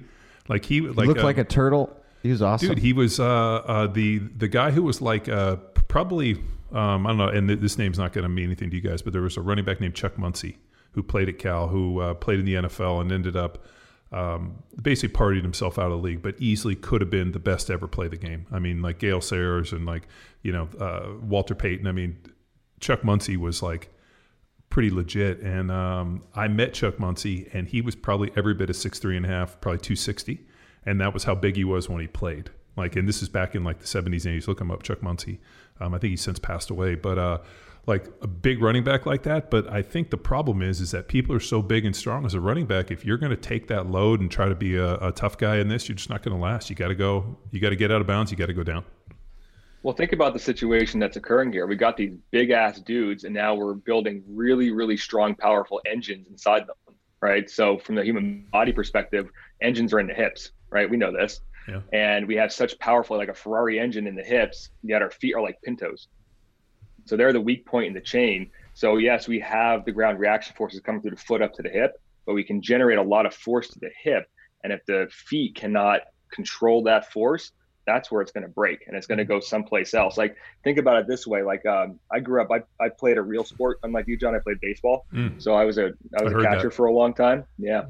like 0.49 0.65
he 0.65 0.81
like 0.81 1.09
Looked 1.09 1.21
uh, 1.21 1.25
like 1.25 1.39
a 1.39 1.45
turtle. 1.45 1.97
He 2.23 2.31
was 2.31 2.41
awesome. 2.43 2.69
Dude, 2.69 2.79
he 2.79 2.93
was 2.93 3.19
uh, 3.19 3.25
uh, 3.27 3.87
the 3.89 4.19
the 4.19 4.47
guy 4.47 4.71
who 4.71 4.83
was 4.85 5.01
like 5.01 5.29
uh, 5.29 5.57
probably 5.89 6.35
um, 6.73 7.07
I 7.07 7.11
don't 7.11 7.19
know, 7.19 7.29
and 7.29 7.49
th- 7.49 7.61
this 7.61 7.77
name's 7.77 7.99
not 7.99 8.13
going 8.13 8.23
to 8.23 8.29
mean 8.29 8.47
anything 8.47 8.71
to 8.71 8.77
you 8.77 8.83
guys, 8.83 9.03
but 9.03 9.13
there 9.13 9.23
was 9.23 9.37
a 9.37 9.41
running 9.41 9.65
back 9.65 9.81
named 9.81 9.95
Chuck 9.95 10.17
Muncie 10.17 10.59
who 10.93 11.03
played 11.03 11.29
at 11.29 11.39
Cal, 11.39 11.69
who 11.69 12.01
uh, 12.01 12.15
played 12.15 12.39
in 12.39 12.45
the 12.45 12.55
NFL 12.55 13.01
and 13.01 13.11
ended 13.11 13.37
up 13.37 13.65
um, 14.13 14.63
basically 14.81 15.17
partied 15.17 15.43
himself 15.43 15.79
out 15.79 15.87
of 15.87 15.93
the 15.93 15.97
league, 15.99 16.23
but 16.23 16.35
easily 16.39 16.75
could 16.75 17.01
have 17.01 17.11
been 17.11 17.33
the 17.33 17.39
best 17.39 17.69
to 17.69 17.73
ever 17.73 17.89
play 17.89 18.09
the 18.09 18.17
game. 18.17 18.47
I 18.53 18.59
mean, 18.59 18.83
like 18.83 18.99
Gale 18.99 19.21
Sayers 19.21 19.73
and 19.73 19.87
like 19.87 20.07
you 20.43 20.53
know 20.53 20.69
uh, 20.79 21.15
Walter 21.23 21.55
Payton. 21.55 21.87
I 21.87 21.93
mean, 21.93 22.19
Chuck 22.81 23.05
Muncie 23.05 23.37
was 23.37 23.63
like 23.63 23.89
pretty 24.71 24.91
legit. 24.91 25.41
And 25.41 25.71
um, 25.71 26.23
I 26.35 26.49
met 26.49 26.73
Chuck 26.75 26.99
Muncie, 26.99 27.49
and 27.53 27.69
he 27.69 27.81
was 27.81 27.95
probably 27.95 28.31
every 28.37 28.55
bit 28.55 28.71
of 28.71 28.77
six 28.77 28.99
three 28.99 29.17
and 29.17 29.27
a 29.27 29.29
half, 29.29 29.61
probably 29.61 29.81
two 29.81 29.97
sixty. 29.97 30.47
and 30.85 31.01
that 31.01 31.15
was 31.15 31.25
how 31.25 31.35
big 31.35 31.57
he 31.57 31.65
was 31.65 31.89
when 31.89 32.01
he 32.01 32.07
played. 32.07 32.51
Like, 32.77 32.97
and 32.97 33.07
this 33.09 33.23
is 33.23 33.29
back 33.29 33.55
in 33.55 33.65
like 33.65 33.81
the 33.81 33.87
70s 33.87 34.25
and 34.25 34.41
80s. 34.41 34.49
Look 34.49 34.61
him 34.61 34.71
up, 34.71 34.83
Chuck 34.83 35.03
Muncie. 35.03 35.41
Um, 35.81 35.95
I 35.95 35.99
think 35.99 36.11
he's 36.13 36.23
since 36.23 36.39
passed 36.39 36.71
away, 36.71 36.95
but 36.95 37.19
uh, 37.19 37.39
like 37.87 38.07
a 38.21 38.27
big 38.27 38.63
running 38.63 38.85
back 38.85 39.07
like 39.07 39.23
that. 39.25 39.51
But 39.51 39.69
I 39.71 39.83
think 39.83 40.11
the 40.11 40.17
problem 40.17 40.63
is, 40.63 40.81
is 40.81 40.93
that 40.93 41.09
people 41.09 41.35
are 41.35 41.41
so 41.41 41.63
big 41.63 41.85
and 41.85 41.95
strong 41.95 42.25
as 42.25 42.35
a 42.35 42.41
running 42.41 42.67
back. 42.67 42.91
If 42.91 43.05
you're 43.05 43.19
going 43.19 43.31
to 43.31 43.37
take 43.37 43.69
that 43.69 43.89
load 43.89 44.21
and 44.21 44.31
try 44.31 44.49
to 44.49 44.55
be 44.55 44.77
a, 44.77 44.95
a 44.97 45.13
tough 45.13 45.37
guy 45.39 45.57
in 45.57 45.69
this, 45.69 45.89
you're 45.89 45.97
just 45.97 46.11
not 46.11 46.23
going 46.23 46.37
to 46.37 46.43
last. 46.43 46.71
You 46.71 46.77
got 46.77 46.89
to 46.89 46.95
go. 46.95 47.37
You 47.51 47.61
got 47.61 47.71
to 47.71 47.77
get 47.77 47.91
out 47.91 48.01
of 48.01 48.07
bounds. 48.07 48.31
You 48.31 48.37
got 48.37 48.47
to 48.47 48.55
go 48.55 48.63
down. 48.63 48.85
Well, 49.83 49.95
think 49.95 50.13
about 50.13 50.33
the 50.33 50.39
situation 50.39 51.01
that's 51.01 51.17
occurring 51.17 51.53
here. 51.53 51.67
We 51.67 51.75
got 51.75 51.97
these 51.97 52.15
big 52.31 52.51
ass 52.51 52.81
dudes, 52.81 53.25
and 53.25 53.35
now 53.35 53.57
we're 53.57 53.75
building 53.75 54.23
really, 54.29 54.71
really 54.71 54.97
strong, 54.97 55.35
powerful 55.35 55.81
engines 55.87 56.29
inside 56.29 56.69
them, 56.69 56.95
right? 57.21 57.51
So, 57.51 57.79
from 57.79 57.97
the 57.97 58.05
human 58.05 58.47
body 58.53 58.73
perspective, 58.73 59.29
engines 59.61 59.93
are 59.93 59.99
in 59.99 60.07
the 60.07 60.15
hips, 60.15 60.53
right? 60.71 60.89
We 60.89 60.97
know 60.97 61.13
this. 61.13 61.41
Yeah. 61.69 61.81
And 61.93 62.29
we 62.29 62.37
have 62.37 62.53
such 62.53 62.79
powerful, 62.79 63.17
like 63.17 63.29
a 63.29 63.35
Ferrari 63.35 63.81
engine 63.81 64.07
in 64.07 64.15
the 64.15 64.23
hips, 64.23 64.71
yet 64.85 65.03
our 65.03 65.11
feet 65.11 65.35
are 65.35 65.43
like 65.43 65.61
Pintos. 65.63 66.07
So 67.05 67.17
they're 67.17 67.33
the 67.33 67.41
weak 67.41 67.67
point 67.67 67.87
in 67.87 67.95
the 67.95 68.01
chain. 68.01 68.51
So 68.75 68.97
yes, 68.97 69.29
we 69.29 69.41
have 69.41 69.85
the 69.85 69.93
ground 69.93 70.19
reaction 70.19 70.55
forces 70.57 70.81
coming 70.81 71.03
through 71.03 71.13
the 71.13 71.17
foot 71.17 71.43
up 71.43 71.53
to 71.55 71.63
the 71.63 71.69
hip, 71.69 72.01
but 72.27 72.35
we 72.35 72.45
can 72.45 72.63
generate 72.63 72.99
a 72.99 73.03
lot 73.03 73.27
of 73.27 73.35
force 73.35 73.69
to 73.69 73.79
the 73.79 73.91
hip. 74.03 74.27
And 74.65 74.73
if 74.73 74.85
the 74.87 75.09
feet 75.11 75.57
cannot 75.57 76.03
control 76.33 76.85
that 76.85 77.13
force, 77.13 77.53
that's 77.87 78.11
where 78.11 78.23
it's 78.23 78.31
going 78.31 78.45
to 78.45 78.49
break 78.49 78.85
and 78.87 78.97
it's 78.97 79.07
going 79.07 79.19
to 79.19 79.25
go 79.25 79.41
someplace 79.41 79.93
else. 79.93 80.17
Like 80.17 80.37
think 80.63 80.79
about 80.79 81.01
it 81.01 81.09
this 81.09 81.27
way. 81.27 81.43
Like 81.43 81.67
um, 81.67 81.99
I 82.13 82.21
grew 82.21 82.41
up, 82.41 82.49
I, 82.51 82.63
I 82.83 82.89
played 82.89 83.19
a 83.19 83.23
real 83.23 83.45
sport. 83.45 83.81
Unlike 83.83 84.07
you, 84.09 84.17
John, 84.17 84.35
I 84.35 84.39
played 84.39 84.61
baseball. 84.61 85.07
Mm. 85.13 85.43
So 85.43 85.55
I 85.55 85.65
was 85.65 85.79
a, 85.79 85.93
I 86.19 86.23
was 86.23 86.33
I 86.33 86.39
a 86.39 86.43
catcher 86.43 86.69
that. 86.69 86.75
for 86.75 86.87
a 86.87 86.93
long 86.93 87.13
time. 87.13 87.45
Yeah. 87.59 87.85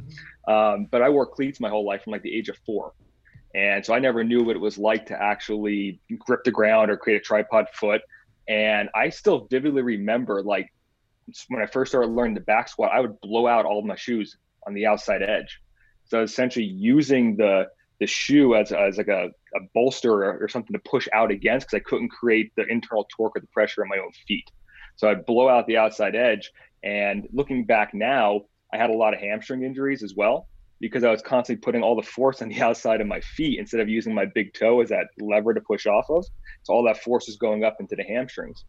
Um, 0.48 0.88
but 0.90 1.03
I 1.03 1.11
wore 1.11 1.27
cleats 1.27 1.61
my 1.61 1.68
whole 1.68 1.85
life 1.85 2.05
from 2.05 2.12
like 2.12 2.22
the 2.22 2.35
age 2.35 2.48
of 2.48 2.57
four. 2.64 2.94
And 3.55 3.85
so 3.85 3.92
I 3.92 3.98
never 3.98 4.25
knew 4.25 4.42
what 4.42 4.57
it 4.57 4.61
was 4.61 4.79
like 4.79 5.07
to 5.07 5.22
actually 5.22 6.01
grip 6.18 6.42
the 6.44 6.51
ground 6.51 6.90
or 6.90 6.96
create 6.96 7.16
a 7.16 7.20
tripod 7.20 7.66
foot. 7.75 8.01
And 8.53 8.91
I 8.95 9.09
still 9.09 9.47
vividly 9.51 9.81
remember 9.81 10.43
like 10.43 10.71
when 11.49 11.62
I 11.62 11.67
first 11.67 11.91
started 11.91 12.11
learning 12.11 12.35
the 12.35 12.41
back 12.41 12.69
squat, 12.69 12.91
I 12.93 13.01
would 13.01 13.19
blow 13.23 13.47
out 13.47 13.65
all 13.65 13.79
of 13.79 13.87
my 13.87 13.97
shoes 13.97 14.37
on 14.67 14.75
the 14.75 14.85
outside 14.85 15.23
edge. 15.23 15.62
So 16.05 16.23
essentially 16.23 16.67
using 16.67 17.37
the 17.37 17.69
the 17.99 18.07
shoe 18.07 18.55
as, 18.57 18.73
as 18.73 18.99
like 18.99 19.09
a, 19.09 19.31
a 19.55 19.61
bolster 19.75 20.12
or, 20.12 20.38
or 20.43 20.49
something 20.49 20.75
to 20.75 20.83
push 20.91 21.09
out 21.15 21.31
against 21.31 21.69
because 21.69 21.77
I 21.81 21.88
couldn't 21.88 22.11
create 22.11 22.53
the 22.57 22.67
internal 22.67 23.07
torque 23.17 23.37
or 23.37 23.41
the 23.41 23.47
pressure 23.47 23.83
in 23.83 23.88
my 23.88 23.99
own 23.99 24.11
feet. 24.27 24.51
So 24.97 25.09
I'd 25.09 25.25
blow 25.25 25.49
out 25.49 25.67
the 25.67 25.77
outside 25.79 26.17
edge. 26.17 26.51
And 26.83 27.29
looking 27.33 27.65
back 27.65 27.95
now, 27.95 28.43
I 28.75 28.77
had 28.77 28.91
a 28.91 28.95
lot 28.95 29.15
of 29.15 29.21
hamstring 29.21 29.62
injuries 29.62 30.03
as 30.03 30.15
well 30.15 30.49
because 30.83 31.05
I 31.05 31.11
was 31.11 31.23
constantly 31.23 31.62
putting 31.62 31.83
all 31.83 31.95
the 31.95 32.03
force 32.03 32.42
on 32.42 32.49
the 32.49 32.61
outside 32.68 33.01
of 33.01 33.07
my 33.07 33.21
feet 33.21 33.59
instead 33.59 33.81
of 33.81 33.88
using 33.88 34.14
my 34.14 34.27
big 34.27 34.53
toe 34.53 34.83
as 34.83 34.90
that 34.90 35.07
lever 35.18 35.55
to 35.55 35.61
push 35.61 35.87
off 35.87 36.11
of. 36.11 36.27
So 36.64 36.75
all 36.75 36.85
that 36.85 37.03
force 37.03 37.29
is 37.29 37.37
going 37.37 37.64
up 37.64 37.77
into 37.81 37.97
the 37.97 38.03
hamstrings. 38.03 38.64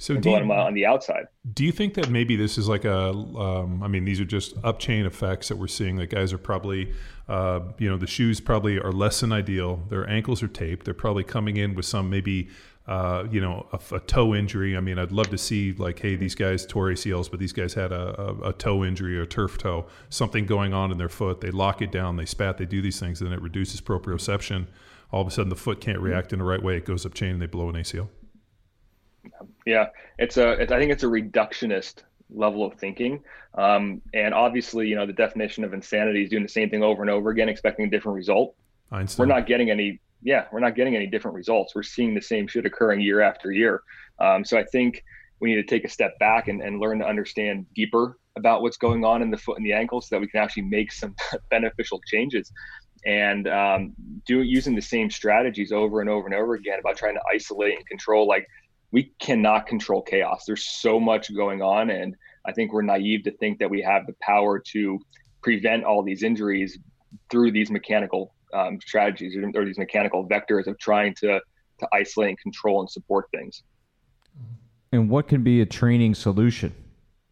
So 0.00 0.16
do 0.16 0.30
you, 0.30 0.36
on 0.36 0.74
the 0.74 0.86
outside. 0.86 1.26
Do 1.54 1.64
you 1.64 1.72
think 1.72 1.94
that 1.94 2.08
maybe 2.08 2.36
this 2.36 2.56
is 2.56 2.68
like 2.68 2.84
a? 2.84 3.10
Um, 3.10 3.82
I 3.82 3.88
mean, 3.88 4.04
these 4.04 4.20
are 4.20 4.24
just 4.24 4.54
upchain 4.62 5.04
effects 5.06 5.48
that 5.48 5.56
we're 5.56 5.66
seeing. 5.66 5.96
That 5.96 6.08
guys 6.08 6.32
are 6.32 6.38
probably, 6.38 6.92
uh, 7.28 7.60
you 7.78 7.90
know, 7.90 7.96
the 7.96 8.06
shoes 8.06 8.40
probably 8.40 8.78
are 8.78 8.92
less 8.92 9.18
than 9.20 9.32
ideal. 9.32 9.82
Their 9.88 10.08
ankles 10.08 10.40
are 10.40 10.48
taped. 10.48 10.84
They're 10.84 10.94
probably 10.94 11.24
coming 11.24 11.56
in 11.56 11.74
with 11.74 11.84
some 11.84 12.08
maybe 12.08 12.48
uh, 12.88 13.26
you 13.30 13.38
know, 13.38 13.66
a, 13.70 13.96
a, 13.96 14.00
toe 14.00 14.34
injury. 14.34 14.74
I 14.74 14.80
mean, 14.80 14.98
I'd 14.98 15.12
love 15.12 15.28
to 15.28 15.36
see 15.36 15.72
like, 15.72 15.98
hey, 15.98 16.16
these 16.16 16.34
guys 16.34 16.64
tore 16.64 16.86
ACLs, 16.86 17.30
but 17.30 17.38
these 17.38 17.52
guys 17.52 17.74
had 17.74 17.92
a, 17.92 18.18
a, 18.18 18.48
a, 18.48 18.52
toe 18.54 18.82
injury 18.82 19.18
or 19.18 19.22
a 19.22 19.26
turf 19.26 19.58
toe, 19.58 19.86
something 20.08 20.46
going 20.46 20.72
on 20.72 20.90
in 20.90 20.96
their 20.96 21.10
foot. 21.10 21.42
They 21.42 21.50
lock 21.50 21.82
it 21.82 21.92
down, 21.92 22.16
they 22.16 22.24
spat, 22.24 22.56
they 22.56 22.64
do 22.64 22.80
these 22.80 22.98
things, 22.98 23.20
and 23.20 23.30
then 23.30 23.38
it 23.38 23.42
reduces 23.42 23.82
proprioception. 23.82 24.68
All 25.12 25.20
of 25.20 25.28
a 25.28 25.30
sudden, 25.30 25.50
the 25.50 25.56
foot 25.56 25.82
can't 25.82 26.00
react 26.00 26.32
in 26.32 26.38
the 26.38 26.46
right 26.46 26.62
way. 26.62 26.78
It 26.78 26.86
goes 26.86 27.04
up 27.04 27.12
chain, 27.12 27.32
and 27.32 27.42
they 27.42 27.46
blow 27.46 27.68
an 27.68 27.74
ACL. 27.74 28.08
Yeah, 29.66 29.88
it's 30.18 30.38
a. 30.38 30.52
It's, 30.52 30.72
I 30.72 30.78
think 30.78 30.90
it's 30.90 31.02
a 31.02 31.08
reductionist 31.08 32.04
level 32.30 32.64
of 32.64 32.78
thinking. 32.78 33.22
Um, 33.54 34.00
and 34.14 34.32
obviously, 34.32 34.88
you 34.88 34.96
know, 34.96 35.04
the 35.04 35.12
definition 35.12 35.62
of 35.62 35.74
insanity 35.74 36.22
is 36.22 36.30
doing 36.30 36.42
the 36.42 36.48
same 36.48 36.70
thing 36.70 36.82
over 36.82 37.02
and 37.02 37.10
over 37.10 37.28
again, 37.30 37.50
expecting 37.50 37.86
a 37.86 37.90
different 37.90 38.16
result. 38.16 38.54
Einstein. 38.90 39.28
We're 39.28 39.34
not 39.34 39.46
getting 39.46 39.70
any 39.70 40.00
yeah, 40.22 40.46
we're 40.52 40.60
not 40.60 40.74
getting 40.74 40.96
any 40.96 41.06
different 41.06 41.36
results. 41.36 41.74
We're 41.74 41.82
seeing 41.82 42.14
the 42.14 42.20
same 42.20 42.46
shit 42.46 42.66
occurring 42.66 43.00
year 43.00 43.20
after 43.20 43.52
year. 43.52 43.82
Um, 44.18 44.44
so 44.44 44.58
I 44.58 44.64
think 44.64 45.04
we 45.40 45.50
need 45.50 45.56
to 45.56 45.64
take 45.64 45.84
a 45.84 45.88
step 45.88 46.18
back 46.18 46.48
and, 46.48 46.60
and 46.60 46.80
learn 46.80 46.98
to 46.98 47.06
understand 47.06 47.66
deeper 47.74 48.18
about 48.36 48.62
what's 48.62 48.76
going 48.76 49.04
on 49.04 49.22
in 49.22 49.30
the 49.30 49.36
foot 49.36 49.56
and 49.56 49.66
the 49.66 49.72
ankle 49.72 50.00
so 50.00 50.14
that 50.14 50.20
we 50.20 50.28
can 50.28 50.40
actually 50.40 50.64
make 50.64 50.92
some 50.92 51.14
beneficial 51.50 52.00
changes 52.06 52.52
and 53.06 53.46
um, 53.48 53.94
do 54.26 54.42
using 54.42 54.74
the 54.74 54.82
same 54.82 55.10
strategies 55.10 55.72
over 55.72 56.00
and 56.00 56.10
over 56.10 56.26
and 56.26 56.34
over 56.34 56.54
again 56.54 56.78
about 56.80 56.96
trying 56.96 57.14
to 57.14 57.20
isolate 57.32 57.76
and 57.76 57.86
control 57.86 58.26
like 58.26 58.46
we 58.90 59.12
cannot 59.20 59.66
control 59.66 60.02
chaos 60.02 60.44
there's 60.46 60.64
so 60.64 60.98
much 60.98 61.32
going 61.34 61.62
on 61.62 61.90
and 61.90 62.16
i 62.44 62.52
think 62.52 62.72
we're 62.72 62.82
naive 62.82 63.22
to 63.22 63.30
think 63.32 63.58
that 63.58 63.70
we 63.70 63.80
have 63.80 64.06
the 64.06 64.14
power 64.20 64.58
to 64.58 64.98
prevent 65.42 65.84
all 65.84 66.02
these 66.02 66.24
injuries 66.24 66.78
through 67.30 67.52
these 67.52 67.70
mechanical 67.70 68.34
um, 68.52 68.80
strategies 68.80 69.36
or 69.54 69.64
these 69.64 69.78
mechanical 69.78 70.26
vectors 70.28 70.66
of 70.66 70.78
trying 70.78 71.14
to 71.16 71.40
to 71.78 71.88
isolate 71.92 72.30
and 72.30 72.38
control 72.38 72.80
and 72.80 72.90
support 72.90 73.26
things. 73.30 73.62
And 74.92 75.08
what 75.08 75.28
can 75.28 75.42
be 75.42 75.60
a 75.60 75.66
training 75.66 76.14
solution? 76.14 76.74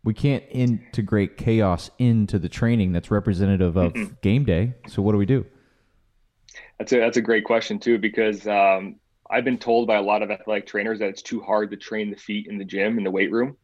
We 0.05 0.15
can't 0.15 0.45
integrate 0.51 1.37
chaos 1.37 1.91
into 1.99 2.39
the 2.39 2.49
training 2.49 2.93
that's 2.93 3.11
representative 3.11 3.77
of 3.77 3.93
mm-hmm. 3.93 4.15
game 4.23 4.45
day. 4.45 4.75
So 4.89 5.03
what 5.03 5.13
do 5.13 5.19
we 5.19 5.27
do? 5.27 5.45
That's 6.79 6.93
a 6.93 6.99
that's 6.99 7.17
a 7.17 7.23
great 7.23 7.45
question 7.45 7.79
too 7.79 7.99
because 7.99 8.47
um, 8.47 8.97
I've 9.31 9.45
been 9.45 9.59
told 9.59 9.89
by 9.89 9.97
a 9.97 10.03
lot 10.03 10.23
of 10.23 10.31
athletic 10.31 10.67
trainers 10.67 11.01
that 11.01 11.09
it's 11.09 11.23
too 11.23 11.41
hard 11.41 11.71
to 11.71 11.77
train 11.77 12.11
the 12.11 12.17
feet 12.17 12.47
in 12.47 12.59
the 12.59 12.65
gym 12.65 12.99
in 12.99 13.05
the 13.05 13.11
weight 13.11 13.33
room, 13.33 13.57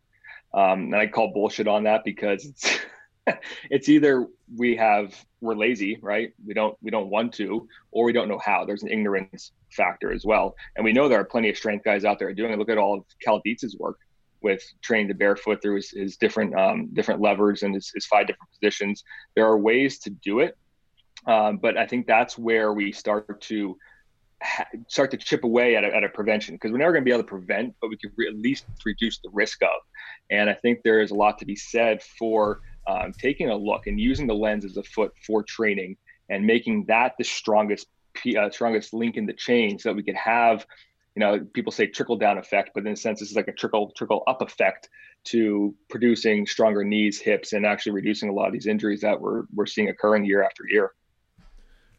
um, 0.52 0.84
and 0.84 0.96
I 0.96 1.06
call 1.06 1.32
bullshit 1.32 1.68
on 1.68 1.84
that 1.84 2.02
because 2.04 2.44
it's 2.44 2.78
it's 3.70 3.88
either 3.88 4.26
we 4.56 4.76
have 4.76 5.14
we're 5.40 5.54
lazy 5.54 5.98
right? 6.02 6.32
We 6.44 6.54
don't 6.54 6.76
we 6.82 6.90
don't 6.90 7.08
want 7.08 7.32
to 7.34 7.68
or 7.90 8.04
we 8.04 8.12
don't 8.12 8.28
know 8.28 8.40
how. 8.44 8.64
There's 8.64 8.82
an 8.82 8.90
ignorance 8.90 9.52
factor 9.70 10.12
as 10.12 10.24
well. 10.24 10.54
And 10.76 10.84
we 10.84 10.92
know 10.92 11.08
there 11.08 11.20
are 11.20 11.24
plenty 11.24 11.50
of 11.50 11.56
strength 11.56 11.84
guys 11.84 12.04
out 12.04 12.18
there 12.18 12.32
doing 12.32 12.52
it. 12.52 12.58
Look 12.58 12.68
at 12.68 12.78
all 12.78 12.98
of 12.98 13.04
cal 13.22 13.40
dietz's 13.44 13.76
work 13.78 13.98
with 14.42 14.62
training 14.82 15.06
the 15.06 15.14
barefoot 15.14 15.62
through 15.62 15.76
his, 15.76 15.90
his 15.90 16.16
different 16.16 16.58
um, 16.58 16.88
different 16.94 17.20
levers 17.20 17.62
and 17.62 17.74
his, 17.74 17.90
his, 17.94 18.06
five 18.06 18.26
different 18.26 18.50
positions. 18.60 19.04
There 19.36 19.46
are 19.46 19.58
ways 19.58 20.00
to 20.00 20.10
do 20.10 20.40
it 20.40 20.56
um, 21.26 21.58
but 21.58 21.76
i 21.76 21.86
think 21.86 22.06
that's 22.06 22.36
where 22.38 22.72
we 22.72 22.92
start 22.92 23.40
to 23.40 23.76
ha- 24.42 24.66
start 24.88 25.10
to 25.10 25.16
chip 25.16 25.44
away 25.44 25.76
at 25.76 25.84
a, 25.84 25.94
at 25.94 26.04
a 26.04 26.08
prevention 26.08 26.54
because 26.54 26.72
we're 26.72 26.78
never 26.78 26.92
going 26.92 27.02
to 27.02 27.04
be 27.04 27.12
able 27.12 27.22
to 27.22 27.28
prevent 27.28 27.74
but 27.80 27.90
we 27.90 27.96
can 27.96 28.10
re- 28.16 28.28
at 28.28 28.36
least 28.36 28.66
reduce 28.84 29.18
the 29.18 29.30
risk 29.32 29.62
of. 29.62 29.80
And 30.30 30.50
i 30.50 30.54
think 30.54 30.80
there 30.82 31.00
is 31.00 31.10
a 31.10 31.14
lot 31.14 31.38
to 31.38 31.46
be 31.46 31.56
said 31.56 32.02
for 32.02 32.60
um, 32.86 33.12
taking 33.12 33.50
a 33.50 33.56
look 33.56 33.86
and 33.86 34.00
using 34.00 34.26
the 34.26 34.34
lens 34.34 34.64
as 34.64 34.76
a 34.76 34.82
foot 34.82 35.12
for 35.26 35.42
training 35.42 35.96
and 36.28 36.46
making 36.46 36.84
that 36.86 37.14
the 37.18 37.24
strongest 37.24 37.86
uh, 38.38 38.50
strongest 38.50 38.92
link 38.92 39.16
in 39.16 39.26
the 39.26 39.32
chain 39.32 39.78
so 39.78 39.88
that 39.88 39.94
we 39.94 40.02
could 40.02 40.16
have 40.16 40.66
you 41.14 41.20
know 41.20 41.40
people 41.54 41.72
say 41.72 41.86
trickle 41.86 42.16
down 42.16 42.38
effect 42.38 42.70
but 42.74 42.86
in 42.86 42.92
a 42.92 42.96
sense 42.96 43.20
this 43.20 43.30
is 43.30 43.36
like 43.36 43.48
a 43.48 43.52
trickle 43.52 43.92
trickle 43.96 44.22
up 44.26 44.42
effect 44.42 44.88
to 45.24 45.74
producing 45.88 46.46
stronger 46.46 46.84
knees 46.84 47.18
hips 47.18 47.52
and 47.52 47.64
actually 47.64 47.92
reducing 47.92 48.28
a 48.28 48.32
lot 48.32 48.46
of 48.46 48.52
these 48.52 48.66
injuries 48.66 49.00
that 49.00 49.20
we're 49.20 49.44
we're 49.54 49.66
seeing 49.66 49.88
occurring 49.88 50.24
year 50.24 50.42
after 50.42 50.64
year 50.68 50.92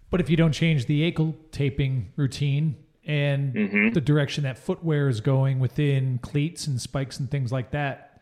but 0.09 0.19
if 0.19 0.29
you 0.29 0.37
don't 0.37 0.51
change 0.51 0.85
the 0.85 1.03
ankle 1.03 1.35
taping 1.51 2.11
routine 2.15 2.75
and 3.05 3.53
mm-hmm. 3.53 3.89
the 3.89 4.01
direction 4.01 4.43
that 4.43 4.57
footwear 4.57 5.09
is 5.09 5.19
going 5.19 5.59
within 5.59 6.19
cleats 6.19 6.67
and 6.67 6.79
spikes 6.79 7.19
and 7.19 7.29
things 7.29 7.51
like 7.51 7.71
that 7.71 8.12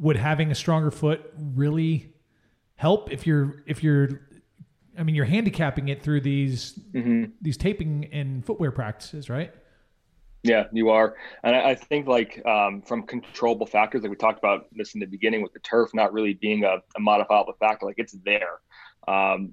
would 0.00 0.16
having 0.16 0.50
a 0.50 0.54
stronger 0.54 0.90
foot 0.90 1.32
really 1.54 2.12
help 2.76 3.12
if 3.12 3.26
you're 3.26 3.62
if 3.66 3.84
you're 3.84 4.08
I 4.98 5.02
mean 5.02 5.14
you're 5.14 5.26
handicapping 5.26 5.88
it 5.88 6.02
through 6.02 6.22
these 6.22 6.78
mm-hmm. 6.92 7.32
these 7.40 7.56
taping 7.56 8.08
and 8.12 8.44
footwear 8.44 8.72
practices, 8.72 9.28
right? 9.28 9.52
Yeah, 10.42 10.64
you 10.72 10.88
are, 10.88 11.16
and 11.44 11.54
I, 11.54 11.70
I 11.70 11.74
think 11.74 12.06
like 12.06 12.44
um, 12.46 12.80
from 12.80 13.02
controllable 13.02 13.66
factors, 13.66 14.00
like 14.00 14.10
we 14.10 14.16
talked 14.16 14.38
about 14.38 14.68
this 14.72 14.94
in 14.94 15.00
the 15.00 15.06
beginning 15.06 15.42
with 15.42 15.52
the 15.52 15.58
turf 15.58 15.90
not 15.92 16.14
really 16.14 16.32
being 16.32 16.64
a, 16.64 16.76
a 16.96 17.00
modifiable 17.00 17.52
factor, 17.60 17.84
like 17.84 17.98
it's 17.98 18.16
there. 18.24 18.60
Um, 19.06 19.52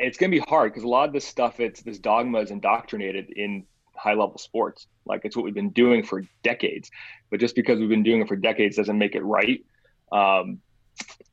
it's 0.00 0.18
going 0.18 0.32
to 0.32 0.36
be 0.36 0.44
hard 0.48 0.72
because 0.72 0.82
a 0.82 0.88
lot 0.88 1.06
of 1.06 1.12
this 1.12 1.24
stuff, 1.24 1.60
it's 1.60 1.82
this 1.82 2.00
dogma 2.00 2.40
is 2.40 2.50
indoctrinated 2.50 3.30
in 3.36 3.64
high 4.00 4.14
level 4.14 4.38
sports. 4.38 4.86
Like 5.04 5.22
it's 5.24 5.36
what 5.36 5.44
we've 5.44 5.54
been 5.54 5.70
doing 5.70 6.02
for 6.04 6.22
decades. 6.42 6.90
But 7.30 7.40
just 7.40 7.54
because 7.54 7.78
we've 7.78 7.88
been 7.88 8.02
doing 8.02 8.20
it 8.20 8.28
for 8.28 8.36
decades 8.36 8.76
doesn't 8.76 8.98
make 8.98 9.14
it 9.14 9.22
right. 9.22 9.64
Um, 10.12 10.60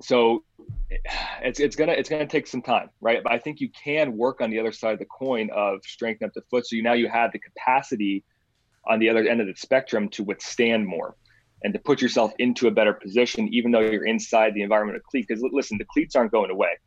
so 0.02 0.44
it's 1.42 1.60
it's 1.60 1.76
gonna 1.76 1.94
it's 1.94 2.10
gonna 2.10 2.28
take 2.28 2.48
some 2.48 2.62
time, 2.62 2.90
right? 3.02 3.24
But 3.24 3.32
I 3.32 3.40
think 3.40 3.60
you 3.60 3.70
can 3.70 4.18
work 4.18 4.42
on 4.42 4.50
the 4.50 4.60
other 4.60 4.72
side 4.72 4.94
of 4.94 5.00
the 5.00 5.06
coin 5.06 5.50
of 5.54 5.80
strengthening 5.84 6.28
up 6.28 6.34
the 6.34 6.42
foot. 6.50 6.68
So 6.68 6.76
you 6.76 6.84
now 6.84 6.94
you 6.94 7.10
have 7.10 7.32
the 7.32 7.40
capacity 7.40 8.24
on 8.86 9.00
the 9.00 9.10
other 9.10 9.28
end 9.28 9.42
of 9.42 9.48
the 9.48 9.56
spectrum 9.56 10.10
to 10.10 10.24
withstand 10.24 10.88
more 10.88 11.16
and 11.64 11.74
to 11.74 11.80
put 11.80 12.02
yourself 12.02 12.32
into 12.38 12.68
a 12.68 12.72
better 12.72 12.94
position, 12.94 13.48
even 13.54 13.72
though 13.72 13.80
you're 13.80 14.06
inside 14.06 14.54
the 14.54 14.62
environment 14.62 14.98
of 14.98 15.04
cleat. 15.04 15.26
Because 15.28 15.44
listen, 15.52 15.78
the 15.78 15.86
cleats 15.86 16.16
aren't 16.16 16.32
going 16.32 16.52
away. 16.52 16.78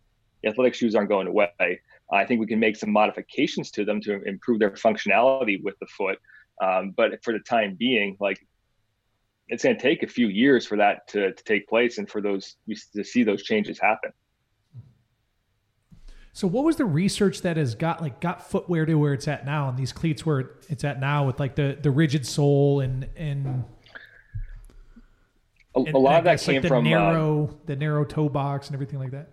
The 0.42 0.50
athletic 0.50 0.74
shoes 0.74 0.94
aren't 0.94 1.08
going 1.08 1.26
away. 1.26 1.80
I 2.12 2.24
think 2.24 2.40
we 2.40 2.46
can 2.46 2.58
make 2.58 2.76
some 2.76 2.90
modifications 2.90 3.70
to 3.72 3.84
them 3.84 4.00
to 4.02 4.22
improve 4.24 4.58
their 4.58 4.70
functionality 4.72 5.62
with 5.62 5.78
the 5.80 5.86
foot. 5.86 6.18
Um, 6.60 6.92
but 6.96 7.22
for 7.24 7.32
the 7.32 7.38
time 7.40 7.76
being, 7.78 8.16
like 8.20 8.38
it's 9.48 9.64
going 9.64 9.76
to 9.76 9.82
take 9.82 10.02
a 10.02 10.06
few 10.06 10.28
years 10.28 10.66
for 10.66 10.76
that 10.76 11.08
to, 11.08 11.32
to 11.32 11.44
take 11.44 11.68
place 11.68 11.98
and 11.98 12.08
for 12.08 12.20
those 12.20 12.56
to 12.94 13.04
see 13.04 13.24
those 13.24 13.42
changes 13.42 13.78
happen. 13.80 14.12
So 16.32 16.46
what 16.46 16.64
was 16.64 16.76
the 16.76 16.84
research 16.84 17.42
that 17.42 17.56
has 17.56 17.74
got 17.74 18.00
like 18.00 18.20
got 18.20 18.48
footwear 18.48 18.86
to 18.86 18.94
where 18.94 19.12
it's 19.12 19.26
at 19.26 19.44
now 19.44 19.68
and 19.68 19.76
these 19.76 19.92
cleats 19.92 20.24
where 20.24 20.52
it's 20.68 20.84
at 20.84 21.00
now 21.00 21.26
with 21.26 21.40
like 21.40 21.56
the 21.56 21.76
the 21.80 21.90
rigid 21.90 22.24
sole 22.24 22.80
and 22.80 23.08
and 23.16 23.64
A, 25.74 25.80
and, 25.80 25.94
a 25.94 25.98
lot 25.98 26.10
and 26.10 26.18
of 26.18 26.24
that 26.24 26.30
guess, 26.32 26.48
like, 26.48 26.54
came 26.54 26.62
the 26.62 26.68
from 26.68 26.86
uh, 26.86 26.90
narrow 26.90 27.58
the 27.66 27.76
narrow 27.76 28.04
toe 28.04 28.28
box 28.28 28.68
and 28.68 28.74
everything 28.74 28.98
like 28.98 29.10
that. 29.10 29.30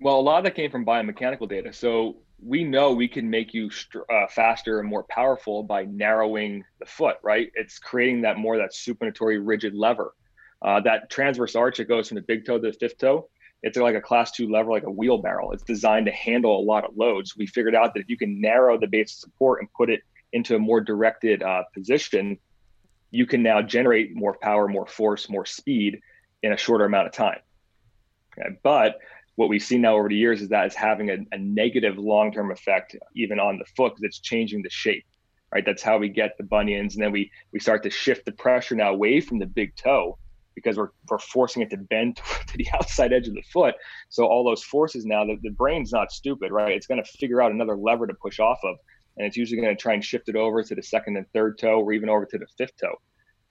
Well, 0.00 0.18
a 0.18 0.22
lot 0.22 0.38
of 0.38 0.44
that 0.44 0.54
came 0.54 0.70
from 0.70 0.86
biomechanical 0.86 1.48
data. 1.48 1.72
So 1.72 2.16
we 2.42 2.64
know 2.64 2.92
we 2.92 3.08
can 3.08 3.28
make 3.28 3.52
you 3.52 3.70
uh, 4.10 4.26
faster 4.28 4.80
and 4.80 4.88
more 4.88 5.04
powerful 5.04 5.62
by 5.62 5.84
narrowing 5.84 6.64
the 6.78 6.86
foot, 6.86 7.16
right? 7.22 7.50
It's 7.54 7.78
creating 7.78 8.22
that 8.22 8.38
more 8.38 8.56
that 8.56 8.72
supinatory 8.72 9.38
rigid 9.42 9.74
lever. 9.74 10.14
Uh, 10.62 10.80
that 10.80 11.10
transverse 11.10 11.54
arch 11.54 11.78
that 11.78 11.84
goes 11.88 12.08
from 12.08 12.16
the 12.16 12.22
big 12.22 12.44
toe 12.44 12.58
to 12.58 12.70
the 12.70 12.72
fifth 12.72 12.98
toe, 12.98 13.28
it's 13.62 13.76
like 13.76 13.94
a 13.94 14.00
class 14.00 14.30
two 14.30 14.50
lever, 14.50 14.70
like 14.70 14.84
a 14.84 14.90
wheelbarrow. 14.90 15.50
It's 15.52 15.62
designed 15.62 16.06
to 16.06 16.12
handle 16.12 16.58
a 16.58 16.64
lot 16.64 16.84
of 16.84 16.96
loads. 16.96 17.36
We 17.36 17.46
figured 17.46 17.74
out 17.74 17.94
that 17.94 18.00
if 18.00 18.08
you 18.08 18.16
can 18.16 18.40
narrow 18.40 18.78
the 18.78 18.86
base 18.86 19.12
of 19.12 19.18
support 19.18 19.60
and 19.60 19.72
put 19.72 19.90
it 19.90 20.00
into 20.32 20.54
a 20.54 20.58
more 20.58 20.80
directed 20.80 21.42
uh, 21.42 21.64
position, 21.74 22.38
you 23.10 23.26
can 23.26 23.42
now 23.42 23.60
generate 23.60 24.14
more 24.14 24.36
power, 24.40 24.68
more 24.68 24.86
force, 24.86 25.28
more 25.28 25.44
speed 25.44 26.00
in 26.42 26.52
a 26.52 26.56
shorter 26.56 26.84
amount 26.86 27.06
of 27.06 27.12
time. 27.12 27.40
Okay? 28.38 28.56
But 28.62 28.98
what 29.40 29.48
we've 29.48 29.62
seen 29.62 29.80
now 29.80 29.96
over 29.96 30.10
the 30.10 30.16
years 30.16 30.42
is 30.42 30.50
that 30.50 30.66
it's 30.66 30.76
having 30.76 31.08
a, 31.08 31.16
a 31.32 31.38
negative 31.38 31.96
long-term 31.96 32.52
effect 32.52 32.94
even 33.16 33.40
on 33.40 33.56
the 33.56 33.64
foot 33.74 33.94
because 33.94 34.02
it's 34.02 34.20
changing 34.20 34.60
the 34.62 34.68
shape 34.68 35.06
right? 35.52 35.64
That's 35.66 35.82
how 35.82 35.98
we 35.98 36.08
get 36.08 36.36
the 36.38 36.44
bunions. 36.44 36.94
And 36.94 37.02
then 37.02 37.10
we 37.10 37.30
we 37.52 37.58
start 37.58 37.82
to 37.82 37.90
shift 37.90 38.24
the 38.24 38.32
pressure 38.32 38.74
now 38.74 38.92
away 38.92 39.20
from 39.20 39.38
the 39.38 39.46
big 39.46 39.74
toe 39.74 40.16
because 40.54 40.76
we're, 40.76 40.90
we're 41.08 41.18
forcing 41.18 41.62
it 41.62 41.70
to 41.70 41.76
bend 41.76 42.16
to 42.46 42.56
the 42.56 42.66
outside 42.74 43.12
edge 43.12 43.28
of 43.28 43.34
the 43.34 43.42
foot. 43.52 43.74
So 44.10 44.26
all 44.26 44.44
those 44.44 44.62
forces 44.62 45.04
now 45.04 45.24
the, 45.24 45.36
the 45.42 45.50
brain's 45.50 45.92
not 45.92 46.12
stupid 46.12 46.52
right? 46.52 46.72
It's 46.72 46.86
going 46.86 47.02
to 47.02 47.10
figure 47.18 47.42
out 47.42 47.52
another 47.52 47.76
lever 47.76 48.06
to 48.06 48.14
push 48.14 48.38
off 48.38 48.58
of. 48.62 48.76
And 49.16 49.26
it's 49.26 49.36
usually 49.36 49.60
going 49.60 49.74
to 49.74 49.80
try 49.80 49.94
and 49.94 50.04
shift 50.04 50.28
it 50.28 50.36
over 50.36 50.62
to 50.62 50.74
the 50.74 50.82
second 50.82 51.16
and 51.16 51.26
third 51.34 51.58
toe 51.58 51.80
or 51.80 51.92
even 51.92 52.08
over 52.08 52.26
to 52.26 52.38
the 52.38 52.46
fifth 52.56 52.76
toe. 52.80 52.94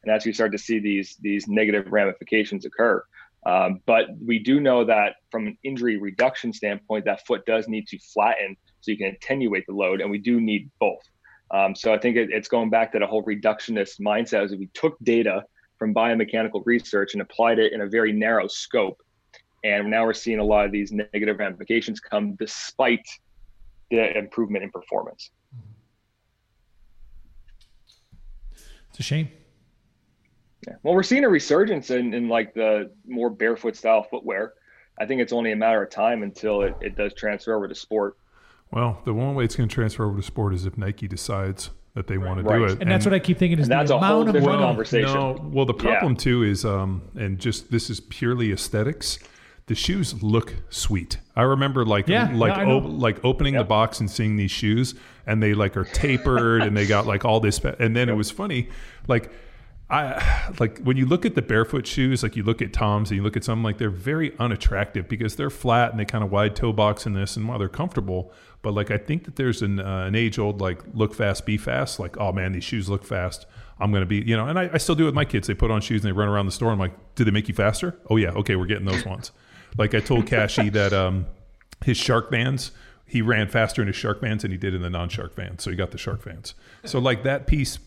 And 0.04 0.14
as 0.14 0.26
we 0.26 0.32
start 0.32 0.54
to 0.54 0.58
see 0.58 0.80
these 0.80 1.18
these 1.20 1.48
negative 1.48 1.92
ramifications 1.92 2.66
occur 2.66 3.04
um, 3.46 3.82
but 3.86 4.06
we 4.26 4.40
do 4.40 4.60
know 4.60 4.84
that 4.86 5.16
from 5.32 5.48
an 5.48 5.58
injury 5.64 5.98
reduction 5.98 6.52
standpoint, 6.52 7.06
that 7.06 7.26
foot 7.26 7.46
does 7.46 7.68
need 7.68 7.88
to 7.88 8.00
flatten 8.00 8.56
so 8.82 8.92
you 8.92 8.98
can 8.98 9.08
attenuate 9.08 9.66
the 9.68 9.74
load, 9.74 10.02
and 10.02 10.10
we 10.10 10.18
do 10.18 10.42
need 10.42 10.70
both. 10.80 11.02
Um, 11.52 11.76
so 11.76 11.94
I 11.94 11.98
think 11.98 12.16
it, 12.16 12.30
it's 12.32 12.48
going 12.48 12.70
back 12.70 12.92
to 12.92 13.00
the 13.00 13.08
whole 13.08 13.24
reductionist 13.24 14.00
mindset 14.00 14.44
as 14.44 14.52
we 14.52 14.68
took 14.74 14.98
data 15.04 15.44
from 15.78 15.94
biomechanical 15.94 16.62
research 16.66 17.14
and 17.14 17.22
applied 17.22 17.60
it 17.60 17.74
in 17.74 17.82
a 17.82 17.88
very 17.88 18.12
narrow 18.12 18.48
scope. 18.48 19.02
And 19.64 19.90
now 19.90 20.06
we're 20.06 20.14
seeing 20.14 20.40
a 20.40 20.44
lot 20.44 20.66
of 20.66 20.72
these 20.72 20.92
negative 20.92 21.40
ramifications 21.40 22.00
come 22.00 22.36
despite 22.36 23.06
the 23.90 24.18
improvement 24.18 24.64
in 24.64 24.72
performance. 24.72 25.32
It's 28.90 29.00
a 29.00 29.04
shame. 29.04 29.30
Yeah. 30.68 30.76
Well, 30.84 30.93
we're 30.93 31.03
seeing 31.03 31.24
a 31.24 31.30
resurgence 31.30 31.89
in, 31.89 32.14
in 32.14 32.28
like 32.28 32.53
the 32.53 32.91
more 33.07 33.30
barefoot 33.30 33.76
style 33.76 34.03
footwear. 34.03 34.53
I 34.99 35.05
think 35.05 35.22
it's 35.22 35.32
only 35.32 35.51
a 35.51 35.55
matter 35.55 35.82
of 35.82 35.89
time 35.89 36.24
until 36.24 36.62
it, 36.64 36.76
it 36.82 36.95
does 36.97 37.14
transfer 37.14 37.55
over 37.55 37.68
to 37.68 37.76
sport. 37.76 38.18
Well, 38.72 39.01
the 39.05 39.14
one 39.14 39.36
way 39.36 39.45
it's 39.45 39.55
going 39.55 39.70
to 39.70 39.74
transfer 39.74 40.05
over 40.05 40.18
to 40.18 40.24
sport 40.24 40.53
is 40.53 40.66
if 40.66 40.78
Nike 40.78 41.07
decides 41.07 41.70
that 41.95 42.07
they 42.07 42.18
want 42.18 42.39
to 42.39 42.43
Right. 42.43 42.57
do 42.57 42.64
it. 42.66 42.82
And, 42.82 42.91
that's 42.91 43.05
what 43.05 43.14
I 43.14 43.20
keep 43.20 43.38
thinking 43.38 43.57
is 43.60 43.66
And 43.66 43.72
that's 43.72 43.89
the 43.89 43.95
a 43.95 43.99
whole 43.99 44.22
amount 44.22 44.38
of 44.38 44.43
money. 44.43 44.57
conversation. 44.62 45.14
No, 45.14 45.49
well, 45.51 45.66
the 45.66 45.74
Yeah. 45.74 45.82
problem 45.97 46.16
too 46.18 46.43
is, 46.43 46.66
um, 46.66 47.01
and 47.18 47.39
just 47.39 47.72
this 47.72 47.89
is 47.89 47.99
purely 48.01 48.51
aesthetics. 48.51 49.18
The 49.68 49.76
shoes 49.76 50.22
look 50.22 50.55
sweet. 50.70 51.18
I 51.36 51.43
remember 51.43 51.86
like 51.86 52.07
Yeah, 52.07 52.30
like 52.34 52.55
yeah, 52.55 52.62
I 52.62 52.66
know. 52.66 52.78
op- 52.80 53.01
like 53.01 53.24
opening 53.24 53.55
the 53.55 53.64
box 53.64 53.99
and 54.01 54.10
seeing 54.10 54.36
these 54.36 54.51
shoes, 54.51 54.95
and 55.26 55.41
they 55.41 55.53
like 55.53 55.78
are 55.78 55.84
tapered, 55.86 56.62
and 56.64 56.76
they 56.76 56.86
got 56.86 57.07
like 57.07 57.24
all 57.24 57.39
this. 57.39 57.60
fa- 57.60 57.76
And 57.80 57.95
then 57.95 58.10
it 58.10 58.14
was 58.16 58.30
funny, 58.30 58.68
like. 59.07 59.32
I 59.90 60.54
like 60.60 60.80
when 60.80 60.98
you 60.98 61.08
look 61.08 61.26
at 61.26 61.34
the 61.34 61.42
barefoot 61.42 61.88
shoes, 61.88 62.22
like 62.22 62.36
you 62.36 62.44
look 62.44 62.62
at 62.62 62.74
Tom's 62.74 63.10
and 63.10 63.18
you 63.18 63.24
look 63.24 63.36
at 63.36 63.44
some, 63.44 63.64
like 63.64 63.80
they're 63.80 63.90
very 63.90 64.38
unattractive 64.38 65.08
because 65.08 65.36
they're 65.36 65.50
flat 65.50 65.90
and 65.90 66.00
they 66.00 66.06
kind 66.06 66.24
of 66.24 66.32
wide 66.32 66.56
toe 66.56 66.72
box 66.72 67.08
in 67.08 67.14
this, 67.14 67.36
and 67.36 67.48
while 67.48 67.58
they're 67.58 67.70
comfortable, 67.70 68.32
but 68.62 68.74
like 68.74 68.92
I 68.92 68.98
think 68.98 69.26
that 69.26 69.36
there's 69.36 69.64
an 69.64 69.80
uh, 69.80 70.06
an 70.06 70.14
age 70.14 70.38
old 70.38 70.62
like 70.62 70.82
look 70.94 71.16
fast, 71.16 71.46
be 71.46 71.58
fast. 71.58 72.00
Like 72.00 72.18
oh 72.18 72.32
man, 72.32 72.52
these 72.52 72.64
shoes 72.64 72.88
look 72.88 73.04
fast. 73.04 73.48
I'm 73.80 73.92
gonna 73.92 74.06
be 74.06 74.18
you 74.18 74.38
know, 74.38 74.48
and 74.48 74.60
I, 74.60 74.70
I 74.74 74.78
still 74.78 74.96
do 74.96 75.04
it 75.04 75.08
with 75.08 75.16
my 75.16 75.26
kids. 75.26 75.48
They 75.48 75.56
put 75.56 75.72
on 75.72 75.82
shoes 75.82 76.04
and 76.04 76.10
they 76.10 76.18
run 76.18 76.28
around 76.28 76.46
the 76.46 76.52
store. 76.52 76.72
I'm 76.72 76.80
like, 76.80 76.94
do 77.16 77.24
they 77.24 77.32
make 77.32 77.48
you 77.48 77.56
faster? 77.56 77.98
Oh 78.12 78.18
yeah, 78.18 78.32
okay, 78.32 78.56
we're 78.56 78.68
getting 78.68 78.86
those 78.86 79.06
ones. 79.06 79.32
Like 79.76 79.96
I 79.96 80.02
told 80.02 80.28
Kashi 80.28 80.70
that 80.70 80.94
um, 80.94 81.26
his 81.84 81.98
shark 81.98 82.30
vans, 82.30 82.72
he 83.08 83.24
ran 83.24 83.48
faster 83.48 83.82
in 83.82 83.88
his 83.88 83.96
shark 83.96 84.22
vans 84.22 84.44
than 84.44 84.52
he 84.52 84.58
did 84.58 84.76
in 84.76 84.84
the 84.84 84.90
non-shark 84.90 85.36
vans. 85.36 85.64
So 85.64 85.72
he 85.72 85.76
got 85.76 85.90
the 85.90 85.98
shark 85.98 86.22
vans. 86.22 86.54
So 86.86 87.00
like 87.00 87.24
that 87.24 87.48
piece 87.48 87.80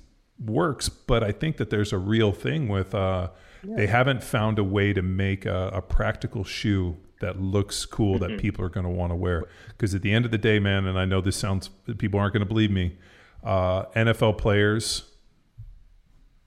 works, 0.44 0.88
but 0.88 1.22
I 1.22 1.32
think 1.32 1.56
that 1.56 1.70
there's 1.70 1.92
a 1.92 1.98
real 1.98 2.32
thing 2.32 2.68
with 2.68 2.94
uh, 2.94 3.28
they 3.64 3.86
haven't 3.86 4.22
found 4.22 4.58
a 4.58 4.64
way 4.64 4.92
to 4.92 5.02
make 5.02 5.46
a, 5.46 5.68
a 5.68 5.82
practical 5.82 6.44
shoe 6.44 6.96
that 7.20 7.40
looks 7.40 7.86
cool 7.86 8.18
that 8.18 8.38
people 8.38 8.64
are 8.64 8.68
going 8.68 8.84
to 8.84 8.90
want 8.90 9.12
to 9.12 9.16
wear. 9.16 9.44
Because 9.68 9.94
at 9.94 10.02
the 10.02 10.12
end 10.12 10.24
of 10.24 10.30
the 10.30 10.38
day, 10.38 10.58
man, 10.58 10.86
and 10.86 10.98
I 10.98 11.04
know 11.04 11.20
this 11.20 11.36
sounds 11.36 11.68
people 11.98 12.18
aren't 12.18 12.32
going 12.32 12.40
to 12.40 12.46
believe 12.46 12.70
me, 12.70 12.98
uh, 13.44 13.84
NFL 13.94 14.38
players, 14.38 15.04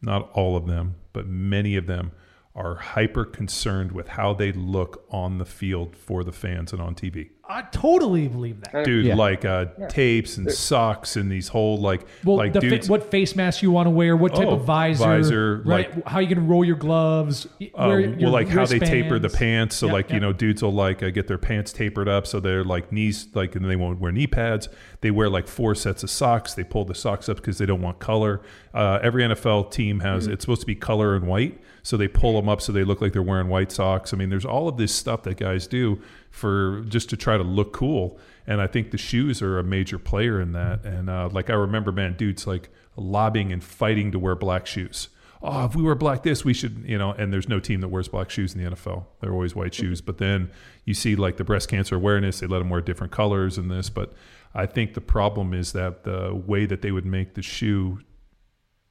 not 0.02 0.30
all 0.34 0.58
of 0.58 0.68
them, 0.68 0.96
but 1.14 1.28
many 1.28 1.78
of 1.78 1.88
them 1.88 2.12
are 2.54 2.76
hyper 2.76 3.26
concerned 3.26 3.92
with 3.92 4.10
how 4.10 4.34
they 4.34 4.52
look 4.52 5.06
on 5.10 5.38
the 5.38 5.46
field 5.46 5.96
for 5.96 6.24
the 6.24 6.32
fans 6.32 6.72
and 6.72 6.82
on 6.82 6.96
TV. 6.96 7.30
I 7.48 7.62
totally 7.72 8.28
believe 8.28 8.62
that. 8.62 8.86
Dude, 8.86 9.06
Yeah. 9.06 9.16
like 9.16 9.46
uh, 9.46 9.66
tapes 9.88 10.38
and 10.38 10.52
socks 10.52 11.16
and 11.16 11.32
these 11.32 11.48
whole 11.48 11.78
like 11.78 12.06
Well, 12.24 12.38
like 12.38 12.54
the 12.54 12.62
fa- 12.62 12.70
dudes. 12.70 12.90
what 12.90 13.12
face 13.12 13.36
mask 13.36 13.62
you 13.62 13.72
want 13.72 13.86
to 13.86 13.92
wear, 13.92 14.18
what 14.18 14.34
type 14.36 14.48
Oh, 14.48 14.56
of 14.56 14.64
visor, 14.66 15.04
visor, 15.06 15.62
right? 15.66 15.96
like- 15.96 16.08
how 16.08 16.20
you 16.20 16.28
can 16.28 16.48
roll 16.48 16.66
your 16.66 16.76
gloves, 16.76 17.48
y- 17.60 17.70
Uh, 17.76 17.86
wear 17.88 18.02
well, 18.02 18.20
your 18.20 18.30
like 18.30 18.48
how 18.50 18.66
they 18.66 18.80
taper 18.80 19.20
the 19.20 19.30
pants. 19.30 19.76
So, 19.76 19.86
Yep, 19.86 19.94
like, 19.94 20.12
you 20.12 20.20
know, 20.20 20.34
dudes 20.34 20.64
will 20.64 20.74
like 20.74 21.04
uh, 21.04 21.10
get 21.12 21.28
their 21.28 21.38
pants 21.38 21.72
tapered 21.72 22.08
up 22.08 22.26
so 22.28 22.40
they're 22.40 22.64
like 22.64 22.92
knees, 22.92 23.28
like, 23.34 23.56
and 23.56 23.70
they 23.70 23.76
won't 23.76 24.00
wear 24.00 24.12
knee 24.12 24.28
pads. 24.28 24.68
They 25.02 25.12
wear 25.12 25.30
like 25.30 25.48
four 25.48 25.76
sets 25.76 26.02
of 26.04 26.10
socks. 26.10 26.54
They 26.56 26.64
pull 26.64 26.86
the 26.86 26.96
socks 26.96 27.30
up 27.30 27.38
because 27.38 27.58
they 27.60 27.66
don't 27.66 27.82
want 27.82 28.00
color. 28.00 28.42
Uh, 28.74 29.00
every 29.04 29.24
NFL 29.24 29.66
team 29.72 30.00
has, 30.00 30.24
Mm-hmm. 30.24 30.34
it's 30.34 30.44
supposed 30.44 30.62
to 30.62 30.68
be 30.68 30.76
color 30.76 31.16
and 31.16 31.28
white. 31.28 31.60
So 31.84 31.98
they 31.98 32.08
pull 32.08 32.34
them 32.34 32.50
up 32.50 32.62
so 32.62 32.72
they 32.72 32.84
look 32.84 33.00
like 33.00 33.14
they're 33.14 33.22
wearing 33.22 33.48
white 33.48 33.72
socks. 33.72 34.12
I 34.12 34.18
mean, 34.18 34.30
there's 34.32 34.46
all 34.46 34.68
of 34.68 34.78
this 34.78 34.92
stuff 34.92 35.22
that 35.24 35.38
guys 35.38 35.68
do 35.68 36.00
for 36.36 36.82
just 36.88 37.10
to 37.10 37.18
try 37.18 37.38
to 37.38 37.44
look 37.44 37.74
cool. 37.74 38.20
And 38.46 38.62
I 38.62 38.68
think 38.68 38.92
the 38.92 38.98
shoes 38.98 39.42
are 39.42 39.58
a 39.58 39.64
major 39.64 39.98
player 39.98 40.40
in 40.40 40.52
that. 40.52 40.84
And 40.84 41.10
uh, 41.10 41.30
like, 41.32 41.50
I 41.50 41.54
remember, 41.54 41.92
man, 41.92 42.16
dudes 42.16 42.46
like 42.46 42.70
lobbying 42.96 43.52
and 43.52 43.64
fighting 43.64 44.12
to 44.12 44.20
wear 44.20 44.36
black 44.36 44.68
shoes 44.68 45.10
oh, 45.46 45.66
if 45.66 45.76
we 45.76 45.84
wear 45.84 45.96
black 45.96 46.24
this, 46.24 46.44
we 46.44 46.54
should, 46.54 46.84
you 46.86 46.98
know, 46.98 47.12
and 47.12 47.32
there's 47.32 47.48
no 47.48 47.60
team 47.60 47.82
that 47.82 47.90
wears 47.90 48.08
black 48.08 48.30
shoes 48.30 48.56
in 48.56 48.64
the 48.64 48.72
NFL. 48.72 49.06
They're 49.22 49.32
always 49.32 49.56
white 49.56 49.74
shoes. 49.74 50.02
But 50.02 50.18
then 50.18 50.52
you 50.84 50.94
see 50.94 51.16
like 51.16 51.38
the 51.38 51.44
breast 51.44 51.70
cancer 51.70 51.96
awareness, 51.96 52.40
they 52.40 52.48
let 52.48 52.60
them 52.60 52.70
wear 52.70 52.82
different 52.82 53.14
colors 53.14 53.58
and 53.58 53.70
this. 53.70 53.90
But 53.90 54.14
I 54.54 54.66
think 54.66 54.96
the 54.96 55.02
problem 55.02 55.54
is 55.54 55.74
that 55.74 56.04
the 56.04 56.34
way 56.34 56.66
that 56.66 56.82
they 56.82 56.92
would 56.92 57.06
make 57.06 57.36
the 57.36 57.42
shoe 57.42 58.00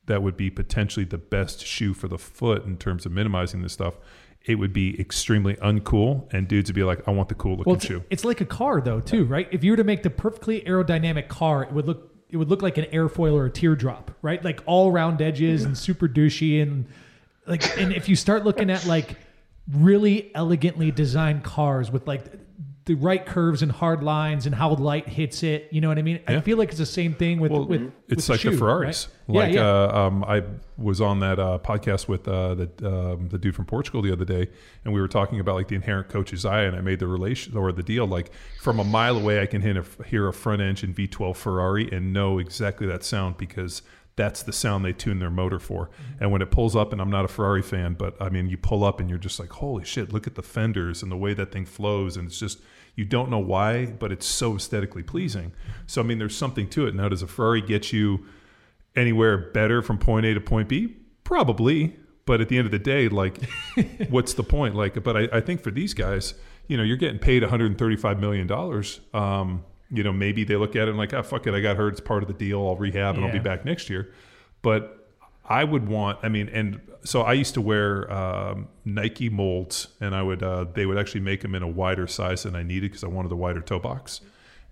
that 0.07 0.23
would 0.23 0.37
be 0.37 0.51
potentially 0.51 1.05
the 1.05 1.19
best 1.19 1.67
shoe 1.67 1.95
for 1.95 2.09
the 2.09 2.19
foot 2.19 2.65
in 2.67 2.77
terms 2.77 3.07
of 3.07 3.13
minimizing 3.13 3.63
this 3.63 3.73
stuff, 3.73 3.95
it 4.45 4.57
would 4.57 4.73
be 4.73 4.99
extremely 5.01 5.55
uncool. 5.57 6.33
And 6.33 6.47
dudes 6.47 6.69
would 6.71 6.75
be 6.75 6.85
like, 6.85 7.07
I 7.09 7.11
want 7.11 7.29
the 7.29 7.35
cool 7.35 7.57
looking 7.57 7.71
Well, 7.71 7.77
it's, 7.77 7.87
shoe. 7.87 8.05
it's 8.11 8.25
like 8.25 8.41
a 8.41 8.47
car 8.47 8.81
though, 8.81 9.01
too, 9.01 9.25
right? 9.25 9.49
If 9.51 9.65
you 9.65 9.73
were 9.73 9.77
to 9.79 9.85
make 9.85 10.03
the 10.03 10.11
perfectly 10.11 10.61
aerodynamic 10.63 11.29
car, 11.29 11.63
it 11.65 11.73
would 11.73 11.87
look 11.87 12.11
it 12.31 12.37
would 12.37 12.51
look 12.51 12.63
like 12.63 12.79
an 12.79 12.87
airfoil 12.87 13.35
or 13.35 13.47
a 13.47 13.51
teardrop, 13.51 14.11
right? 14.21 14.43
Like 14.45 14.61
all 14.67 14.91
round 14.91 15.23
edges 15.23 15.63
and 15.65 15.79
super 15.79 16.09
douchey 16.09 16.61
and 16.63 16.87
like 17.47 17.79
and 17.79 17.93
if 17.93 18.09
you 18.09 18.17
start 18.17 18.45
looking 18.45 18.71
at 18.71 18.85
like 18.87 19.17
really 19.73 20.31
elegantly 20.35 20.91
designed 20.91 21.45
cars 21.45 21.91
with 21.93 22.07
like 22.09 22.25
the 22.87 22.95
right 22.95 23.25
curves 23.25 23.63
and 23.63 23.73
hard 23.73 24.03
lines 24.03 24.45
and 24.45 24.55
how 24.55 24.75
light 24.75 25.09
hits 25.09 25.43
it, 25.43 25.69
you 25.71 25.81
know 25.81 25.89
what 25.89 25.99
I 25.99 26.03
mean? 26.03 26.21
I 26.27 26.41
feel 26.41 26.59
like 26.59 26.69
it's 26.69 26.79
the 26.79 26.85
same 26.85 27.15
thing 27.15 27.41
with 27.41 27.51
Well, 27.51 27.65
with 27.65 27.81
it's 28.09 28.17
with 28.17 28.29
like 28.29 28.43
the 28.43 28.51
shoe, 28.51 28.59
Ferraris. 28.59 29.09
right? 29.27 29.37
Like 29.37 29.55
yeah, 29.55 29.61
yeah. 29.61 29.69
Uh, 29.71 30.07
um, 30.07 30.25
I 30.25 30.43
was 30.77 31.01
on 31.01 31.21
that 31.21 31.39
uh, 31.39 31.59
podcast 31.65 32.09
with 32.09 32.29
uh, 32.29 32.55
the 32.55 32.69
um, 32.85 33.29
the 33.31 33.39
dude 33.39 33.55
from 33.55 33.65
Portugal 33.65 34.03
the 34.03 34.13
other 34.13 34.27
day, 34.27 34.51
and 34.85 34.93
we 34.93 35.01
were 35.01 35.09
talking 35.09 35.41
about 35.41 35.55
like 35.55 35.69
the 35.69 35.77
inherent 35.77 36.11
coach's 36.11 36.45
eye, 36.45 36.63
and 36.65 36.77
I 36.77 36.83
made 36.83 36.99
the 36.99 37.07
relation 37.07 37.57
or 37.57 37.73
the 37.73 37.83
deal 37.83 38.07
like 38.07 38.31
from 38.61 38.79
a 38.79 38.85
mile 38.85 39.17
away, 39.17 39.41
I 39.41 39.47
can 39.47 39.63
hear 39.63 39.79
a, 39.81 40.05
hear 40.07 40.29
a 40.29 40.33
front 40.35 40.61
engine 40.61 40.93
V12 40.93 41.37
Ferrari 41.37 41.91
and 41.91 42.13
know 42.13 42.39
exactly 42.39 42.87
that 42.89 43.03
sound 43.03 43.39
because 43.39 43.81
that's 44.17 44.43
the 44.43 44.53
sound 44.53 44.85
they 44.85 44.93
tune 44.93 45.19
their 45.19 45.31
motor 45.31 45.59
for. 45.59 45.91
And 46.21 46.31
when 46.31 46.41
it 46.41 46.51
pulls 46.51 46.77
up, 46.77 46.93
and 46.93 47.01
I'm 47.01 47.11
not 47.11 47.25
a 47.25 47.29
Ferrari 47.29 47.63
fan, 47.63 47.95
but 47.95 48.17
I 48.21 48.29
mean, 48.29 48.49
you 48.49 48.57
pull 48.57 48.85
up 48.85 49.01
and 49.01 49.09
you're 49.09 49.19
just 49.19 49.41
like, 49.41 49.51
holy 49.51 49.85
shit, 49.85 50.13
look 50.13 50.27
at 50.27 50.37
the 50.37 50.43
fenders 50.43 51.03
and 51.03 51.11
the 51.11 51.17
way 51.17 51.35
that 51.35 51.51
thing 51.53 51.67
flows, 51.67 52.17
and 52.17 52.29
it's 52.29 52.39
just 52.39 52.61
you 52.95 53.05
don't 53.05 53.29
know 53.29 53.39
why, 53.39 53.87
but 53.87 54.13
it's 54.13 54.27
so 54.27 54.55
aesthetically 54.55 55.03
pleasing. 55.03 55.53
So 55.87 56.01
I 56.01 56.05
mean, 56.05 56.19
there's 56.19 56.37
something 56.37 56.69
to 56.71 56.87
it. 56.87 56.95
Now, 56.95 57.09
does 57.09 57.23
a 57.23 57.27
Ferrari 57.27 57.61
get 57.61 57.93
you 57.93 58.27
anywhere 58.95 59.37
better 59.37 59.83
from 59.83 59.99
point 59.99 60.27
A 60.27 60.35
to 60.35 60.41
point 60.41 60.69
B? 60.69 60.97
Probably, 61.25 61.97
but 62.27 62.41
at 62.41 62.49
the 62.49 62.59
end 62.59 62.67
of 62.67 62.73
the 62.73 62.79
day, 62.79 63.09
like, 63.09 63.43
what's 64.11 64.35
the 64.35 64.45
point? 64.45 64.75
Like, 64.75 65.03
but 65.03 65.17
I, 65.17 65.29
I 65.33 65.41
think 65.41 65.63
for 65.63 65.71
these 65.71 65.93
guys, 65.93 66.35
you 66.69 66.77
know, 66.77 66.83
you're 66.83 66.97
getting 66.97 67.19
paid 67.19 67.43
135 67.43 68.21
million 68.21 68.47
dollars. 68.47 69.01
Um, 69.13 69.65
you 69.97 70.03
know, 70.03 70.13
maybe 70.13 70.45
they 70.45 70.57
look 70.57 70.77
at 70.77 70.83
it 70.83 70.89
and 70.89 70.99
like, 70.99 71.15
ah, 71.15 71.23
fuck 71.23 71.47
it, 71.47 71.55
I 71.55 71.61
got 71.61 71.77
hurt. 71.77 71.93
It's 71.93 72.01
part 72.01 72.23
of 72.23 72.29
the 72.29 72.35
deal. 72.35 72.67
I'll 72.67 72.77
rehab 72.77 73.17
and 73.17 73.25
I'll 73.25 73.33
be 73.33 73.39
back 73.39 73.65
next 73.65 73.89
year. 73.89 74.13
But 74.63 75.09
I 75.47 75.65
would 75.65 75.89
want, 75.89 76.19
I 76.23 76.29
mean, 76.29 76.49
and 76.49 76.81
so 77.05 77.23
I 77.23 77.35
used 77.35 77.55
to 77.55 77.61
wear 77.61 78.11
um, 78.11 78.69
Nike 78.85 79.29
molds, 79.29 79.89
and 80.01 80.15
I 80.15 80.23
would, 80.23 80.43
uh, 80.43 80.65
they 80.73 80.87
would 80.87 80.97
actually 80.97 81.21
make 81.21 81.43
them 81.43 81.55
in 81.55 81.63
a 81.63 81.69
wider 81.69 82.07
size 82.07 82.45
than 82.45 82.57
I 82.57 82.63
needed 82.63 82.91
because 82.91 83.05
I 83.05 83.09
wanted 83.09 83.29
the 83.29 83.37
wider 83.37 83.61
toe 83.61 83.79
box. 83.79 84.21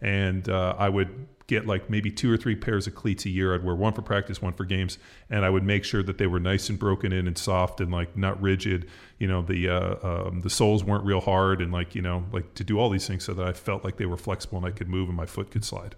And 0.00 0.48
uh, 0.48 0.74
I 0.78 0.88
would 0.88 1.28
get 1.52 1.66
like 1.66 1.90
maybe 1.90 2.10
two 2.10 2.32
or 2.32 2.36
three 2.36 2.56
pairs 2.56 2.86
of 2.86 2.94
cleats 2.94 3.26
a 3.26 3.28
year. 3.28 3.54
I'd 3.54 3.62
wear 3.62 3.74
one 3.74 3.92
for 3.92 4.02
practice, 4.02 4.40
one 4.40 4.54
for 4.54 4.64
games, 4.64 4.98
and 5.28 5.44
I 5.44 5.50
would 5.50 5.62
make 5.62 5.84
sure 5.84 6.02
that 6.02 6.18
they 6.18 6.26
were 6.26 6.40
nice 6.40 6.68
and 6.68 6.78
broken 6.78 7.12
in 7.12 7.26
and 7.26 7.36
soft 7.36 7.80
and 7.80 7.92
like 7.92 8.16
not 8.16 8.40
rigid. 8.40 8.88
You 9.18 9.28
know, 9.28 9.42
the 9.42 9.68
uh, 9.68 9.96
um, 10.28 10.40
the 10.40 10.50
soles 10.50 10.82
weren't 10.82 11.04
real 11.04 11.20
hard, 11.20 11.60
and 11.60 11.70
like 11.72 11.94
you 11.94 12.02
know, 12.02 12.24
like 12.32 12.54
to 12.54 12.64
do 12.64 12.78
all 12.78 12.90
these 12.90 13.06
things 13.06 13.24
so 13.24 13.34
that 13.34 13.46
I 13.46 13.52
felt 13.52 13.84
like 13.84 13.96
they 13.98 14.06
were 14.06 14.16
flexible 14.16 14.58
and 14.58 14.66
I 14.66 14.70
could 14.70 14.88
move 14.88 15.08
and 15.08 15.16
my 15.16 15.26
foot 15.26 15.50
could 15.50 15.64
slide. 15.64 15.94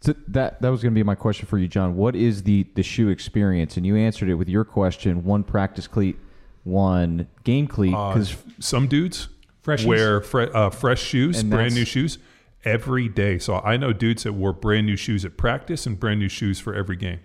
So 0.00 0.14
that 0.28 0.60
that 0.62 0.68
was 0.68 0.82
going 0.82 0.92
to 0.92 0.98
be 0.98 1.02
my 1.04 1.14
question 1.14 1.46
for 1.46 1.58
you, 1.58 1.68
John. 1.68 1.96
What 1.96 2.16
is 2.16 2.42
the 2.42 2.66
the 2.74 2.82
shoe 2.82 3.08
experience? 3.08 3.76
And 3.76 3.86
you 3.86 3.96
answered 3.96 4.28
it 4.28 4.34
with 4.34 4.48
your 4.48 4.64
question: 4.64 5.24
one 5.24 5.44
practice 5.44 5.86
cleat, 5.86 6.16
one 6.64 7.28
game 7.44 7.66
cleat. 7.66 7.94
Uh, 7.94 8.12
Because 8.12 8.36
some 8.60 8.88
dudes 8.88 9.28
Freshies. 9.64 9.86
wear 9.86 10.20
fre- 10.20 10.54
uh, 10.54 10.70
fresh 10.70 11.02
shoes, 11.02 11.38
And 11.40 11.50
brand 11.50 11.74
new 11.74 11.84
shoes 11.84 12.18
every 12.64 13.08
day. 13.08 13.38
So 13.38 13.56
I 13.60 13.76
know 13.76 13.92
dudes 13.92 14.24
that 14.24 14.32
wore 14.32 14.52
brand 14.52 14.86
new 14.86 14.96
shoes 14.96 15.24
at 15.24 15.36
practice 15.36 15.86
and 15.86 15.98
brand 15.98 16.20
new 16.20 16.28
shoes 16.28 16.58
for 16.60 16.74
every 16.74 16.96
game. 16.96 17.20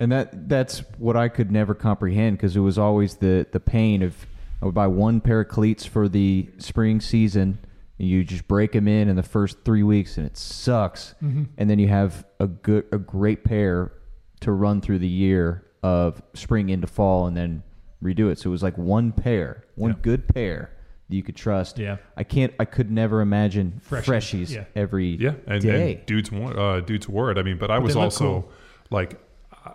and 0.00 0.10
that 0.10 0.48
that's 0.48 0.80
what 0.98 1.16
I 1.16 1.28
could 1.28 1.50
never 1.52 1.74
comprehend 1.74 2.36
because 2.36 2.56
it 2.56 2.60
was 2.60 2.78
always 2.78 3.16
the 3.16 3.46
the 3.52 3.60
pain 3.60 4.02
of 4.02 4.26
I 4.60 4.64
would 4.66 4.74
buy 4.74 4.86
one 4.86 5.20
pair 5.20 5.40
of 5.40 5.48
cleats 5.48 5.84
for 5.84 6.08
the 6.08 6.48
spring 6.58 7.00
season. 7.00 7.58
And 7.98 8.08
you 8.08 8.24
just 8.24 8.48
break 8.48 8.72
them 8.72 8.88
in 8.88 9.08
in 9.08 9.16
the 9.16 9.22
first 9.22 9.58
three 9.64 9.82
weeks, 9.84 10.16
and 10.16 10.26
it 10.26 10.36
sucks. 10.36 11.14
Mm-hmm. 11.22 11.44
And 11.58 11.70
then 11.70 11.78
you 11.78 11.88
have 11.88 12.24
a 12.40 12.46
good, 12.48 12.86
a 12.90 12.98
great 12.98 13.44
pair 13.44 13.92
to 14.40 14.50
run 14.50 14.80
through 14.80 14.98
the 15.00 15.06
year 15.08 15.64
of 15.84 16.20
spring 16.34 16.68
into 16.70 16.86
fall, 16.88 17.26
and 17.26 17.36
then 17.36 17.62
redo 18.02 18.30
it. 18.32 18.38
So 18.40 18.48
it 18.48 18.50
was 18.52 18.62
like 18.62 18.76
one 18.78 19.12
pair, 19.12 19.64
one 19.76 19.90
Yeah. 19.92 19.96
good 20.02 20.26
pair 20.28 20.70
that 20.80 20.81
you 21.12 21.22
could 21.22 21.36
trust. 21.36 21.78
Yeah. 21.78 21.96
I 22.16 22.24
can't. 22.24 22.52
I 22.58 22.64
could 22.64 22.90
never 22.90 23.20
imagine 23.20 23.80
Freshies, 23.88 24.04
freshies, 24.04 24.50
yeah. 24.54 24.64
every 24.74 25.16
Yeah, 25.16 25.34
and, 25.46 25.62
day. 25.62 25.94
and 25.96 26.06
dudes 26.06 26.30
wore 26.32 26.58
uh, 26.58 26.80
dudes 26.80 27.08
wore 27.08 27.30
it. 27.30 27.38
I 27.38 27.42
mean, 27.42 27.58
but 27.58 27.70
I 27.70 27.78
was 27.78 27.96
also 27.96 28.24
cool. 28.42 28.52
like, 28.90 29.20
uh, 29.64 29.70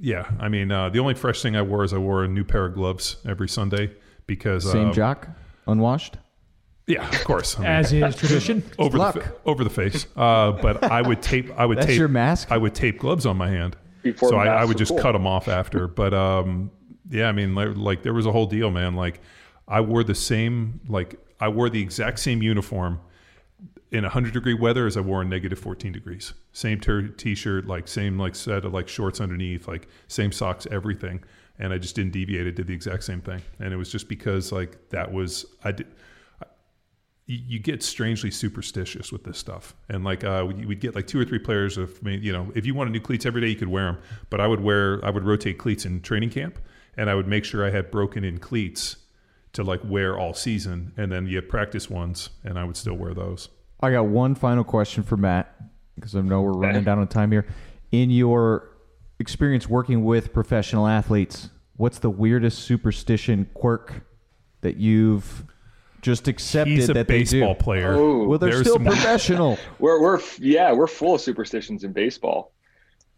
yeah. 0.00 0.30
I 0.40 0.48
mean, 0.48 0.70
uh, 0.72 0.88
the 0.90 0.98
only 1.00 1.14
fresh 1.14 1.42
thing 1.42 1.56
I 1.56 1.62
wore 1.62 1.84
is 1.84 1.92
I 1.92 1.98
wore 1.98 2.24
a 2.24 2.28
new 2.28 2.44
pair 2.44 2.64
of 2.66 2.74
gloves 2.74 3.16
every 3.26 3.48
Sunday 3.48 3.92
because 4.26 4.70
Same 4.70 4.90
uh, 4.90 4.92
jock, 4.92 5.28
unwashed. 5.66 6.16
Yeah, 6.86 7.06
of 7.06 7.22
course. 7.24 7.56
I 7.58 7.60
mean, 7.60 7.68
As 7.70 7.92
is 7.92 8.16
tradition. 8.16 8.62
over 8.78 8.92
the 8.96 8.98
luck. 8.98 9.14
fa- 9.16 9.34
over 9.44 9.62
the 9.62 9.68
face. 9.70 10.06
Uh, 10.16 10.52
but 10.52 10.82
I 10.84 11.02
would 11.02 11.20
tape. 11.20 11.50
I 11.58 11.66
would 11.66 11.76
That's 11.78 11.86
tape 11.88 11.98
your 11.98 12.08
mask? 12.08 12.50
I 12.50 12.56
would 12.56 12.74
tape 12.74 12.98
gloves 13.00 13.26
on 13.26 13.36
my 13.36 13.50
hand, 13.50 13.76
Before 14.02 14.30
so 14.30 14.36
I, 14.36 14.46
I 14.46 14.64
would 14.64 14.78
just 14.78 14.92
cool. 14.92 15.00
cut 15.00 15.12
them 15.12 15.26
off 15.26 15.48
after. 15.48 15.86
But 15.86 16.14
um, 16.14 16.70
yeah, 17.10 17.28
I 17.28 17.32
mean, 17.32 17.54
like, 17.54 17.76
like 17.76 18.02
there 18.02 18.14
was 18.14 18.24
a 18.24 18.32
whole 18.32 18.46
deal, 18.46 18.70
man. 18.70 18.94
Like 18.96 19.20
I 19.68 19.80
wore 19.80 20.02
the 20.02 20.14
same, 20.14 20.80
like 20.88 21.20
I 21.40 21.48
wore 21.48 21.68
the 21.68 21.80
exact 21.80 22.18
same 22.20 22.42
uniform 22.42 23.00
in 23.90 24.02
100 24.02 24.32
degree 24.32 24.54
weather 24.54 24.86
as 24.86 24.96
I 24.96 25.00
wore 25.00 25.22
in 25.22 25.28
negative 25.28 25.58
14 25.58 25.92
degrees. 25.92 26.34
Same 26.52 26.80
ter- 26.80 27.08
t-shirt, 27.08 27.66
like 27.66 27.88
same 27.88 28.18
like 28.18 28.34
set 28.34 28.64
of 28.64 28.72
like 28.72 28.88
shorts 28.88 29.20
underneath, 29.20 29.68
like 29.68 29.88
same 30.08 30.32
socks, 30.32 30.66
everything. 30.70 31.22
And 31.58 31.72
I 31.72 31.78
just 31.78 31.96
didn't 31.96 32.12
deviate. 32.12 32.46
I 32.46 32.50
did 32.50 32.66
the 32.66 32.74
exact 32.74 33.04
same 33.04 33.20
thing. 33.20 33.42
And 33.58 33.72
it 33.72 33.76
was 33.76 33.90
just 33.90 34.08
because 34.08 34.52
like 34.52 34.90
that 34.90 35.12
was 35.12 35.46
I 35.64 35.72
did 35.72 35.86
you 37.30 37.58
get 37.58 37.82
strangely 37.82 38.30
superstitious 38.30 39.12
with 39.12 39.22
this 39.22 39.36
stuff. 39.36 39.74
And 39.90 40.02
like 40.02 40.24
uh, 40.24 40.46
we- 40.48 40.64
we'd 40.64 40.80
get 40.80 40.94
like 40.94 41.06
two 41.06 41.20
or 41.20 41.26
three 41.26 41.38
players 41.38 41.76
of, 41.76 41.98
you 42.02 42.32
know, 42.32 42.50
if 42.54 42.64
you 42.64 42.74
wanted 42.74 42.92
new 42.92 43.00
cleats 43.00 43.26
every 43.26 43.42
day, 43.42 43.48
you 43.48 43.56
could 43.56 43.68
wear 43.68 43.84
them. 43.84 43.98
But 44.30 44.40
I 44.40 44.46
would 44.46 44.60
wear, 44.60 45.04
I 45.04 45.10
would 45.10 45.24
rotate 45.24 45.58
cleats 45.58 45.84
in 45.84 46.00
training 46.00 46.30
camp, 46.30 46.58
and 46.96 47.10
I 47.10 47.14
would 47.14 47.28
make 47.28 47.44
sure 47.44 47.66
I 47.66 47.70
had 47.70 47.90
broken 47.90 48.24
in 48.24 48.38
cleats 48.38 48.96
to 49.58 49.64
like 49.64 49.80
wear 49.84 50.16
all 50.16 50.32
season. 50.34 50.92
And 50.96 51.10
then 51.10 51.26
you 51.26 51.34
had 51.36 51.48
practice 51.48 51.90
ones, 51.90 52.30
and 52.44 52.58
I 52.58 52.64
would 52.64 52.76
still 52.76 52.94
wear 52.94 53.12
those. 53.12 53.48
I 53.80 53.90
got 53.90 54.06
one 54.06 54.34
final 54.36 54.62
question 54.64 55.02
for 55.02 55.16
Matt 55.16 55.52
because 55.96 56.14
I 56.14 56.20
know 56.20 56.42
we're 56.42 56.52
running 56.52 56.84
down 56.84 56.98
on 57.00 57.08
time 57.08 57.32
here. 57.32 57.44
In 57.90 58.10
your 58.10 58.70
experience 59.18 59.68
working 59.68 60.04
with 60.04 60.32
professional 60.32 60.86
athletes, 60.86 61.50
what's 61.76 61.98
the 61.98 62.10
weirdest 62.10 62.60
superstition 62.60 63.48
quirk 63.54 64.02
that 64.60 64.76
you've 64.76 65.44
just 66.02 66.28
accepted 66.28 66.74
He's 66.74 66.88
a 66.88 66.92
that 66.94 67.08
baseball 67.08 67.54
they 67.54 67.58
do? 67.58 67.64
player. 67.64 67.94
Oh, 67.94 68.28
Well, 68.28 68.38
they're 68.38 68.50
There's 68.50 68.60
still 68.62 68.74
some- 68.76 68.84
professional. 68.84 69.58
we're 69.80 70.00
we're 70.00 70.20
yeah 70.38 70.72
we're 70.72 70.86
full 70.86 71.16
of 71.16 71.20
superstitions 71.20 71.82
in 71.82 71.92
baseball. 71.92 72.52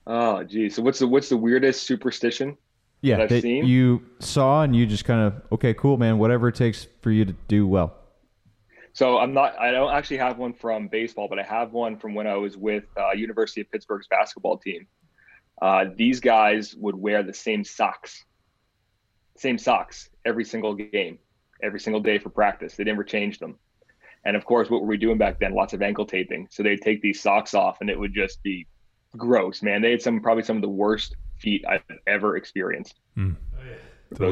Oh, 0.07 0.43
gee. 0.45 0.71
So 0.71 0.83
what's 0.83 0.99
the 1.01 1.07
what's 1.07 1.29
the 1.29 1.37
weirdest 1.37 1.83
superstition? 1.83 2.57
Yeah, 3.03 3.17
That 3.17 3.29
that 3.31 3.45
you 3.45 4.03
saw 4.19 4.63
and 4.63 4.77
you 4.77 4.87
just 4.87 5.05
kind 5.05 5.21
of 5.21 5.43
okay, 5.53 5.75
cool, 5.75 5.97
man. 5.97 6.19
Whatever 6.19 6.49
it 6.49 6.55
takes 6.55 6.87
for 7.01 7.11
you 7.11 7.25
to 7.25 7.33
do 7.49 7.67
well. 7.67 7.95
So 8.93 9.19
I'm 9.19 9.33
not. 9.33 9.59
I 9.59 9.71
don't 9.71 9.93
actually 9.93 10.19
have 10.19 10.39
one 10.39 10.53
from 10.53 10.89
baseball, 10.89 11.29
but 11.29 11.39
I 11.39 11.43
have 11.43 11.73
one 11.73 11.97
from 11.97 12.15
when 12.15 12.27
I 12.27 12.37
was 12.37 12.57
with 12.57 12.85
uh, 12.99 13.13
University 13.13 13.63
of 13.63 13.71
Pittsburgh's 13.71 14.07
basketball 14.09 14.59
team. 14.59 14.87
Uh, 15.63 15.87
these 15.97 16.21
guys 16.21 16.75
would 16.77 16.95
wear 16.95 17.23
the 17.23 17.35
same 17.35 17.65
socks, 17.65 18.25
same 19.37 19.59
socks 19.59 20.11
every 20.25 20.45
single 20.45 20.75
game, 20.75 21.19
every 21.63 21.81
single 21.81 22.01
day 22.01 22.19
for 22.19 22.31
practice. 22.31 22.77
They 22.77 22.85
never 22.85 23.05
changed 23.05 23.41
them. 23.41 23.59
And 24.25 24.37
of 24.37 24.45
course, 24.45 24.69
what 24.69 24.83
were 24.83 24.89
we 24.89 24.99
doing 24.99 25.17
back 25.17 25.39
then? 25.39 25.55
Lots 25.55 25.73
of 25.73 25.81
ankle 25.81 26.05
taping. 26.05 26.49
So 26.51 26.63
they'd 26.63 26.83
take 26.83 27.01
these 27.01 27.23
socks 27.23 27.55
off, 27.55 27.79
and 27.81 27.89
it 27.89 27.99
would 27.99 28.13
just 28.13 28.43
be 28.43 28.67
gross, 29.17 29.63
man. 29.63 29.81
They 29.81 29.93
had 29.93 30.03
some 30.03 30.21
probably 30.21 30.43
some 30.43 30.57
of 30.57 30.63
the 30.63 30.69
worst 30.69 31.17
feet 31.41 31.65
I've 31.69 31.83
ever 32.07 32.37
experienced. 32.37 33.01
Those 33.17 33.35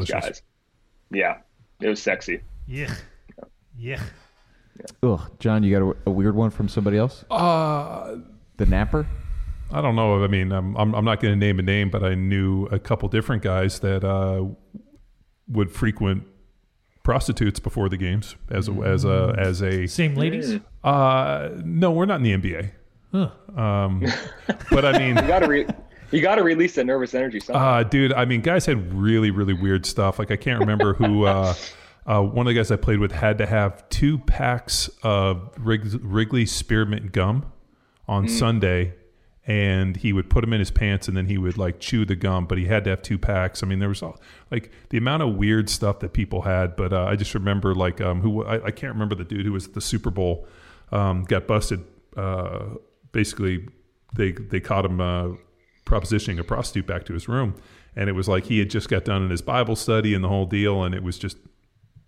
Delicious. 0.06 0.10
guys. 0.10 0.42
Yeah, 1.10 1.38
it 1.80 1.88
was 1.88 2.02
sexy. 2.02 2.40
Yeah. 2.66 2.94
Yeah. 3.78 4.02
Ugh, 5.02 5.20
John, 5.38 5.62
you 5.62 5.72
got 5.78 5.82
a, 5.82 5.96
a 6.06 6.10
weird 6.10 6.34
one 6.34 6.50
from 6.50 6.68
somebody 6.68 6.98
else? 6.98 7.24
Uh, 7.30 8.16
The 8.56 8.66
napper? 8.66 9.06
I 9.70 9.80
don't 9.80 9.96
know. 9.96 10.22
I 10.24 10.28
mean, 10.28 10.50
I'm, 10.52 10.76
I'm, 10.76 10.94
I'm 10.94 11.04
not 11.04 11.20
going 11.20 11.32
to 11.32 11.38
name 11.38 11.58
a 11.58 11.62
name, 11.62 11.90
but 11.90 12.02
I 12.02 12.14
knew 12.14 12.66
a 12.66 12.78
couple 12.78 13.08
different 13.08 13.42
guys 13.42 13.80
that 13.80 14.02
uh, 14.04 14.44
would 15.48 15.70
frequent 15.70 16.24
prostitutes 17.04 17.58
before 17.60 17.88
the 17.88 17.96
games 17.96 18.36
as 18.50 18.68
a, 18.68 18.72
as 18.72 19.04
a 19.04 19.34
as 19.38 19.62
a 19.62 19.86
Same 19.86 20.14
ladies. 20.14 20.58
uh 20.84 21.48
no 21.64 21.90
we're 21.90 22.04
not 22.04 22.20
in 22.22 22.22
the 22.22 22.36
NBA 22.36 22.70
um 23.58 24.04
but 24.70 24.84
I 24.84 24.98
mean 24.98 25.16
You 25.16 25.22
gotta 25.22 25.48
re- 25.48 25.66
you 26.10 26.20
gotta 26.20 26.42
release 26.42 26.74
that 26.74 26.84
nervous 26.84 27.14
energy 27.14 27.40
somehow. 27.40 27.80
uh 27.80 27.82
dude 27.82 28.12
I 28.12 28.24
mean 28.24 28.40
guys 28.40 28.66
had 28.66 28.92
really 28.94 29.30
really 29.30 29.54
weird 29.54 29.84
stuff 29.86 30.18
like 30.18 30.30
I 30.30 30.36
can't 30.36 30.60
remember 30.60 30.94
who 30.94 31.24
uh 31.24 31.54
uh, 32.06 32.22
one 32.22 32.46
of 32.46 32.54
the 32.54 32.58
guys 32.58 32.70
I 32.70 32.76
played 32.76 33.00
with 33.00 33.12
had 33.12 33.36
to 33.38 33.46
have 33.46 33.86
two 33.90 34.18
packs 34.18 34.88
of 35.02 35.50
Wrig- 35.58 36.00
Wrigley 36.02 36.46
spearmint 36.46 37.12
gum 37.12 37.52
on 38.08 38.26
Sunday, 38.28 38.94
and 39.46 39.94
he 39.94 40.14
would 40.14 40.30
put 40.30 40.40
them 40.40 40.54
in 40.54 40.58
his 40.58 40.70
pants, 40.70 41.06
and 41.06 41.14
then 41.14 41.26
he 41.26 41.36
would 41.36 41.58
like 41.58 41.80
chew 41.80 42.06
the 42.06 42.16
gum. 42.16 42.46
But 42.46 42.56
he 42.56 42.64
had 42.64 42.84
to 42.84 42.90
have 42.90 43.02
two 43.02 43.18
packs. 43.18 43.62
I 43.62 43.66
mean, 43.66 43.78
there 43.78 43.90
was 43.90 44.02
all, 44.02 44.18
like 44.50 44.72
the 44.88 44.96
amount 44.96 45.22
of 45.22 45.34
weird 45.34 45.68
stuff 45.68 45.98
that 46.00 46.14
people 46.14 46.40
had. 46.40 46.76
But 46.76 46.94
uh, 46.94 47.04
I 47.04 47.14
just 47.16 47.34
remember 47.34 47.74
like 47.74 48.00
um, 48.00 48.22
who 48.22 48.42
I, 48.42 48.64
I 48.64 48.70
can't 48.70 48.94
remember 48.94 49.14
the 49.14 49.24
dude 49.24 49.44
who 49.44 49.52
was 49.52 49.66
at 49.66 49.74
the 49.74 49.82
Super 49.82 50.10
Bowl 50.10 50.46
um, 50.90 51.24
got 51.24 51.46
busted. 51.46 51.84
Uh, 52.16 52.76
basically, 53.12 53.68
they 54.16 54.32
they 54.32 54.60
caught 54.60 54.86
him 54.86 54.98
uh, 55.02 55.28
propositioning 55.88 56.38
a 56.38 56.44
prostitute 56.44 56.86
back 56.86 57.04
to 57.06 57.14
his 57.14 57.26
room, 57.28 57.54
and 57.96 58.08
it 58.08 58.12
was 58.12 58.28
like 58.28 58.44
he 58.44 58.58
had 58.58 58.70
just 58.70 58.88
got 58.88 59.04
done 59.04 59.22
in 59.24 59.30
his 59.30 59.42
Bible 59.42 59.74
study 59.76 60.14
and 60.14 60.22
the 60.22 60.28
whole 60.28 60.46
deal, 60.46 60.82
and 60.84 60.94
it 60.94 61.02
was 61.02 61.18
just 61.18 61.38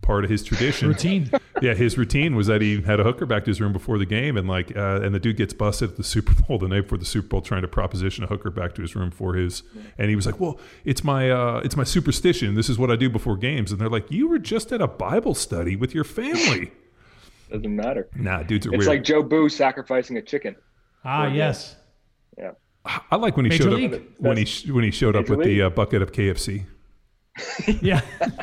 part 0.02 0.22
of 0.24 0.30
his 0.30 0.42
tradition. 0.44 0.88
Routine. 0.88 1.30
Yeah, 1.62 1.74
his 1.74 1.98
routine 1.98 2.36
was 2.36 2.46
that 2.46 2.62
he 2.62 2.80
had 2.80 3.00
a 3.00 3.04
hooker 3.04 3.26
back 3.26 3.44
to 3.44 3.50
his 3.50 3.60
room 3.60 3.74
before 3.74 3.98
the 3.98 4.06
game, 4.06 4.38
and 4.38 4.48
like, 4.48 4.74
uh, 4.74 5.00
and 5.02 5.14
the 5.14 5.20
dude 5.20 5.36
gets 5.36 5.52
busted 5.52 5.90
at 5.90 5.96
the 5.98 6.02
Super 6.04 6.32
Bowl 6.32 6.56
the 6.56 6.68
night 6.68 6.82
before 6.84 6.96
the 6.96 7.04
Super 7.04 7.28
Bowl 7.28 7.42
trying 7.42 7.60
to 7.60 7.68
proposition 7.68 8.24
a 8.24 8.28
hooker 8.28 8.50
back 8.50 8.74
to 8.76 8.80
his 8.82 8.96
room 8.96 9.10
for 9.10 9.34
his, 9.34 9.62
and 9.98 10.08
he 10.08 10.16
was 10.16 10.24
like, 10.24 10.40
"Well, 10.40 10.58
it's 10.86 11.04
my, 11.04 11.30
uh, 11.30 11.60
it's 11.62 11.76
my 11.76 11.84
superstition. 11.84 12.54
This 12.54 12.70
is 12.70 12.78
what 12.78 12.90
I 12.90 12.96
do 12.96 13.10
before 13.10 13.36
games." 13.36 13.72
And 13.72 13.78
they're 13.80 13.90
like, 13.90 14.10
"You 14.10 14.26
were 14.26 14.38
just 14.38 14.72
at 14.72 14.80
a 14.80 14.86
Bible 14.88 15.34
study 15.34 15.76
with 15.76 15.94
your 15.94 16.04
family." 16.04 16.72
Doesn't 17.50 17.76
matter. 17.76 18.08
nah, 18.16 18.42
dudes 18.42 18.66
are 18.66 18.70
It's 18.74 18.86
weird. 18.86 18.88
like 18.88 19.02
Jobu 19.02 19.50
sacrificing 19.50 20.16
a 20.16 20.22
chicken. 20.22 20.56
Ah, 21.04 21.26
yes. 21.26 21.76
Yeah. 22.38 22.52
I 22.84 23.16
like 23.16 23.36
when 23.36 23.44
he 23.46 23.50
Major 23.50 23.64
showed 23.64 23.72
League. 23.74 23.94
up 23.94 24.00
when 24.18 24.36
he 24.38 24.72
when 24.72 24.84
he 24.84 24.90
showed 24.90 25.14
up 25.16 25.22
Major 25.28 25.36
with 25.36 25.46
the 25.46 25.62
uh, 25.62 25.70
bucket 25.70 26.02
of 26.02 26.12
KFC. 26.12 26.64
Yeah. 27.80 28.00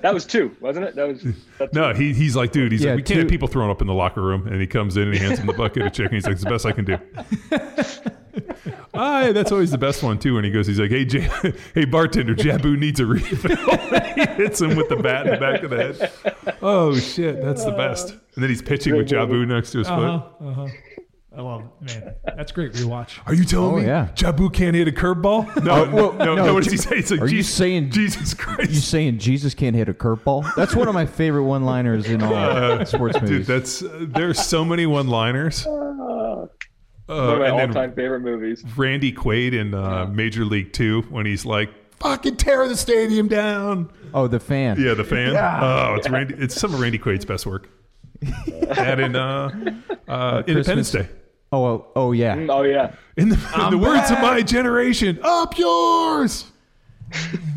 That 0.00 0.14
was 0.14 0.24
two, 0.24 0.56
wasn't 0.60 0.86
it? 0.86 0.94
That 0.96 1.08
was 1.08 1.22
that's 1.58 1.74
No, 1.74 1.92
he, 1.92 2.14
he's 2.14 2.34
like, 2.34 2.52
dude, 2.52 2.72
he's 2.72 2.82
Yeah, 2.82 2.92
like, 2.92 2.96
we 2.96 3.02
can't 3.02 3.20
have 3.20 3.28
people 3.28 3.48
throwing 3.48 3.70
up 3.70 3.82
in 3.82 3.86
the 3.86 3.92
locker 3.92 4.22
room. 4.22 4.46
And 4.48 4.58
he 4.60 4.66
comes 4.66 4.96
in 4.96 5.04
and 5.04 5.12
he 5.14 5.18
hands 5.18 5.38
him 5.38 5.46
the 5.46 5.52
bucket 5.52 5.82
of 5.84 5.92
chicken. 5.92 6.14
He's 6.14 6.24
like, 6.24 6.32
it's 6.32 6.42
the 6.44 6.48
best 6.50 6.64
I 6.64 6.72
can 6.72 6.84
do. 6.86 6.96
Ah, 8.92 9.30
that's 9.32 9.52
always 9.52 9.70
the 9.70 9.78
best 9.78 10.02
one 10.02 10.18
too. 10.18 10.34
When 10.34 10.44
he 10.44 10.50
goes, 10.50 10.66
he's 10.66 10.78
like, 10.80 10.90
"Hey, 10.90 11.04
J- 11.04 11.28
hey, 11.74 11.84
bartender, 11.84 12.34
Jobu 12.34 12.76
needs 12.78 13.00
a 13.00 13.06
refill." 13.06 13.56
he 14.14 14.26
hits 14.42 14.60
him 14.60 14.76
with 14.76 14.88
the 14.88 14.96
bat 14.96 15.26
in 15.26 15.32
the 15.34 15.38
back 15.38 15.62
of 15.62 15.70
the 15.70 15.76
head. 15.76 16.56
Oh 16.60 16.94
shit, 16.96 17.40
that's 17.40 17.64
the 17.64 17.70
best. 17.70 18.10
And 18.10 18.42
then 18.42 18.50
he's 18.50 18.60
pitching 18.60 18.96
with 18.96 19.08
Jobu 19.08 19.46
next 19.46 19.70
to 19.72 19.78
his 19.78 19.88
Uh-huh. 19.88 20.20
foot. 20.20 20.48
Uh-huh. 20.48 20.66
Oh, 21.36 21.44
well, 21.44 21.72
man, 21.80 22.14
that's 22.24 22.50
great 22.50 22.72
rewatch. 22.72 23.18
Are 23.24 23.34
you 23.34 23.44
telling 23.44 23.74
Oh, 23.74 23.76
me 23.78 23.86
yeah. 23.86 24.08
Jobu 24.16 24.52
can't 24.52 24.74
hit 24.74 24.88
a 24.88 24.90
curveball? 24.92 25.46
No, 25.64 25.84
well, 25.94 26.12
no, 26.14 26.34
no, 26.34 26.46
no, 26.46 26.54
What 26.54 26.64
does 26.64 26.72
he 26.72 26.76
say? 26.76 26.96
It's 26.96 27.12
like, 27.12 27.20
are 27.20 27.26
you 27.26 27.36
Jesus, 27.38 27.54
saying- 27.54 27.90
Jesus 27.90 28.34
Christ? 28.34 28.70
You 28.72 28.80
saying 28.80 29.18
Jesus 29.18 29.54
can't 29.54 29.76
hit 29.76 29.88
a 29.88 29.94
curveball? 29.94 30.52
That's 30.56 30.74
one 30.74 30.88
of 30.88 30.94
my 30.94 31.06
favorite 31.06 31.44
one-liners 31.44 32.06
in 32.06 32.20
all 32.20 32.84
sports 32.84 33.20
Dude, 33.20 33.30
movies. 33.30 33.46
that's 33.46 33.82
uh, 33.82 34.06
there's 34.08 34.44
so 34.44 34.64
many 34.64 34.86
one-liners. 34.86 35.66
Uh, 37.08 37.26
one 37.26 37.28
of 37.32 37.38
my 37.40 37.46
and 37.48 37.58
then 37.58 37.68
all-time 37.70 37.92
favorite 37.92 38.20
movies. 38.20 38.62
Randy 38.76 39.12
Quaid 39.12 39.52
in 39.52 39.74
uh, 39.74 40.06
Major 40.06 40.44
League 40.44 40.72
Two 40.72 41.02
when 41.10 41.26
he's 41.26 41.44
like, 41.44 41.68
"Fucking 41.98 42.36
tear 42.36 42.68
the 42.68 42.76
stadium 42.76 43.26
down." 43.26 43.90
oh, 44.14 44.28
the 44.28 44.38
fan. 44.38 44.80
Yeah, 44.80 44.94
the 44.94 45.02
fan. 45.02 45.34
Oh, 45.36 45.96
it's 45.96 46.08
Randy. 46.08 46.34
It's 46.38 46.54
some 46.54 46.72
of 46.72 46.78
Randy 46.78 47.00
Quaid's 47.00 47.24
best 47.24 47.46
work. 47.46 47.68
and 48.76 49.00
in 49.00 49.16
uh, 49.16 49.50
uh, 50.06 50.42
Independence 50.46 50.92
Day. 50.92 51.08
Oh, 51.52 51.64
oh, 51.64 51.86
oh, 51.96 52.12
yeah. 52.12 52.36
Mm, 52.36 52.48
Oh 52.50 52.62
yeah, 52.62 52.94
In 53.16 53.28
the, 53.28 53.34
in 53.64 53.70
the 53.70 53.78
words 53.78 54.10
of 54.10 54.20
my 54.20 54.40
generation, 54.42 55.18
up 55.22 55.58
yours. 55.58 56.44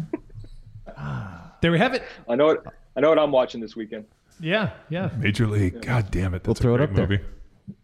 There 1.62 1.72
we 1.72 1.80
have 1.80 1.94
it. 1.94 2.04
I 2.28 2.36
know 2.36 2.48
what 2.48 2.66
I 2.98 3.00
know 3.00 3.08
what 3.08 3.18
I'm 3.20 3.32
watching 3.32 3.62
this 3.62 3.74
weekend. 3.74 4.04
Yeah, 4.42 4.72
yeah. 4.90 5.12
Major 5.18 5.48
League. 5.48 5.82
God 5.82 6.12
damn 6.12 6.34
it. 6.34 6.44
That's 6.44 6.60
throw 6.60 6.72
a 6.72 6.76
it 6.76 6.78
great 6.80 6.90
up 6.90 6.96
there. 6.96 7.08
movie. 7.08 7.24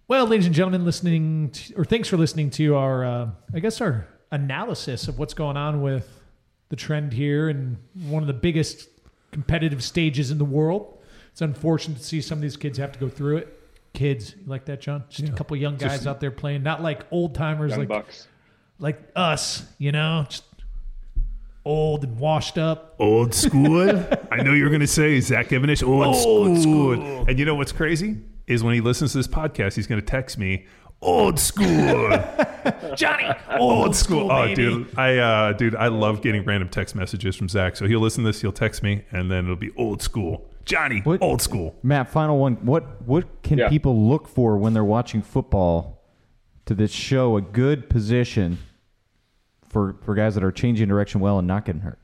Well, 0.09 0.25
ladies 0.27 0.47
and 0.47 0.53
gentlemen, 0.55 0.83
listening 0.83 1.51
to, 1.51 1.75
or 1.75 1.85
thanks 1.85 2.09
for 2.09 2.17
listening 2.17 2.49
to 2.51 2.75
our, 2.75 3.05
uh, 3.05 3.29
I 3.53 3.59
guess, 3.59 3.79
our 3.79 4.05
analysis 4.31 5.07
of 5.07 5.17
what's 5.17 5.33
going 5.33 5.55
on 5.55 5.81
with 5.81 6.09
the 6.67 6.75
trend 6.75 7.13
here 7.13 7.47
and 7.47 7.77
one 8.07 8.21
of 8.21 8.27
the 8.27 8.33
biggest 8.33 8.89
competitive 9.31 9.81
stages 9.81 10.29
in 10.29 10.39
the 10.39 10.45
world. 10.45 10.97
It's 11.31 11.41
unfortunate 11.41 11.99
to 11.99 12.03
see 12.03 12.19
some 12.19 12.39
of 12.39 12.41
these 12.41 12.57
kids 12.57 12.77
have 12.79 12.91
to 12.91 12.99
go 12.99 13.07
through 13.07 13.37
it. 13.37 13.58
Kids, 13.99 14.33
you 14.39 14.45
like 14.45 14.63
that, 14.63 14.79
John? 14.79 15.03
Just 15.09 15.27
a 15.27 15.33
couple 15.33 15.57
young 15.57 15.75
guys 15.75 15.91
Just- 15.91 16.07
out 16.07 16.21
there 16.21 16.31
playing, 16.31 16.63
not 16.63 16.81
like 16.81 17.01
old 17.11 17.35
timers 17.35 17.75
like 17.77 17.89
Bucks. 17.89 18.29
like 18.79 18.97
us, 19.13 19.65
you 19.77 19.91
know, 19.91 20.25
just 20.29 20.45
old 21.65 22.05
and 22.05 22.17
washed 22.17 22.57
up. 22.57 22.95
Old 22.97 23.33
school. 23.33 23.89
I 24.31 24.37
know 24.37 24.53
you're 24.53 24.69
going 24.69 24.79
to 24.79 24.87
say 24.87 25.19
Zach 25.19 25.51
Even-Esh, 25.51 25.83
old, 25.83 26.15
school. 26.15 26.93
And 27.27 27.37
you 27.37 27.43
know 27.43 27.55
what's 27.55 27.73
crazy? 27.73 28.21
Is 28.47 28.63
when 28.63 28.73
he 28.73 28.79
listens 28.79 29.11
to 29.11 29.17
this 29.17 29.27
podcast, 29.27 29.75
he's 29.75 29.85
going 29.85 29.99
to 29.99 30.07
text 30.07 30.37
me, 30.37 30.65
old 31.01 31.37
school. 31.37 31.67
Johnny, 32.95 33.27
old 33.57 33.97
school. 33.97 34.31
oh, 34.31 34.45
baby. 34.45 34.55
dude, 34.55 34.97
I 34.97 35.17
uh, 35.17 35.51
dude, 35.51 35.75
I 35.75 35.89
love 35.89 36.21
getting 36.21 36.45
random 36.45 36.69
text 36.69 36.95
messages 36.95 37.35
from 37.35 37.49
Zach. 37.49 37.75
So 37.75 37.85
he'll 37.85 37.99
listen 37.99 38.23
to 38.23 38.29
this, 38.29 38.39
he'll 38.39 38.53
text 38.53 38.81
me, 38.81 39.03
and 39.11 39.29
then 39.29 39.43
it'll 39.43 39.57
be 39.57 39.71
old 39.75 40.01
school. 40.01 40.48
Johnny, 40.69 40.99
What- 40.99 41.21
old 41.23 41.41
school. 41.41 41.75
Matt, 41.81 42.09
final 42.09 42.37
one. 42.37 42.53
What 42.63 43.01
what 43.01 43.41
can 43.41 43.57
Yeah. 43.57 43.69
people 43.69 44.07
look 44.07 44.27
for 44.27 44.55
when 44.55 44.73
they're 44.73 44.83
watching 44.85 45.23
football 45.23 45.99
to 46.65 46.75
this 46.75 46.91
show 46.91 47.37
a 47.37 47.41
good 47.41 47.89
position 47.89 48.59
for 49.67 49.95
for 50.03 50.13
guys 50.13 50.35
that 50.35 50.43
are 50.43 50.51
changing 50.51 50.87
direction 50.87 51.21
well 51.21 51.39
and 51.39 51.47
not 51.47 51.65
getting 51.65 51.81
hurt? 51.81 51.97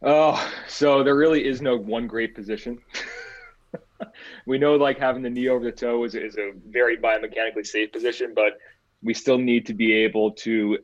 Oh, 0.00 0.50
so 0.66 1.04
there 1.04 1.14
really 1.14 1.44
is 1.46 1.60
no 1.60 1.76
one 1.76 2.06
great 2.06 2.34
position. 2.34 2.78
we 4.46 4.56
know 4.58 4.74
like 4.76 4.98
having 4.98 5.22
the 5.22 5.28
knee 5.30 5.48
over 5.48 5.64
the 5.66 5.70
toe 5.72 6.02
is, 6.04 6.14
is 6.14 6.36
a 6.38 6.52
very 6.66 6.96
biomechanically 6.96 7.66
safe 7.66 7.92
position, 7.92 8.32
but 8.34 8.54
we 9.02 9.12
still 9.12 9.38
need 9.38 9.66
to 9.66 9.74
be 9.74 9.92
able 9.92 10.30
to 10.32 10.78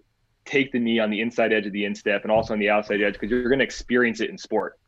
take 0.44 0.70
the 0.70 0.78
knee 0.78 0.98
on 0.98 1.08
the 1.10 1.20
inside 1.20 1.52
edge 1.54 1.66
of 1.66 1.72
the 1.72 1.84
instep 1.86 2.22
and 2.24 2.30
also 2.30 2.52
on 2.52 2.60
the 2.60 2.68
outside 2.68 3.00
edge 3.00 3.14
because 3.14 3.30
you're 3.30 3.48
going 3.48 3.58
to 3.58 3.64
experience 3.64 4.20
it 4.20 4.28
in 4.28 4.36
sport. 4.36 4.78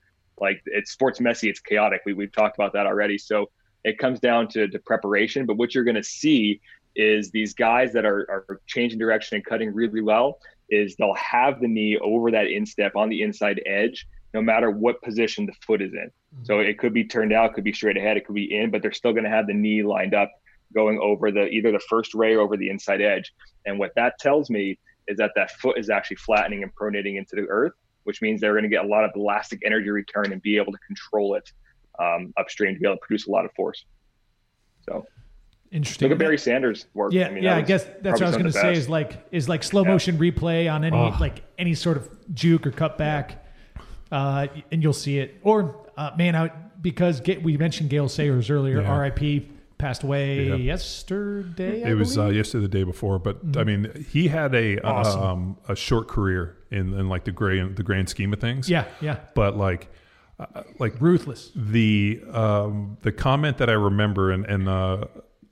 Like 0.41 0.63
it's 0.67 0.91
sports 0.91 1.21
messy, 1.21 1.49
it's 1.49 1.61
chaotic. 1.61 2.03
We, 2.07 2.15
we've 2.15 2.33
talked 2.33 2.57
about 2.57 2.73
that 2.73 2.87
already. 2.87 3.19
So 3.19 3.51
it 3.85 3.99
comes 3.99 4.21
down 4.21 4.49
to, 4.49 4.69
to 4.69 4.79
preparation. 4.79 5.47
But 5.47 5.57
what 5.57 5.75
you're 5.75 5.85
going 5.85 5.97
to 5.97 6.05
see 6.05 6.61
is 6.97 7.31
these 7.31 7.55
guys 7.55 7.93
that 7.93 8.05
are, 8.05 8.45
are 8.49 8.61
changing 8.67 8.99
direction 8.99 9.37
and 9.37 9.45
cutting 9.45 9.73
really 9.73 10.03
well 10.03 10.39
is 10.69 10.97
they'll 10.97 11.15
have 11.15 11.61
the 11.61 11.69
knee 11.69 11.99
over 11.99 12.31
that 12.31 12.47
instep 12.47 12.97
on 12.97 13.09
the 13.09 13.23
inside 13.23 13.61
edge, 13.67 14.07
no 14.35 14.41
matter 14.41 14.71
what 14.71 15.01
position 15.03 15.47
the 15.47 15.53
foot 15.67 15.83
is 15.83 15.93
in. 15.93 16.11
Mm-hmm. 16.35 16.45
So 16.45 16.61
it 16.61 16.79
could 16.79 16.93
be 16.93 17.05
turned 17.05 17.33
out, 17.33 17.55
could 17.55 17.65
be 17.65 17.73
straight 17.73 17.97
ahead, 17.97 18.17
it 18.17 18.27
could 18.27 18.35
be 18.35 18.57
in, 18.57 18.71
but 18.71 18.83
they're 18.83 18.93
still 18.93 19.13
going 19.13 19.25
to 19.25 19.31
have 19.31 19.47
the 19.47 19.55
knee 19.55 19.83
lined 19.83 20.15
up 20.15 20.31
going 20.73 21.01
over 21.01 21.33
the 21.33 21.49
either 21.49 21.73
the 21.73 21.81
first 21.89 22.15
ray 22.15 22.35
or 22.35 22.41
over 22.41 22.57
the 22.57 22.71
inside 22.71 23.01
edge. 23.01 23.33
And 23.67 23.79
what 23.79 23.93
that 23.97 24.19
tells 24.19 24.51
me 24.51 24.79
is 25.09 25.19
that 25.19 25.33
that 25.35 25.51
foot 25.53 25.77
is 25.79 25.91
actually 25.91 26.17
flattening 26.17 26.63
and 26.63 26.73
pronating 26.75 27.17
into 27.17 27.35
the 27.35 27.47
earth, 27.49 27.73
which 28.11 28.21
means 28.21 28.41
they're 28.41 28.55
going 28.55 28.65
to 28.65 28.69
get 28.69 28.85
a 28.85 28.89
lot 28.89 29.05
of 29.05 29.13
elastic 29.15 29.61
energy 29.65 29.89
return 29.89 30.33
and 30.33 30.43
be 30.43 30.57
able 30.57 30.73
to 30.73 30.79
control 30.79 31.37
it 31.37 31.53
um, 32.01 32.33
upstream 32.37 32.75
to 32.75 32.81
be 32.81 32.85
able 32.85 32.97
to 32.97 33.01
produce 33.01 33.29
a 33.29 33.31
lot 33.31 33.45
of 33.45 33.53
force. 33.53 33.85
So 34.81 35.07
Interesting. 35.71 36.09
look 36.09 36.17
at 36.17 36.19
Barry 36.19 36.37
Sanders' 36.39 36.87
work. 36.93 37.13
Yeah, 37.13 37.31
mean, 37.31 37.45
yeah. 37.45 37.57
I 37.57 37.61
guess 37.61 37.85
that's 38.03 38.21
what 38.21 38.23
I 38.23 38.27
was 38.27 38.37
going 38.37 38.47
to 38.47 38.53
say. 38.53 38.73
Is 38.73 38.89
like 38.89 39.25
is 39.31 39.49
like 39.49 39.63
slow 39.63 39.85
motion 39.85 40.19
replay 40.19 40.73
on 40.73 40.83
any 40.83 40.97
like 41.21 41.45
any 41.57 41.75
sort 41.75 41.97
of 41.97 42.09
juke 42.35 42.67
or 42.67 42.73
cutback, 42.73 43.37
uh, 44.11 44.49
and 44.73 44.83
you'll 44.83 44.93
see 44.93 45.21
it. 45.21 45.39
Or 45.45 45.89
uh, 45.97 46.11
man, 46.19 46.35
I, 46.35 46.51
because 46.81 47.21
Ga- 47.21 47.39
we 47.39 47.57
mentioned 47.57 47.91
Gale 47.91 48.09
Sayers 48.09 48.51
earlier, 48.51 48.83
Yeah. 48.83 48.91
R.I.P. 48.91 49.49
passed 49.81 50.03
away 50.03 50.49
Yeah. 50.49 50.55
yesterday. 50.57 51.85
I 51.85 51.91
It 51.91 51.95
was 51.95 52.17
uh, 52.19 52.27
yesterday, 52.27 52.63
the 52.63 52.69
day 52.69 52.85
before, 52.85 53.19
but 53.19 53.39
I 53.57 53.65
mean, 53.65 54.07
he 54.11 54.29
had 54.29 54.55
a 54.55 54.79
Awesome. 54.81 55.23
um, 55.23 55.57
a 55.69 55.75
short 55.77 56.09
career 56.09 56.57
in, 56.71 56.95
in 56.95 57.09
like 57.09 57.25
the 57.25 57.33
grand 57.33 57.77
the 57.77 57.83
grand 57.83 58.09
scheme 58.09 58.33
of 58.33 58.41
things. 58.41 58.69
yeah, 58.69 58.85
yeah. 59.01 59.17
but 59.35 59.57
like 59.57 59.89
uh, 60.39 60.63
like 60.79 60.95
Ruthless. 61.01 61.51
the 61.55 62.23
um, 62.33 62.97
the 63.03 63.13
comment 63.13 63.59
that 63.59 63.69
I 63.69 63.75
remember, 63.75 64.31
and 64.31 64.45
and 64.47 64.69
uh, 64.69 65.05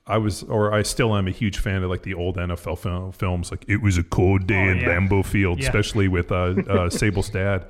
I 0.06 0.16
was 0.18 0.42
or 0.44 0.72
I 0.72 0.82
still 0.82 1.14
am 1.16 1.26
a 1.28 1.30
huge 1.30 1.58
fan 1.58 1.82
of 1.82 1.90
like 1.90 2.02
the 2.02 2.14
old 2.14 2.36
NFL 2.36 2.78
film, 2.78 3.12
films. 3.12 3.50
Like 3.50 3.64
it 3.68 3.82
was 3.82 3.98
a 3.98 4.02
cold 4.04 4.46
day 4.46 4.66
Oh, 4.68 4.70
in 4.70 4.78
yeah. 4.78 4.86
Lambeau 4.88 5.24
Field, 5.24 5.58
Yeah. 5.60 5.66
especially 5.66 6.08
with 6.08 6.32
uh, 6.32 6.36
uh, 6.68 6.88
Sabol's 6.90 7.28
dad. 7.30 7.66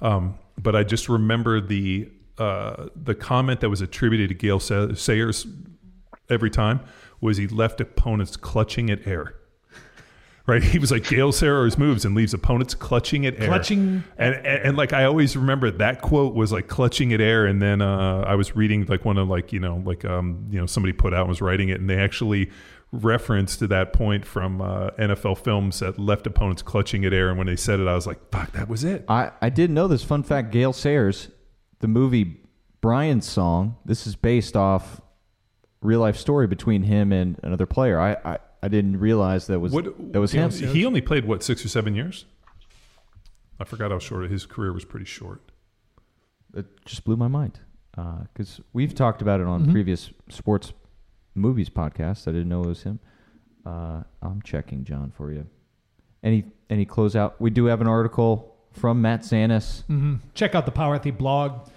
Um, 0.00 0.34
but 0.58 0.76
I 0.76 0.82
just 0.84 1.08
remember 1.08 1.60
the 1.62 2.10
uh, 2.36 2.88
the 2.96 3.14
comment 3.14 3.60
that 3.60 3.70
was 3.70 3.80
attributed 3.80 4.28
to 4.28 4.34
Gale 4.34 4.60
Sayers 4.60 5.46
every 6.30 6.50
time 6.50 6.80
was 7.20 7.36
he 7.36 7.46
left 7.46 7.80
opponents 7.80 8.36
clutching 8.36 8.90
at 8.90 9.06
air. 9.06 9.34
Right, 10.46 10.62
he 10.62 10.78
was 10.80 10.90
like 10.90 11.06
Gale 11.06 11.30
Sayers 11.30 11.78
moves 11.78 12.04
and 12.04 12.14
leaves 12.14 12.34
opponents 12.34 12.74
clutching 12.74 13.24
at 13.24 13.38
air. 13.38 13.46
Clutching 13.46 14.02
and, 14.18 14.34
and 14.34 14.46
and 14.46 14.76
like 14.76 14.92
I 14.92 15.04
always 15.04 15.36
remember 15.36 15.70
that 15.70 16.00
quote 16.00 16.34
was 16.34 16.50
like 16.50 16.66
clutching 16.66 17.12
at 17.12 17.20
air, 17.20 17.46
and 17.46 17.62
then 17.62 17.80
uh, 17.82 18.24
I 18.26 18.34
was 18.34 18.56
reading 18.56 18.84
like 18.86 19.04
one 19.04 19.16
of 19.16 19.28
like 19.28 19.52
you 19.52 19.60
know 19.60 19.80
like 19.84 20.04
um 20.04 20.48
you 20.50 20.58
know 20.58 20.66
somebody 20.66 20.92
put 20.92 21.14
out 21.14 21.20
and 21.20 21.28
was 21.28 21.40
writing 21.40 21.68
it, 21.68 21.78
and 21.78 21.88
they 21.88 21.98
actually 21.98 22.50
referenced 22.92 23.60
to 23.60 23.66
that 23.68 23.92
point 23.92 24.24
from 24.24 24.60
uh, 24.60 24.90
NFL 24.92 25.38
films 25.38 25.80
that 25.80 25.98
left 25.98 26.26
opponents 26.26 26.62
clutching 26.62 27.04
at 27.04 27.12
air, 27.12 27.28
and 27.28 27.38
when 27.38 27.46
they 27.46 27.56
said 27.56 27.80
it, 27.80 27.86
I 27.86 27.94
was 27.94 28.06
like, 28.06 28.18
fuck, 28.32 28.52
that 28.52 28.68
was 28.68 28.84
it. 28.84 29.04
I, 29.08 29.30
I 29.40 29.48
didn't 29.48 29.74
know 29.74 29.88
this. 29.88 30.02
Fun 30.02 30.22
fact 30.22 30.50
Gale 30.50 30.72
Sayers, 30.72 31.28
the 31.80 31.88
movie 31.88 32.40
Brian's 32.80 33.28
Song, 33.28 33.76
this 33.84 34.06
is 34.06 34.16
based 34.16 34.56
off 34.56 34.99
real 35.82 36.00
life 36.00 36.16
story 36.16 36.46
between 36.46 36.82
him 36.82 37.12
and 37.12 37.38
another 37.42 37.66
player. 37.66 37.98
I, 38.00 38.16
I, 38.24 38.38
I 38.62 38.68
didn't 38.68 38.98
realize 38.98 39.46
that 39.46 39.60
was 39.60 39.72
What 39.72 40.12
that 40.12 40.20
was 40.20 40.32
him. 40.32 40.50
He 40.50 40.84
only 40.84 41.00
played 41.00 41.24
what 41.24 41.42
six 41.42 41.64
or 41.64 41.68
seven 41.68 41.94
years. 41.94 42.26
I 43.58 43.64
forgot 43.64 43.90
how 43.90 43.98
short 43.98 44.30
his 44.30 44.46
career 44.46 44.72
was. 44.72 44.84
Pretty 44.84 45.06
short. 45.06 45.42
It 46.54 46.66
just 46.84 47.04
blew 47.04 47.16
my 47.16 47.28
mind 47.28 47.60
because 48.32 48.60
we've 48.72 48.94
talked 48.94 49.22
about 49.22 49.40
it 49.40 49.46
on 49.46 49.70
previous 49.70 50.10
sports 50.28 50.72
movies 51.34 51.68
podcasts. 51.68 52.26
I 52.26 52.32
didn't 52.32 52.48
know 52.48 52.62
it 52.64 52.68
was 52.68 52.82
him. 52.82 53.00
Uh, 53.64 54.02
I'm 54.22 54.40
checking 54.42 54.84
John 54.84 55.12
for 55.14 55.30
you. 55.32 55.46
Any 56.22 56.44
any 56.68 56.86
closeout? 56.86 57.34
We 57.38 57.50
do 57.50 57.66
have 57.66 57.80
an 57.80 57.86
article 57.86 58.56
from 58.72 59.00
Matt 59.02 59.22
Zanis. 59.22 59.84
hmm 59.84 60.16
Check 60.34 60.54
out 60.54 60.66
the 60.66 60.72
Power 60.72 60.94
Athlete 60.94 61.18
blog 61.18 61.68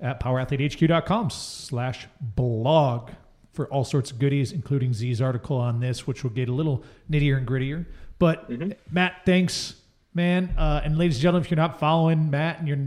at 0.00 0.20
powerathletehq.com 0.20 1.30
slash 1.30 2.06
blog 2.20 3.10
for 3.56 3.66
all 3.66 3.84
sorts 3.84 4.10
of 4.10 4.18
goodies, 4.18 4.52
including 4.52 4.92
Z's 4.92 5.20
article 5.20 5.56
on 5.56 5.80
this, 5.80 6.06
which 6.06 6.22
will 6.22 6.30
get 6.30 6.48
a 6.48 6.52
little 6.52 6.84
nittier 7.10 7.38
and 7.38 7.46
grittier. 7.46 7.86
But 8.18 8.48
Matt, 8.92 9.22
thanks, 9.24 9.74
man. 10.14 10.54
Uh, 10.56 10.82
and 10.84 10.96
ladies 10.96 11.16
and 11.16 11.22
gentlemen, 11.22 11.44
if 11.44 11.50
you're 11.50 11.56
not 11.56 11.80
following 11.80 12.30
Matt 12.30 12.58
and 12.60 12.68
you're 12.68 12.78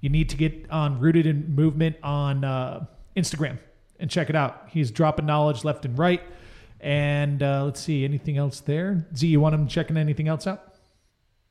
you 0.00 0.10
need 0.10 0.28
to 0.28 0.36
get 0.36 0.70
on 0.70 1.00
Rooted 1.00 1.26
in 1.26 1.54
Movement 1.54 1.96
on 2.02 2.44
uh, 2.44 2.86
Instagram 3.16 3.58
and 3.98 4.10
check 4.10 4.30
it 4.30 4.36
out. 4.36 4.68
He's 4.68 4.90
dropping 4.90 5.26
knowledge 5.26 5.64
left 5.64 5.84
and 5.84 5.98
right. 5.98 6.22
And 6.80 7.42
uh, 7.42 7.64
let's 7.64 7.80
see, 7.80 8.04
anything 8.04 8.36
else 8.36 8.60
there? 8.60 9.06
Z, 9.16 9.26
you 9.26 9.40
want 9.40 9.54
him 9.54 9.66
checking 9.66 9.96
anything 9.96 10.28
else 10.28 10.46
out? 10.46 10.74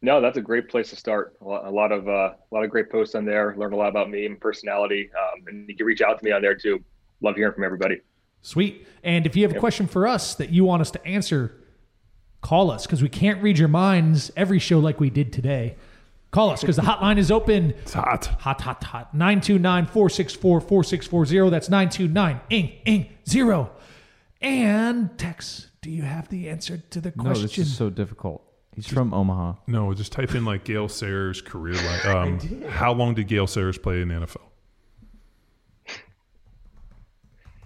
No, 0.02 0.22
that's 0.22 0.38
a 0.38 0.41
great 0.41 0.70
place 0.70 0.91
to 0.91 0.96
start. 0.96 1.36
A 1.41 1.43
lot, 1.43 1.66
a 1.66 1.70
lot 1.70 1.91
of 1.91 2.08
uh, 2.08 2.12
a 2.12 2.52
lot 2.52 2.64
of 2.64 2.70
great 2.70 2.91
posts 2.91 3.16
on 3.16 3.26
there. 3.26 3.56
Learned 3.58 3.74
a 3.74 3.78
lot 3.78 3.89
about 3.89 4.10
me 4.10 4.26
and 4.28 4.39
personality, 4.39 5.10
um, 5.20 5.43
and 5.48 5.68
you 5.68 5.76
can 5.76 5.86
reach 5.86 6.02
out 6.02 6.20
to 6.20 6.24
me 6.24 6.32
on 6.32 6.41
there 6.41 6.56
too. 6.56 6.84
Love 7.22 7.36
hearing 7.36 7.54
from 7.54 7.64
everybody. 7.64 8.00
Sweet. 8.46 8.88
And 9.04 9.26
if 9.26 9.36
you 9.36 9.41
have 9.41 9.56
a 9.56 9.60
question 9.60 9.88
for 9.88 10.08
us 10.08 10.36
that 10.36 10.52
you 10.52 10.66
want 10.66 10.82
us 10.82 10.91
to 10.91 11.04
answer, 11.04 11.56
call 12.41 12.70
us 12.70 12.86
because 12.86 13.02
we 13.02 13.10
can't 13.10 13.41
read 13.41 13.58
your 13.58 13.68
minds 13.68 14.32
every 14.38 14.60
show 14.60 14.78
like 14.78 15.00
we 15.00 15.10
did 15.10 15.34
today. 15.34 15.78
Call 16.30 16.52
us 16.52 16.62
because 16.62 16.76
the 16.76 16.84
hotline 16.84 17.18
is 17.18 17.32
open. 17.32 17.72
It's 17.82 17.93
hot. 17.93 18.26
Hot, 18.41 18.62
hot, 18.62 18.84
hot. 18.84 19.16
929 19.16 19.86
464 19.88 20.62
4640. 20.62 21.50
That's 21.50 21.70
929 21.70 22.41
ing, 22.52 22.72
ing, 22.86 23.10
zero. 23.28 23.72
And 24.41 25.18
Tex, 25.18 25.70
do 25.82 25.89
you 25.89 26.04
have 26.04 26.30
the 26.30 26.48
answer 26.48 26.78
to 26.91 27.02
the 27.02 27.12
No, 27.16 27.24
question? 27.24 27.41
this 27.48 27.58
is 27.58 27.76
so 27.76 27.89
difficult. 27.89 28.43
He's 28.76 28.86
from 28.88 29.12
Omaha. 29.12 29.56
No, 29.66 29.91
just 29.96 30.12
type 30.12 30.36
in 30.36 30.46
like 30.46 30.66
Gale 30.66 30.88
Sayers' 30.89 31.41
career 31.41 31.74
life. 31.74 32.06
Um, 32.06 32.39
how 32.70 32.93
long 32.93 33.16
did 33.16 33.28
Gale 33.28 33.48
Sayers 33.48 33.80
play 33.80 34.02
in 34.02 34.10
the 34.10 34.16
NFL? 34.16 34.41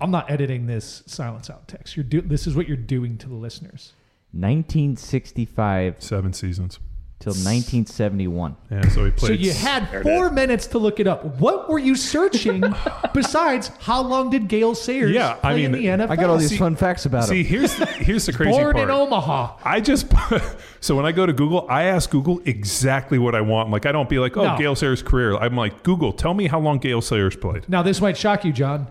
I'm 0.01 0.11
not 0.11 0.29
editing 0.31 0.65
this 0.67 1.03
silence 1.07 1.49
out, 1.49 1.67
Tex. 1.67 1.95
You're 1.97 2.03
do- 2.05 2.21
this 2.21 2.47
is 2.47 2.55
what 2.55 2.67
you're 2.67 2.77
doing 2.77 3.17
to 3.19 3.27
the 3.27 3.35
listeners. 3.35 3.93
1965 4.31 5.95
Seven 6.01 6.33
seasons. 6.33 6.79
till 7.19 7.31
1971. 7.33 8.55
Yeah, 8.71 8.81
so 8.89 9.03
he 9.05 9.11
So 9.11 9.27
played. 9.27 9.39
you 9.41 9.51
had 9.51 9.87
four 10.03 10.27
is. 10.27 10.31
minutes 10.31 10.67
to 10.67 10.77
look 10.77 10.99
it 11.01 11.07
up. 11.07 11.25
What 11.39 11.67
were 11.69 11.79
you 11.79 11.95
searching 11.95 12.63
besides 13.13 13.71
how 13.79 14.01
long 14.01 14.29
did 14.29 14.47
Gale 14.47 14.73
Sayers 14.75 15.11
Yeah, 15.11 15.31
I 15.43 15.51
play 15.53 15.63
in 15.65 15.71
mean, 15.73 15.81
the 15.81 15.87
NFL? 16.05 16.09
I 16.11 16.15
got 16.15 16.29
all 16.29 16.37
these 16.37 16.49
See- 16.51 16.57
fun 16.57 16.75
facts 16.77 17.05
about 17.05 17.25
it. 17.25 17.27
See, 17.27 17.43
him. 17.43 17.59
here's 17.59 17.75
the, 17.75 17.85
here's 17.87 18.25
the 18.25 18.31
crazy 18.33 18.51
thing. 18.53 18.61
Born 18.61 18.73
part. 18.75 18.83
in 18.89 18.91
Omaha. 18.95 19.57
I 19.65 19.81
just 19.81 20.07
so 20.79 20.95
when 20.95 21.05
I 21.05 21.11
go 21.11 21.25
to 21.25 21.33
Google, 21.33 21.65
I 21.69 21.83
ask 21.85 22.09
Google 22.09 22.39
exactly 22.45 23.17
what 23.19 23.35
I 23.35 23.41
want. 23.41 23.69
Like 23.69 23.85
I 23.85 23.91
don't 23.91 24.07
be 24.07 24.19
like, 24.19 24.37
oh, 24.37 24.43
No. 24.43 24.57
Gale 24.57 24.75
Sayers' 24.75 25.01
career. 25.03 25.35
I'm 25.35 25.55
like, 25.57 25.83
Google, 25.83 26.13
tell 26.13 26.33
me 26.33 26.47
how 26.47 26.59
long 26.59 26.77
Gale 26.77 27.01
Sayers 27.01 27.35
played. 27.35 27.67
Now 27.67 27.81
this 27.83 27.99
might 27.99 28.15
shock 28.17 28.45
you, 28.45 28.53
John. 28.53 28.87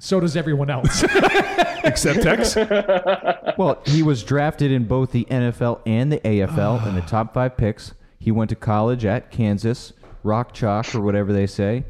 So 0.00 0.18
does 0.18 0.34
everyone 0.34 0.70
else. 0.70 1.04
Except 1.84 2.22
Tex. 2.22 2.56
Well, 3.58 3.82
he 3.84 4.02
was 4.02 4.24
drafted 4.24 4.72
in 4.72 4.84
both 4.84 5.12
the 5.12 5.26
NFL 5.26 5.80
and 5.84 6.10
the 6.10 6.18
AFL 6.20 6.86
in 6.88 6.94
the 6.94 7.00
top 7.06 7.34
five 7.34 7.58
picks. 7.58 7.92
He 8.18 8.30
went 8.30 8.48
to 8.48 8.56
college 8.56 9.04
at 9.04 9.30
Kansas, 9.30 9.92
Rock 10.22 10.54
Chalk 10.54 10.94
or 10.94 11.02
whatever 11.02 11.34
they 11.34 11.46
say, 11.46 11.84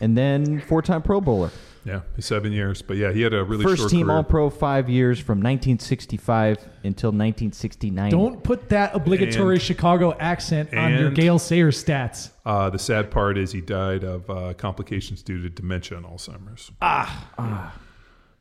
and 0.00 0.16
then 0.16 0.60
four-time 0.62 1.02
Pro 1.02 1.20
Bowler. 1.20 1.50
Yeah, 1.90 2.00
seven 2.20 2.52
years. 2.52 2.82
But 2.82 2.96
yeah, 2.98 3.10
he 3.12 3.20
had 3.22 3.34
a 3.34 3.42
really 3.42 3.64
First 3.64 3.78
short 3.80 3.90
team 3.90 4.06
career. 4.06 4.16
All 4.18 4.22
Pro 4.24 4.48
five 4.48 4.88
years 4.88 5.18
from 5.18 5.38
1965 5.38 6.58
until 6.84 7.08
1969. 7.10 8.10
Don't 8.10 8.42
put 8.44 8.68
that 8.68 8.94
obligatory 8.94 9.56
And- 9.56 9.62
Chicago 9.62 10.16
accent 10.18 10.72
on 10.74 10.92
your 10.92 11.06
and- 11.08 11.16
Gale 11.16 11.38
Sayers 11.38 11.82
stats. 11.82 12.30
Uh, 12.46 12.70
the 12.70 12.78
sad 12.78 13.10
part 13.10 13.36
is 13.38 13.52
he 13.52 13.60
died 13.60 14.04
of 14.04 14.28
uh, 14.30 14.54
complications 14.54 15.22
due 15.22 15.42
to 15.42 15.50
dementia 15.50 15.96
and 15.98 16.06
Alzheimer's. 16.06 16.70
Ah. 16.80 17.28
ah. 17.38 17.74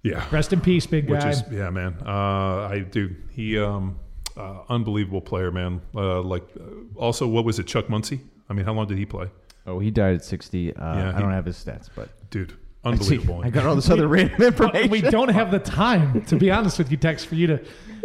Yeah. 0.03 0.23
Rest 0.31 0.53
in 0.53 0.61
peace, 0.61 0.85
big 0.85 1.09
Which 1.09 1.19
guy. 1.21 1.29
is 1.31 1.43
yeah, 1.51 1.69
man. 1.71 1.95
Uh, 2.05 2.67
I 2.71 2.85
do. 2.89 3.15
He 3.31 3.57
um, 3.59 3.97
uh, 4.37 4.59
unbelievable 4.69 5.21
player, 5.21 5.51
man. 5.51 5.81
Uh, 5.93 6.21
like 6.21 6.43
uh, 6.59 6.63
also, 6.95 7.27
what 7.27 7.43
was 7.45 7.59
it, 7.59 7.67
Chuck 7.67 7.89
Muncie? 7.89 8.21
I 8.49 8.53
mean, 8.53 8.65
how 8.65 8.73
long 8.73 8.87
did 8.87 8.97
he 8.97 9.05
play, 9.05 9.27
Oh, 9.67 9.77
he 9.79 9.91
died 9.91 10.15
at 10.15 10.23
60. 10.23 10.75
Uh, 10.75 10.95
Yeah, 10.95 11.09
I 11.09 11.13
he- 11.15 11.19
don't 11.21 11.31
have 11.31 11.45
his 11.45 11.57
stats, 11.57 11.89
but 11.95 12.09
dude? 12.31 12.53
Unbelievable. 12.83 13.41
I 13.43 13.49
got 13.49 13.65
all 13.65 13.75
this 13.75 13.89
other 13.89 14.07
random 14.07 14.41
information. 14.41 14.89
we 14.89 15.01
don't 15.01 15.29
have 15.29 15.51
the 15.51 15.59
time, 15.59 16.23
to 16.25 16.37
be 16.37 16.49
honest 16.49 16.77
with 16.77 16.89
you, 16.91 16.97
Tex, 16.97 17.25
for 17.25 17.35
you 17.35 17.47
to 17.47 17.61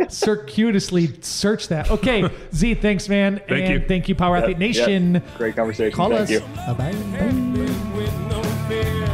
circuitously 0.09 1.21
search 1.23 1.69
that. 1.69 1.91
Okay, 1.91 2.29
Z, 2.53 2.75
thanks, 2.75 3.09
man. 3.09 3.41
Thank 3.49 3.51
and 3.51 3.83
you. 3.83 3.89
thank 3.89 4.09
you, 4.09 4.17
Power 4.17 4.37
Athlete 4.37 4.59
Nation. 4.59 5.23
Great 5.39 5.55
conversation. 5.55 5.97
Call 5.97 6.11
Thank 6.11 6.31
us. 6.31 6.41
Bye-bye. 6.67 6.91
with 7.97 8.21
no 8.29 8.43
fear. 8.69 9.07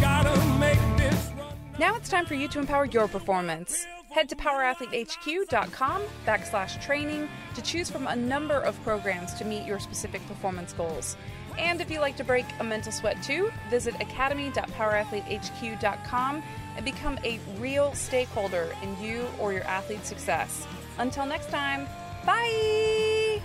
Gotta 0.00 0.38
make 0.58 0.78
this 0.98 1.30
run. 1.38 1.54
Now 1.78 1.96
it's 1.96 2.10
time 2.10 2.26
for 2.26 2.34
you 2.34 2.48
to 2.48 2.58
empower 2.58 2.84
your 2.84 3.08
performance. 3.08 3.86
Head 4.10 4.28
to 4.30 4.36
powerathletehq.com 4.36 6.02
backslash 6.26 6.82
training 6.82 7.28
to 7.54 7.62
choose 7.62 7.90
from 7.90 8.06
a 8.06 8.16
number 8.16 8.54
of 8.54 8.82
programs 8.82 9.34
to 9.34 9.44
meet 9.44 9.66
your 9.66 9.78
specific 9.78 10.26
performance 10.26 10.72
goals. 10.72 11.16
And 11.58 11.80
if 11.80 11.90
you 11.90 12.00
like 12.00 12.16
to 12.16 12.24
break 12.24 12.44
a 12.60 12.64
mental 12.64 12.92
sweat 12.92 13.22
too, 13.22 13.50
visit 13.70 13.94
academy.powerathletehq.com 14.00 16.42
and 16.76 16.84
become 16.84 17.18
a 17.24 17.40
real 17.58 17.94
stakeholder 17.94 18.74
in 18.82 19.02
you 19.02 19.26
or 19.38 19.52
your 19.52 19.64
athlete's 19.64 20.08
success. 20.08 20.66
Until 20.98 21.26
next 21.26 21.50
time, 21.50 21.86
bye! 22.24 23.42